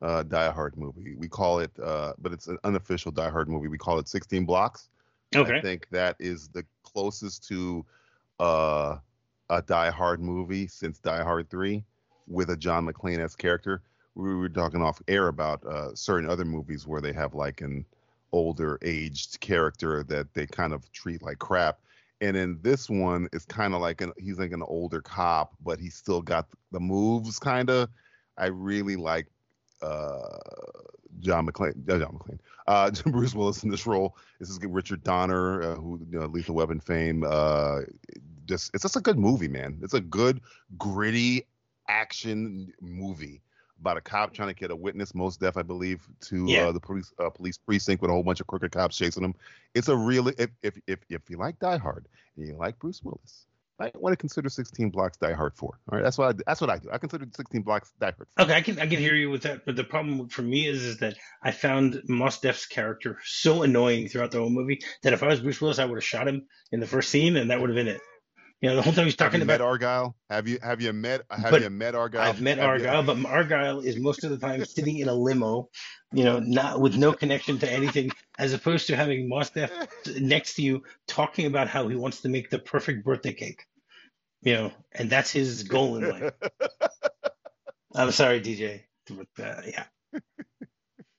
uh, 0.00 0.24
Die 0.24 0.50
Hard 0.50 0.76
movie. 0.76 1.14
We 1.14 1.28
call 1.28 1.60
it, 1.60 1.70
uh, 1.80 2.14
but 2.18 2.32
it's 2.32 2.48
an 2.48 2.58
unofficial 2.64 3.12
Die 3.12 3.30
Hard 3.30 3.48
movie. 3.48 3.68
We 3.68 3.78
call 3.78 4.00
it 4.00 4.08
16 4.08 4.44
Blocks. 4.44 4.88
Okay. 5.34 5.58
I 5.58 5.60
think 5.60 5.88
that 5.90 6.16
is 6.18 6.48
the 6.48 6.64
closest 6.82 7.46
to 7.48 7.86
uh, 8.40 8.96
a 9.52 9.60
Die 9.60 9.90
Hard 9.90 10.20
movie 10.20 10.66
since 10.66 10.98
Die 10.98 11.22
Hard 11.22 11.50
3 11.50 11.84
with 12.26 12.48
a 12.48 12.56
John 12.56 12.86
McClane 12.86 13.18
as 13.18 13.36
character. 13.36 13.82
We 14.14 14.34
were 14.34 14.48
talking 14.48 14.80
off 14.80 15.02
air 15.08 15.28
about 15.28 15.64
uh, 15.66 15.94
certain 15.94 16.28
other 16.28 16.46
movies 16.46 16.86
where 16.86 17.02
they 17.02 17.12
have 17.12 17.34
like 17.34 17.60
an 17.60 17.84
older 18.32 18.78
aged 18.80 19.40
character 19.40 20.04
that 20.04 20.32
they 20.32 20.46
kind 20.46 20.72
of 20.72 20.90
treat 20.92 21.22
like 21.22 21.38
crap. 21.38 21.80
And 22.22 22.34
in 22.34 22.60
this 22.62 22.88
one, 22.88 23.28
it's 23.34 23.44
kind 23.44 23.74
of 23.74 23.82
like 23.82 24.00
an 24.00 24.12
he's 24.16 24.38
like 24.38 24.52
an 24.52 24.62
older 24.62 25.02
cop, 25.02 25.52
but 25.62 25.78
he's 25.78 25.96
still 25.96 26.22
got 26.22 26.48
the 26.70 26.80
moves 26.80 27.38
kind 27.38 27.68
of. 27.68 27.90
I 28.38 28.46
really 28.46 28.96
like 28.96 29.26
uh, 29.82 30.38
John 31.20 31.46
McClane, 31.46 31.90
uh, 31.90 31.98
John 31.98 32.18
McClane, 32.18 32.38
uh, 32.68 32.90
Bruce 33.10 33.34
Willis 33.34 33.64
in 33.64 33.70
this 33.70 33.86
role. 33.86 34.16
This 34.40 34.48
is 34.48 34.58
Richard 34.62 35.04
Donner, 35.04 35.62
uh, 35.62 35.74
who 35.74 36.00
you 36.10 36.20
know, 36.20 36.26
Lethal 36.26 36.54
Weapon 36.54 36.80
fame. 36.80 37.22
Uh, 38.52 38.56
just 38.56 38.70
it's 38.74 38.82
just 38.82 38.96
a 38.96 39.00
good 39.00 39.18
movie, 39.18 39.48
man. 39.48 39.78
It's 39.82 39.94
a 39.94 40.00
good, 40.00 40.40
gritty 40.78 41.46
action 41.88 42.72
movie 42.80 43.42
about 43.80 43.96
a 43.96 44.00
cop 44.00 44.32
trying 44.32 44.48
to 44.48 44.54
get 44.54 44.70
a 44.70 44.76
witness, 44.76 45.12
Mos 45.14 45.36
Def, 45.36 45.56
I 45.56 45.62
believe, 45.62 46.06
to 46.28 46.46
Yeah. 46.46 46.68
uh, 46.68 46.72
the 46.72 46.80
police 46.80 47.12
uh, 47.18 47.30
police 47.30 47.58
precinct 47.58 48.00
with 48.00 48.10
a 48.10 48.14
whole 48.14 48.22
bunch 48.22 48.40
of 48.40 48.46
crooked 48.46 48.70
cops 48.70 48.96
chasing 48.96 49.24
him. 49.24 49.34
It's 49.74 49.88
a 49.88 49.96
really 49.96 50.34
if 50.38 50.50
if 50.62 50.78
if, 50.86 51.00
if 51.08 51.30
you 51.30 51.36
like 51.38 51.58
Die 51.58 51.76
Hard 51.78 52.06
and 52.36 52.46
you 52.46 52.54
like 52.56 52.78
Bruce 52.78 53.02
Willis. 53.02 53.46
I 53.80 53.90
want 53.96 54.12
to 54.12 54.16
consider 54.16 54.48
16 54.48 54.90
Blocks 54.90 55.16
Die 55.16 55.32
Hard 55.32 55.56
4. 55.56 55.68
All 55.90 55.98
right, 55.98 56.04
that's 56.04 56.16
what 56.16 56.36
I, 56.36 56.42
that's 56.46 56.60
what 56.60 56.70
I 56.70 56.78
do. 56.78 56.88
I 56.92 56.98
consider 56.98 57.26
16 57.34 57.62
Blocks 57.62 57.92
Die 57.98 58.06
Hard 58.06 58.28
4. 58.36 58.44
Okay, 58.44 58.54
I 58.54 58.60
can 58.60 58.78
I 58.78 58.86
can 58.86 58.98
hear 59.00 59.14
you 59.14 59.28
with 59.30 59.42
that, 59.42 59.64
but 59.66 59.74
the 59.74 59.82
problem 59.82 60.28
for 60.28 60.42
me 60.42 60.68
is 60.68 60.84
is 60.84 60.98
that 60.98 61.16
I 61.42 61.50
found 61.50 62.00
Mos 62.06 62.38
Def's 62.38 62.66
character 62.66 63.18
so 63.24 63.62
annoying 63.64 64.08
throughout 64.08 64.30
the 64.30 64.38
whole 64.38 64.50
movie 64.50 64.82
that 65.02 65.12
if 65.14 65.24
I 65.24 65.26
was 65.28 65.40
Bruce 65.40 65.60
Willis, 65.60 65.80
I 65.80 65.86
would 65.86 65.96
have 65.96 66.04
shot 66.04 66.28
him 66.28 66.46
in 66.70 66.78
the 66.78 66.86
first 66.86 67.10
scene, 67.10 67.36
and 67.36 67.50
that 67.50 67.60
would 67.60 67.70
have 67.70 67.74
been 67.76 67.88
it. 67.88 68.00
You 68.62 68.68
know, 68.70 68.76
the 68.76 68.82
whole 68.82 68.92
time 68.92 69.06
he's 69.06 69.14
Have 69.14 69.18
talking 69.18 69.40
you 69.40 69.44
about 69.44 69.54
met 69.54 69.60
Argyle? 69.60 70.16
Have 70.30 70.46
you 70.46 70.58
have 70.62 70.80
you 70.80 70.92
met 70.92 71.22
have 71.30 71.60
you 71.60 71.68
met 71.68 71.96
Argyle? 71.96 72.22
I've 72.22 72.40
met 72.40 72.58
Have 72.58 72.80
you- 72.80 72.86
Argyle, 72.86 73.02
but 73.02 73.26
Argyle 73.26 73.80
is 73.80 73.96
most 73.98 74.22
of 74.22 74.30
the 74.30 74.38
time 74.38 74.64
sitting 74.64 74.98
in 74.98 75.08
a 75.08 75.14
limo, 75.14 75.68
you 76.12 76.22
know, 76.22 76.38
not 76.38 76.80
with 76.80 76.96
no 76.96 77.12
connection 77.12 77.58
to 77.58 77.70
anything, 77.70 78.12
as 78.38 78.52
opposed 78.52 78.86
to 78.86 78.96
having 78.96 79.28
Mos 79.28 79.50
Def 79.50 79.72
next 80.20 80.54
to 80.54 80.62
you 80.62 80.84
talking 81.08 81.46
about 81.46 81.66
how 81.66 81.88
he 81.88 81.96
wants 81.96 82.20
to 82.22 82.28
make 82.28 82.50
the 82.50 82.60
perfect 82.60 83.04
birthday 83.04 83.32
cake. 83.32 83.64
You 84.42 84.54
know, 84.54 84.72
and 84.92 85.10
that's 85.10 85.32
his 85.32 85.64
goal 85.64 85.96
in 85.96 86.08
life. 86.08 86.32
I'm 87.96 88.12
sorry, 88.12 88.40
DJ, 88.40 88.82
but 89.08 89.26
uh, 89.44 89.62
yeah. 89.66 89.84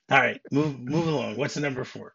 All 0.09 0.19
right, 0.19 0.39
move 0.51 0.79
move 0.79 1.07
along. 1.07 1.35
What's 1.35 1.55
the 1.55 1.61
number 1.61 1.83
four? 1.83 2.13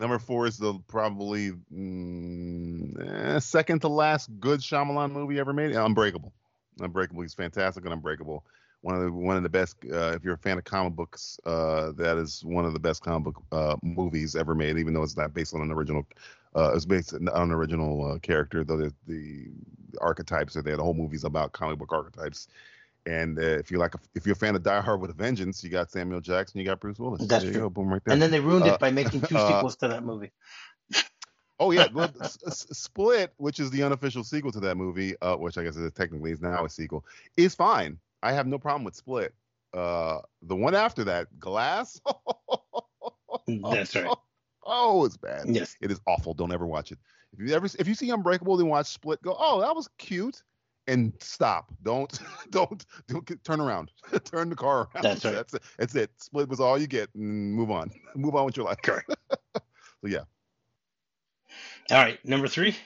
Number 0.00 0.18
four 0.18 0.46
is 0.46 0.58
the 0.58 0.74
probably 0.86 1.52
mm, 1.72 3.36
eh, 3.36 3.38
second 3.38 3.80
to 3.80 3.88
last 3.88 4.28
good 4.38 4.60
Shyamalan 4.60 5.12
movie 5.12 5.38
ever 5.38 5.52
made. 5.52 5.72
Unbreakable. 5.72 6.32
Unbreakable. 6.80 7.22
He's 7.22 7.34
fantastic 7.34 7.84
and 7.84 7.94
Unbreakable. 7.94 8.44
One 8.82 8.94
of 8.94 9.02
the 9.02 9.10
one 9.10 9.36
of 9.36 9.42
the 9.42 9.48
best. 9.48 9.76
Uh, 9.90 10.12
if 10.14 10.22
you're 10.22 10.34
a 10.34 10.38
fan 10.38 10.58
of 10.58 10.64
comic 10.64 10.94
books, 10.94 11.40
uh, 11.46 11.92
that 11.92 12.18
is 12.18 12.44
one 12.44 12.64
of 12.64 12.74
the 12.74 12.78
best 12.78 13.02
comic 13.02 13.24
book 13.24 13.42
uh, 13.50 13.76
movies 13.82 14.36
ever 14.36 14.54
made. 14.54 14.78
Even 14.78 14.94
though 14.94 15.02
it's 15.02 15.16
not 15.16 15.34
based 15.34 15.54
on 15.54 15.62
an 15.62 15.72
original, 15.72 16.06
uh, 16.54 16.72
it's 16.74 16.84
based 16.84 17.14
on 17.14 17.26
an 17.26 17.50
original 17.50 18.12
uh, 18.12 18.18
character. 18.18 18.62
Though 18.62 18.76
the, 18.76 18.94
the 19.08 19.46
archetypes 20.00 20.56
are 20.56 20.62
there. 20.62 20.76
The 20.76 20.84
whole 20.84 20.94
movie's 20.94 21.24
about 21.24 21.52
comic 21.52 21.78
book 21.78 21.92
archetypes. 21.92 22.46
And 23.08 23.38
uh, 23.38 23.42
if 23.42 23.70
you 23.70 23.78
like, 23.78 23.94
if 24.14 24.26
you're 24.26 24.34
a 24.34 24.36
fan 24.36 24.54
of 24.54 24.62
Die 24.62 24.80
Hard 24.82 25.00
with 25.00 25.10
a 25.10 25.14
Vengeance, 25.14 25.64
you 25.64 25.70
got 25.70 25.90
Samuel 25.90 26.20
Jackson, 26.20 26.60
you 26.60 26.66
got 26.66 26.78
Bruce 26.78 26.98
Willis. 26.98 27.26
That's 27.26 27.42
there 27.42 27.52
you 27.52 27.58
true. 27.58 27.62
go, 27.62 27.70
boom, 27.70 27.88
right 27.88 28.02
there. 28.04 28.12
And 28.12 28.20
then 28.20 28.30
they 28.30 28.38
ruined 28.40 28.66
Uh, 28.66 28.74
it 28.74 28.80
by 28.80 28.90
making 28.90 29.22
two 29.22 29.36
uh, 29.38 29.48
sequels 29.48 29.76
to 29.76 29.88
that 29.88 30.04
movie. 30.04 30.30
Oh 31.60 31.72
yeah, 31.72 31.88
well, 31.92 32.08
S- 32.22 32.38
S- 32.46 32.66
Split, 32.70 33.32
which 33.38 33.58
is 33.58 33.70
the 33.70 33.82
unofficial 33.82 34.22
sequel 34.22 34.52
to 34.52 34.60
that 34.60 34.76
movie, 34.76 35.16
uh, 35.20 35.34
which 35.36 35.58
I 35.58 35.64
guess 35.64 35.74
is 35.74 35.90
technically 35.92 36.30
is 36.30 36.40
now 36.40 36.64
a 36.64 36.68
sequel, 36.68 37.04
is 37.36 37.52
fine. 37.54 37.98
I 38.22 38.32
have 38.32 38.46
no 38.46 38.58
problem 38.58 38.84
with 38.84 38.94
Split. 38.94 39.34
Uh, 39.74 40.18
the 40.42 40.54
one 40.54 40.76
after 40.76 41.02
that, 41.04 41.26
Glass. 41.40 42.00
That's 43.48 43.96
right. 43.96 44.16
Oh, 44.64 45.04
it's 45.04 45.16
bad. 45.16 45.46
Yes. 45.48 45.76
It 45.80 45.90
is 45.90 46.00
awful. 46.06 46.32
Don't 46.34 46.52
ever 46.52 46.66
watch 46.66 46.92
it. 46.92 46.98
If 47.32 47.40
you 47.40 47.54
ever, 47.54 47.66
if 47.78 47.88
you 47.88 47.94
see 47.94 48.10
Unbreakable, 48.10 48.56
then 48.56 48.68
watch 48.68 48.86
Split. 48.86 49.20
Go, 49.22 49.34
oh, 49.36 49.60
that 49.60 49.74
was 49.74 49.88
cute, 49.98 50.42
and 50.88 51.12
stop. 51.20 51.70
Don't, 51.82 52.18
don't, 52.50 52.84
don't 53.06 53.24
get, 53.24 53.44
turn 53.44 53.60
around. 53.60 53.92
turn 54.24 54.48
the 54.48 54.56
car 54.56 54.88
around. 54.94 55.02
That's 55.04 55.24
right. 55.24 55.34
That's 55.34 55.54
it. 55.54 55.62
That's 55.78 55.94
it. 55.94 56.10
Split 56.16 56.48
was 56.48 56.58
all 56.58 56.78
you 56.78 56.88
get. 56.88 57.14
And 57.14 57.52
move 57.54 57.70
on. 57.70 57.90
move 58.16 58.34
on 58.34 58.46
with 58.46 58.56
your 58.56 58.66
life. 58.66 58.78
Correct. 58.82 59.14
so 59.30 60.08
yeah. 60.08 60.24
All 61.90 61.98
right, 61.98 62.22
number 62.24 62.48
three. 62.48 62.76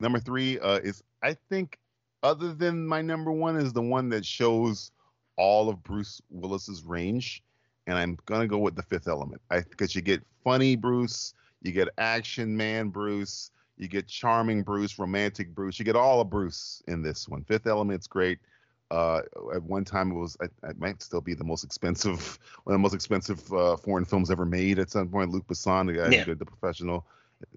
Number 0.00 0.18
three 0.18 0.58
uh, 0.58 0.78
is 0.78 1.02
I 1.22 1.36
think 1.48 1.78
other 2.22 2.52
than 2.52 2.86
my 2.86 3.00
number 3.00 3.30
one 3.30 3.56
is 3.56 3.72
the 3.72 3.82
one 3.82 4.08
that 4.08 4.26
shows 4.26 4.90
all 5.36 5.68
of 5.68 5.82
Bruce 5.84 6.20
Willis's 6.30 6.82
range, 6.82 7.44
and 7.86 7.96
I'm 7.96 8.18
gonna 8.26 8.48
go 8.48 8.58
with 8.58 8.74
the 8.74 8.82
Fifth 8.82 9.06
Element. 9.06 9.40
I 9.50 9.60
because 9.60 9.94
you 9.94 10.02
get 10.02 10.22
funny 10.42 10.74
Bruce, 10.74 11.34
you 11.62 11.70
get 11.70 11.88
action 11.96 12.56
man 12.56 12.88
Bruce, 12.88 13.52
you 13.76 13.88
get 13.88 14.06
charming 14.06 14.62
Bruce, 14.62 14.98
romantic 14.98 15.54
Bruce, 15.54 15.78
you 15.78 15.84
get 15.84 15.96
all 15.96 16.20
of 16.20 16.30
Bruce 16.30 16.82
in 16.86 17.02
this 17.02 17.28
one. 17.28 17.44
Fifth 17.44 17.66
Element's 17.66 18.06
great. 18.06 18.38
Uh, 18.90 19.22
at 19.54 19.62
one 19.62 19.84
time, 19.84 20.12
it 20.12 20.14
was 20.14 20.36
I, 20.40 20.68
it 20.68 20.78
might 20.78 21.02
still 21.02 21.20
be 21.20 21.34
the 21.34 21.44
most 21.44 21.64
expensive, 21.64 22.38
one 22.64 22.74
of 22.74 22.78
the 22.78 22.82
most 22.82 22.94
expensive 22.94 23.52
uh, 23.52 23.76
foreign 23.76 24.04
films 24.04 24.30
ever 24.30 24.44
made. 24.44 24.78
At 24.78 24.90
some 24.90 25.08
point, 25.08 25.30
Luc 25.30 25.46
Besson, 25.46 25.86
the 25.86 25.94
guy 25.94 26.10
Yeah. 26.10 26.20
who 26.20 26.24
did 26.26 26.38
The 26.38 26.44
Professional, 26.44 27.04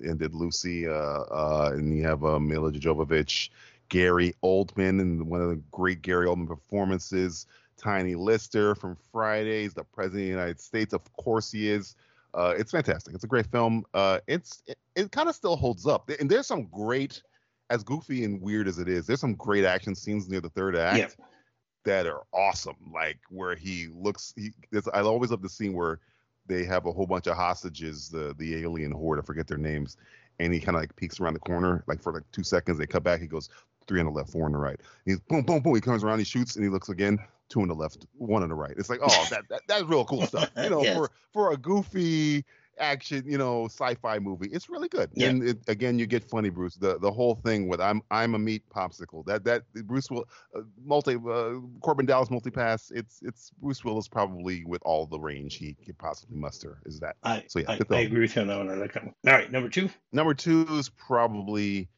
and 0.01 0.17
did 0.17 0.33
Lucy, 0.33 0.87
uh, 0.87 0.91
uh, 0.91 1.71
and 1.73 1.95
you 1.95 2.03
have 2.03 2.23
uh, 2.23 2.39
Milla 2.39 2.71
Jovovich, 2.71 3.49
Gary 3.89 4.33
Oldman, 4.43 4.99
and 5.01 5.27
one 5.27 5.41
of 5.41 5.49
the 5.49 5.61
great 5.71 6.01
Gary 6.01 6.25
Oldman 6.27 6.47
performances. 6.47 7.45
Tiny 7.77 8.15
Lister 8.15 8.73
from 8.73 8.97
Fridays, 9.11 9.75
the 9.75 9.83
President 9.83 10.21
of 10.21 10.25
the 10.25 10.31
United 10.31 10.59
States, 10.59 10.93
of 10.93 11.13
course 11.13 11.51
he 11.51 11.69
is. 11.69 11.95
Uh, 12.33 12.53
it's 12.57 12.71
fantastic. 12.71 13.15
It's 13.15 13.23
a 13.23 13.27
great 13.27 13.47
film. 13.47 13.83
Uh, 13.93 14.19
it's 14.27 14.61
it, 14.67 14.77
it 14.95 15.11
kind 15.11 15.29
of 15.29 15.35
still 15.35 15.55
holds 15.55 15.87
up, 15.87 16.09
and 16.19 16.29
there's 16.29 16.45
some 16.47 16.65
great, 16.65 17.21
as 17.69 17.83
goofy 17.83 18.23
and 18.25 18.41
weird 18.41 18.67
as 18.67 18.79
it 18.79 18.87
is, 18.87 19.07
there's 19.07 19.19
some 19.21 19.33
great 19.35 19.65
action 19.65 19.95
scenes 19.95 20.27
near 20.29 20.41
the 20.41 20.49
third 20.49 20.75
act 20.75 20.97
Yeah. 20.99 21.25
that 21.85 22.05
are 22.07 22.21
awesome. 22.33 22.75
Like 22.93 23.19
where 23.29 23.55
he 23.55 23.87
looks, 23.93 24.33
he. 24.37 24.51
I 24.93 25.01
always 25.01 25.31
love 25.31 25.41
the 25.41 25.49
scene 25.49 25.73
where 25.73 25.99
they 26.45 26.63
have 26.65 26.85
a 26.85 26.91
whole 26.91 27.07
bunch 27.07 27.27
of 27.27 27.35
hostages, 27.35 28.09
the 28.09 28.35
the 28.37 28.55
alien 28.61 28.91
horde. 28.91 29.19
I 29.19 29.21
forget 29.23 29.47
their 29.47 29.57
names, 29.57 29.97
and 30.39 30.53
he 30.53 30.59
kind 30.59 30.75
of 30.75 30.81
like 30.81 30.95
peeks 30.95 31.19
around 31.19 31.33
the 31.33 31.39
corner, 31.39 31.83
like 31.87 32.01
for 32.01 32.13
like 32.13 32.23
two 32.31 32.43
seconds. 32.43 32.77
They 32.77 32.87
cut 32.87 33.03
back. 33.03 33.19
He 33.21 33.27
goes 33.27 33.49
three 33.87 33.99
on 33.99 34.05
the 34.05 34.11
left, 34.11 34.31
four 34.31 34.45
on 34.45 34.51
the 34.51 34.57
right. 34.57 34.79
He's 35.05 35.19
boom, 35.19 35.43
boom, 35.43 35.61
boom. 35.61 35.75
He 35.75 35.81
comes 35.81 36.03
around, 36.03 36.19
he 36.19 36.25
shoots, 36.25 36.55
and 36.55 36.63
he 36.63 36.69
looks 36.69 36.89
again, 36.89 37.19
two 37.49 37.61
on 37.61 37.67
the 37.67 37.75
left, 37.75 38.05
one 38.17 38.43
on 38.43 38.49
the 38.49 38.55
right. 38.55 38.73
It's 38.77 38.89
like, 38.89 38.99
oh, 39.01 39.27
that, 39.29 39.43
that 39.49 39.61
that's 39.67 39.83
real 39.83 40.05
cool 40.05 40.21
stuff. 40.27 40.49
You 40.57 40.69
know, 40.69 40.83
Yes. 40.83 40.95
for 40.97 41.11
for 41.33 41.51
a 41.51 41.57
goofy 41.57 42.45
action, 42.79 43.23
you 43.25 43.39
know, 43.39 43.65
sci-fi 43.65 44.19
movie. 44.19 44.49
It's 44.51 44.69
really 44.69 44.87
good. 44.87 45.09
Yeah. 45.15 45.29
And 45.29 45.43
it, 45.43 45.57
again, 45.67 45.97
you 45.97 46.05
get 46.05 46.23
funny 46.23 46.49
Bruce. 46.49 46.75
The 46.75 46.99
the 46.99 47.11
whole 47.11 47.35
thing 47.35 47.67
with 47.67 47.81
I'm 47.81 48.01
I'm 48.11 48.35
a 48.35 48.39
meat 48.39 48.63
popsicle. 48.69 49.25
That 49.25 49.43
that 49.45 49.63
Bruce 49.85 50.11
will 50.11 50.27
uh, 50.55 50.61
multi 50.83 51.15
uh, 51.15 51.57
Korben 51.81 52.05
Dallas 52.05 52.29
multi 52.29 52.51
pass. 52.51 52.91
It's 52.91 53.19
it's 53.23 53.51
Bruce 53.61 53.83
Willis 53.83 54.07
probably 54.07 54.63
with 54.63 54.81
all 54.83 55.05
the 55.07 55.19
range 55.19 55.55
he 55.55 55.73
could 55.85 55.97
possibly 55.97 56.37
muster. 56.37 56.79
Is 56.85 56.99
that 56.99 57.15
I, 57.23 57.43
so? 57.47 57.59
Yeah, 57.59 57.71
I, 57.71 57.79
I 57.95 57.99
agree 58.01 58.21
with 58.21 58.35
you 58.35 58.43
on 58.43 58.47
that 58.49 58.57
one. 58.57 58.69
I 58.69 58.75
like 58.75 58.93
that 58.93 59.05
one. 59.05 59.13
All 59.25 59.33
right, 59.33 59.51
number 59.51 59.69
two. 59.69 59.89
Number 60.11 60.33
two 60.35 60.67
is 60.71 60.89
probably 60.89 61.89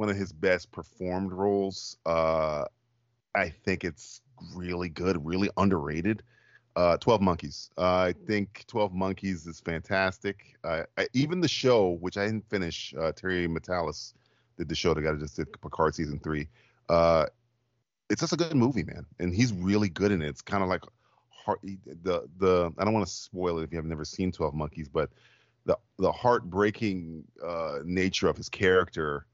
one 0.00 0.08
of 0.08 0.16
his 0.16 0.32
best 0.32 0.72
performed 0.72 1.30
roles. 1.30 1.98
Uh, 2.06 2.64
I 3.34 3.50
think 3.50 3.84
it's 3.84 4.22
really 4.54 4.88
good, 4.88 5.22
really 5.22 5.50
underrated. 5.58 6.22
Uh, 6.74 6.96
Twelve 6.96 7.20
Monkeys. 7.20 7.70
Uh, 7.76 8.08
I 8.08 8.14
think 8.26 8.64
Twelve 8.66 8.94
Monkeys 8.94 9.46
is 9.46 9.60
fantastic. 9.60 10.56
Uh, 10.64 10.84
I, 10.96 11.06
even 11.12 11.42
the 11.42 11.48
show, 11.48 11.98
which 12.00 12.16
I 12.16 12.24
didn't 12.24 12.48
finish, 12.48 12.94
uh, 12.98 13.12
Terry 13.12 13.46
Matalas 13.46 14.14
did 14.56 14.70
the 14.70 14.74
show 14.74 14.94
got 14.94 15.10
to 15.12 15.18
just 15.18 15.36
did 15.36 15.52
Picard 15.60 15.94
season 15.94 16.18
three. 16.18 16.48
Uh, 16.88 17.26
it's 18.08 18.22
just 18.22 18.32
a 18.32 18.38
good 18.38 18.56
movie, 18.56 18.84
man, 18.84 19.04
and 19.18 19.34
he's 19.34 19.52
really 19.52 19.90
good 19.90 20.12
in 20.12 20.22
it. 20.22 20.28
It's 20.28 20.40
kind 20.40 20.62
of 20.62 20.70
like 20.70 20.82
heart, 21.28 21.60
the 21.60 22.26
the. 22.38 22.72
I 22.78 22.84
don't 22.84 22.94
want 22.94 23.06
to 23.06 23.12
spoil 23.12 23.58
it 23.58 23.64
if 23.64 23.70
you 23.70 23.76
have 23.76 23.84
never 23.84 24.06
seen 24.06 24.32
Twelve 24.32 24.54
Monkeys, 24.54 24.88
but 24.88 25.10
the 25.66 25.76
the 25.98 26.10
heartbreaking 26.10 27.22
nature 27.84 28.28
of 28.28 28.38
his 28.38 28.48
character 28.48 29.26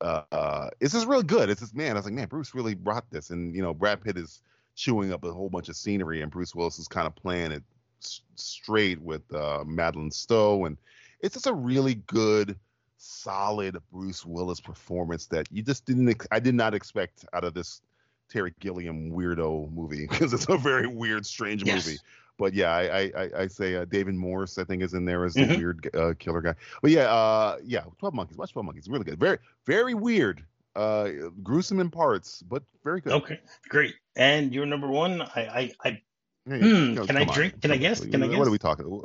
uh, 0.00 0.70
it's 0.80 0.92
just 0.94 1.06
real 1.06 1.22
good. 1.22 1.50
It's 1.50 1.60
just 1.60 1.74
man, 1.74 1.92
I 1.92 1.94
was 1.94 2.04
like, 2.04 2.14
man, 2.14 2.28
Bruce 2.28 2.54
really 2.54 2.74
brought 2.74 3.08
this, 3.10 3.30
and 3.30 3.54
you 3.54 3.62
know, 3.62 3.74
Brad 3.74 4.00
Pitt 4.02 4.16
is 4.16 4.40
chewing 4.74 5.12
up 5.12 5.24
a 5.24 5.32
whole 5.32 5.48
bunch 5.50 5.68
of 5.68 5.76
scenery, 5.76 6.22
and 6.22 6.30
Bruce 6.30 6.54
Willis 6.54 6.78
is 6.78 6.88
kind 6.88 7.06
of 7.06 7.14
playing 7.14 7.52
it 7.52 7.62
s- 8.02 8.22
straight 8.36 9.00
with 9.00 9.22
uh, 9.34 9.62
Madeleine 9.66 10.10
Stowe, 10.10 10.64
and 10.64 10.76
it's 11.20 11.34
just 11.34 11.46
a 11.46 11.52
really 11.52 11.96
good, 12.06 12.58
solid 12.96 13.76
Bruce 13.92 14.24
Willis 14.24 14.60
performance 14.60 15.26
that 15.26 15.46
you 15.50 15.62
just 15.62 15.84
didn't. 15.84 16.08
Ex- 16.08 16.26
I 16.30 16.40
did 16.40 16.54
not 16.54 16.74
expect 16.74 17.24
out 17.32 17.44
of 17.44 17.54
this 17.54 17.82
Terry 18.30 18.54
Gilliam 18.60 19.10
weirdo 19.10 19.72
movie 19.72 20.06
because 20.10 20.32
it's 20.32 20.48
a 20.48 20.56
very 20.56 20.86
weird, 20.86 21.26
strange 21.26 21.62
Yes. 21.64 21.86
movie. 21.86 21.98
But 22.40 22.54
yeah, 22.54 22.70
I 22.74 23.12
I, 23.14 23.30
I, 23.42 23.46
say 23.48 23.76
uh, 23.76 23.84
David 23.84 24.14
Morse 24.14 24.56
I 24.56 24.64
think 24.64 24.82
is 24.82 24.94
in 24.94 25.04
there 25.04 25.26
as 25.26 25.34
the 25.34 25.42
Mhm. 25.42 25.56
weird 25.58 25.90
uh, 25.94 26.14
killer 26.18 26.40
guy. 26.40 26.54
But 26.80 26.90
yeah, 26.90 27.02
uh, 27.12 27.58
yeah, 27.62 27.84
Twelve 27.98 28.14
Monkeys. 28.14 28.38
Watch 28.38 28.52
Twelve 28.52 28.64
Monkeys. 28.64 28.88
Really 28.88 29.04
good. 29.04 29.20
Very 29.20 29.36
very 29.66 29.92
weird. 29.94 30.42
Uh, 30.74 31.10
gruesome 31.42 31.80
in 31.80 31.90
parts, 31.90 32.42
but 32.42 32.62
very 32.82 33.02
good. 33.02 33.12
Okay, 33.12 33.40
great. 33.68 33.94
And 34.16 34.54
your 34.54 34.64
number 34.64 34.88
one. 34.88 35.20
I 35.22 35.72
I, 35.84 35.88
I 35.88 36.02
Hmm, 36.46 36.94
know, 36.94 37.04
can 37.06 37.16
I 37.16 37.20
come 37.20 37.28
on. 37.28 37.34
drink? 37.34 37.60
Can 37.60 37.70
I 37.72 37.76
guess? 37.76 38.00
Can 38.04 38.22
I 38.22 38.26
guess? 38.26 38.38
What 38.38 38.48
are 38.48 38.50
we 38.50 38.58
talking? 38.58 39.02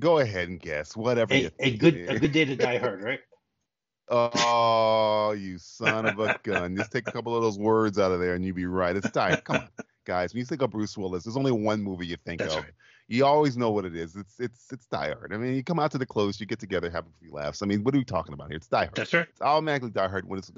Go 0.00 0.18
ahead 0.18 0.48
and 0.48 0.58
guess. 0.58 0.96
Whatever. 0.96 1.34
a, 1.34 1.50
a 1.60 1.76
good 1.76 1.94
a 2.08 2.18
good 2.18 2.32
day 2.32 2.44
to 2.44 2.56
die 2.66 2.78
hard, 2.78 3.02
right? 3.02 3.20
Oh, 4.10 5.32
you 5.38 5.58
son 5.58 6.06
of 6.06 6.18
a 6.18 6.38
gun! 6.42 6.74
Just 6.76 6.90
take 6.90 7.06
a 7.06 7.12
couple 7.12 7.36
of 7.36 7.42
those 7.42 7.58
words 7.58 7.98
out 7.98 8.10
of 8.10 8.18
there, 8.20 8.34
and 8.34 8.44
you'd 8.44 8.56
be 8.56 8.66
right. 8.66 8.96
It's 8.96 9.10
Die. 9.10 9.36
Come 9.44 9.56
on, 9.56 9.68
guys. 10.08 10.32
When 10.32 10.40
you 10.40 10.46
think 10.46 10.62
of 10.62 10.70
Bruce 10.70 10.98
Willis, 10.98 11.22
there's 11.22 11.36
only 11.36 11.52
one 11.52 11.80
movie 11.82 12.06
you 12.06 12.16
think 12.24 12.40
That's 12.40 12.56
of. 12.56 12.64
right. 12.64 12.72
You 13.06 13.24
always 13.24 13.56
know 13.56 13.70
what 13.70 13.84
it 13.84 13.94
is. 13.94 14.16
It's 14.16 14.40
it's 14.40 14.72
it's 14.72 14.86
Die 14.86 15.08
Hard. 15.12 15.32
I 15.32 15.36
mean, 15.36 15.54
you 15.54 15.62
come 15.62 15.78
out 15.78 15.92
to 15.92 15.98
the 15.98 16.06
close, 16.06 16.40
you 16.40 16.46
get 16.46 16.58
together, 16.58 16.90
have 16.90 17.06
a 17.06 17.20
few 17.20 17.32
laughs. 17.32 17.62
I 17.62 17.66
mean, 17.66 17.84
what 17.84 17.94
are 17.94 17.98
we 17.98 18.04
talking 18.04 18.34
about 18.34 18.48
here? 18.48 18.56
It's 18.56 18.66
Die 18.66 18.78
Hard. 18.78 18.94
That's 18.94 19.14
right. 19.14 19.26
It's 19.28 19.40
automatically 19.40 19.90
Die 19.90 20.08
Hard 20.08 20.28
when 20.28 20.38
it's 20.38 20.50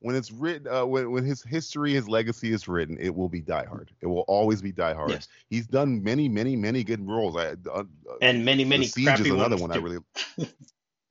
when 0.00 0.14
it's 0.14 0.30
written 0.30 0.72
uh, 0.72 0.84
when 0.84 1.10
when 1.10 1.24
his 1.24 1.42
history, 1.42 1.94
his 1.94 2.08
legacy 2.08 2.52
is 2.52 2.68
written. 2.68 2.96
It 3.00 3.14
will 3.14 3.28
be 3.28 3.40
Die 3.40 3.64
Hard. 3.64 3.90
It 4.02 4.06
will 4.06 4.24
always 4.28 4.60
be 4.62 4.70
Die 4.70 4.94
Hard. 4.94 5.10
Yes. 5.10 5.28
He's 5.48 5.66
done 5.66 6.02
many, 6.02 6.28
many, 6.28 6.54
many 6.54 6.84
good 6.84 7.06
roles. 7.08 7.36
I, 7.36 7.46
uh, 7.48 7.54
uh, 7.72 7.84
And 8.20 8.44
many 8.44 8.64
many 8.64 8.86
the 8.86 8.92
Siege 8.92 9.06
crappy 9.06 9.28
is 9.28 9.34
another 9.34 9.56
ones 9.56 9.62
one 9.62 9.72
I 9.72 9.76
really 9.78 9.98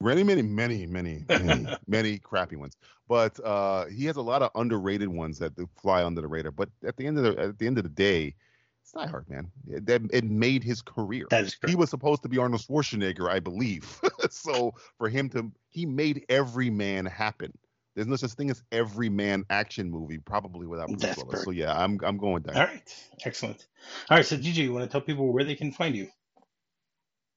many 0.01 0.23
many 0.23 0.41
many 0.41 0.85
many 0.85 1.23
many 1.29 1.67
many 1.87 2.17
crappy 2.19 2.55
ones 2.55 2.75
but 3.07 3.39
uh 3.45 3.85
he 3.85 4.05
has 4.05 4.17
a 4.17 4.21
lot 4.21 4.41
of 4.41 4.51
underrated 4.55 5.07
ones 5.07 5.39
that 5.39 5.53
fly 5.81 6.03
under 6.03 6.21
the 6.21 6.27
radar 6.27 6.51
but 6.51 6.69
at 6.85 6.97
the 6.97 7.05
end 7.07 7.17
of 7.17 7.23
the 7.23 7.41
at 7.41 7.57
the 7.59 7.65
end 7.67 7.77
of 7.77 7.83
the 7.83 7.89
day 7.89 8.33
it's 8.81 8.91
Die 8.91 9.07
Hard 9.07 9.29
man 9.29 9.49
that- 9.67 10.01
it 10.11 10.23
made 10.25 10.63
his 10.63 10.81
career 10.81 11.25
That 11.29 11.43
is 11.45 11.55
correct. 11.55 11.69
he 11.69 11.75
was 11.75 11.89
supposed 11.89 12.23
to 12.23 12.29
be 12.29 12.37
Arnold 12.37 12.61
Schwarzenegger 12.61 13.29
I 13.29 13.39
believe 13.39 13.99
so 14.29 14.73
for 14.97 15.07
him 15.09 15.29
to 15.29 15.51
he 15.69 15.85
made 15.85 16.25
every 16.29 16.69
man 16.69 17.05
happen 17.05 17.51
there's 17.95 18.07
no 18.07 18.17
such 18.17 18.31
thing 18.31 18.51
as 18.51 18.61
every 18.73 19.07
man 19.09 19.45
action 19.49 19.89
movie 19.89 20.17
probably 20.17 20.67
without 20.67 20.89
Bruce 20.89 21.01
That's 21.01 21.17
Willis 21.17 21.31
correct. 21.31 21.45
so 21.45 21.51
yeah 21.51 21.73
I'm 21.81 21.99
I'm 22.03 22.17
going 22.17 22.43
Die 22.43 22.51
All 22.53 22.59
Hard. 22.59 22.69
right, 22.69 22.95
excellent. 23.25 23.67
All 24.09 24.17
right, 24.17 24.25
so 24.25 24.35
DJ, 24.37 24.55
you 24.57 24.73
want 24.73 24.83
to 24.83 24.91
tell 24.91 24.99
people 25.01 25.31
where 25.31 25.43
they 25.45 25.55
can 25.55 25.71
find 25.71 25.95
you? 25.95 26.09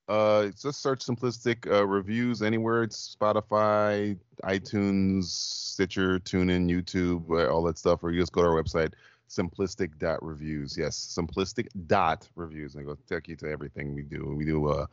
Uh, 0.09 0.46
just 0.61 0.80
search 0.80 1.04
simplistic 1.04 1.70
uh, 1.70 1.86
reviews 1.86 2.40
anywhere. 2.40 2.82
It's 2.82 3.14
Spotify, 3.20 4.16
iTunes, 4.42 5.24
Stitcher, 5.24 6.18
TuneIn, 6.20 6.70
YouTube, 6.70 7.28
uh, 7.30 7.52
all 7.52 7.62
that 7.64 7.76
stuff. 7.76 8.02
Or 8.02 8.11
you 8.11 8.20
just 8.20 8.32
go 8.32 8.42
to 8.42 8.48
our 8.48 8.62
website, 8.62 8.94
simplistic 9.28 9.98
dot 9.98 10.24
reviews. 10.24 10.78
Yes, 10.78 10.96
simplistic 11.14 11.66
dot 11.86 12.26
reviews, 12.36 12.74
and 12.74 12.86
go 12.86 12.96
take 13.06 13.28
you 13.28 13.36
to 13.36 13.50
everything 13.50 13.94
we 13.94 14.02
do. 14.02 14.34
We 14.34 14.46
do 14.46 14.70
a, 14.70 14.88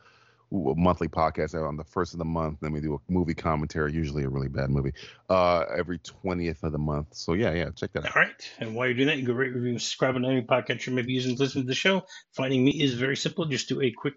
a 0.52 0.74
monthly 0.76 1.08
podcast 1.08 1.54
on 1.54 1.78
the 1.78 1.84
first 1.84 2.12
of 2.12 2.18
the 2.18 2.26
month. 2.26 2.58
Then 2.60 2.72
we 2.72 2.80
do 2.80 2.94
a 2.94 3.12
movie 3.12 3.34
commentary, 3.34 3.94
usually 3.94 4.24
a 4.24 4.28
really 4.28 4.48
bad 4.48 4.68
movie, 4.68 4.92
uh, 5.30 5.64
every 5.74 5.98
twentieth 5.98 6.62
of 6.62 6.72
the 6.72 6.78
month. 6.78 7.08
So 7.12 7.32
yeah, 7.32 7.54
yeah, 7.54 7.70
check 7.70 7.92
that 7.94 8.04
out. 8.04 8.14
All 8.14 8.22
right, 8.22 8.50
and 8.58 8.74
while 8.74 8.86
you're 8.86 8.94
doing 8.94 9.08
that, 9.08 9.16
you 9.16 9.24
can 9.24 9.34
rate, 9.34 9.54
review, 9.54 9.78
subscribe 9.78 10.14
on 10.16 10.26
any 10.26 10.42
podcast 10.42 10.86
you 10.86 10.92
may 10.92 11.02
be 11.02 11.14
using 11.14 11.36
to 11.36 11.42
listen 11.42 11.62
to 11.62 11.66
the 11.66 11.74
show. 11.74 12.04
Finding 12.32 12.66
me 12.66 12.72
is 12.72 12.92
very 12.92 13.16
simple. 13.16 13.46
Just 13.46 13.70
do 13.70 13.80
a 13.80 13.90
quick 13.90 14.14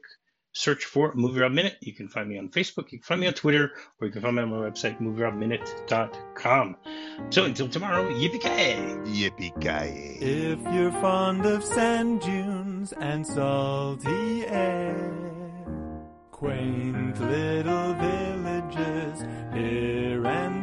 search 0.53 0.85
for 0.85 1.13
MovieRob 1.13 1.53
Minute. 1.53 1.77
You 1.81 1.93
can 1.93 2.07
find 2.07 2.27
me 2.29 2.37
on 2.37 2.49
Facebook, 2.49 2.91
you 2.91 2.99
can 2.99 3.05
find 3.05 3.21
me 3.21 3.27
on 3.27 3.33
Twitter, 3.33 3.71
or 3.99 4.07
you 4.07 4.13
can 4.13 4.21
find 4.21 4.35
me 4.35 4.41
on 4.41 4.49
my 4.49 4.57
website, 4.57 4.99
movierobminute.com. 4.99 6.75
So 7.29 7.45
until 7.45 7.69
tomorrow, 7.69 8.09
yippee-ki-yay! 8.09 8.97
Yippee-ki-yay. 9.05 10.17
If 10.21 10.59
you're 10.73 10.91
fond 10.93 11.45
of 11.45 11.63
sand 11.63 12.21
dunes 12.21 12.93
and 12.93 13.25
salty 13.25 14.45
air, 14.47 15.29
quaint 16.31 17.19
little 17.19 17.93
villages 17.93 19.21
here 19.53 20.25
and 20.25 20.58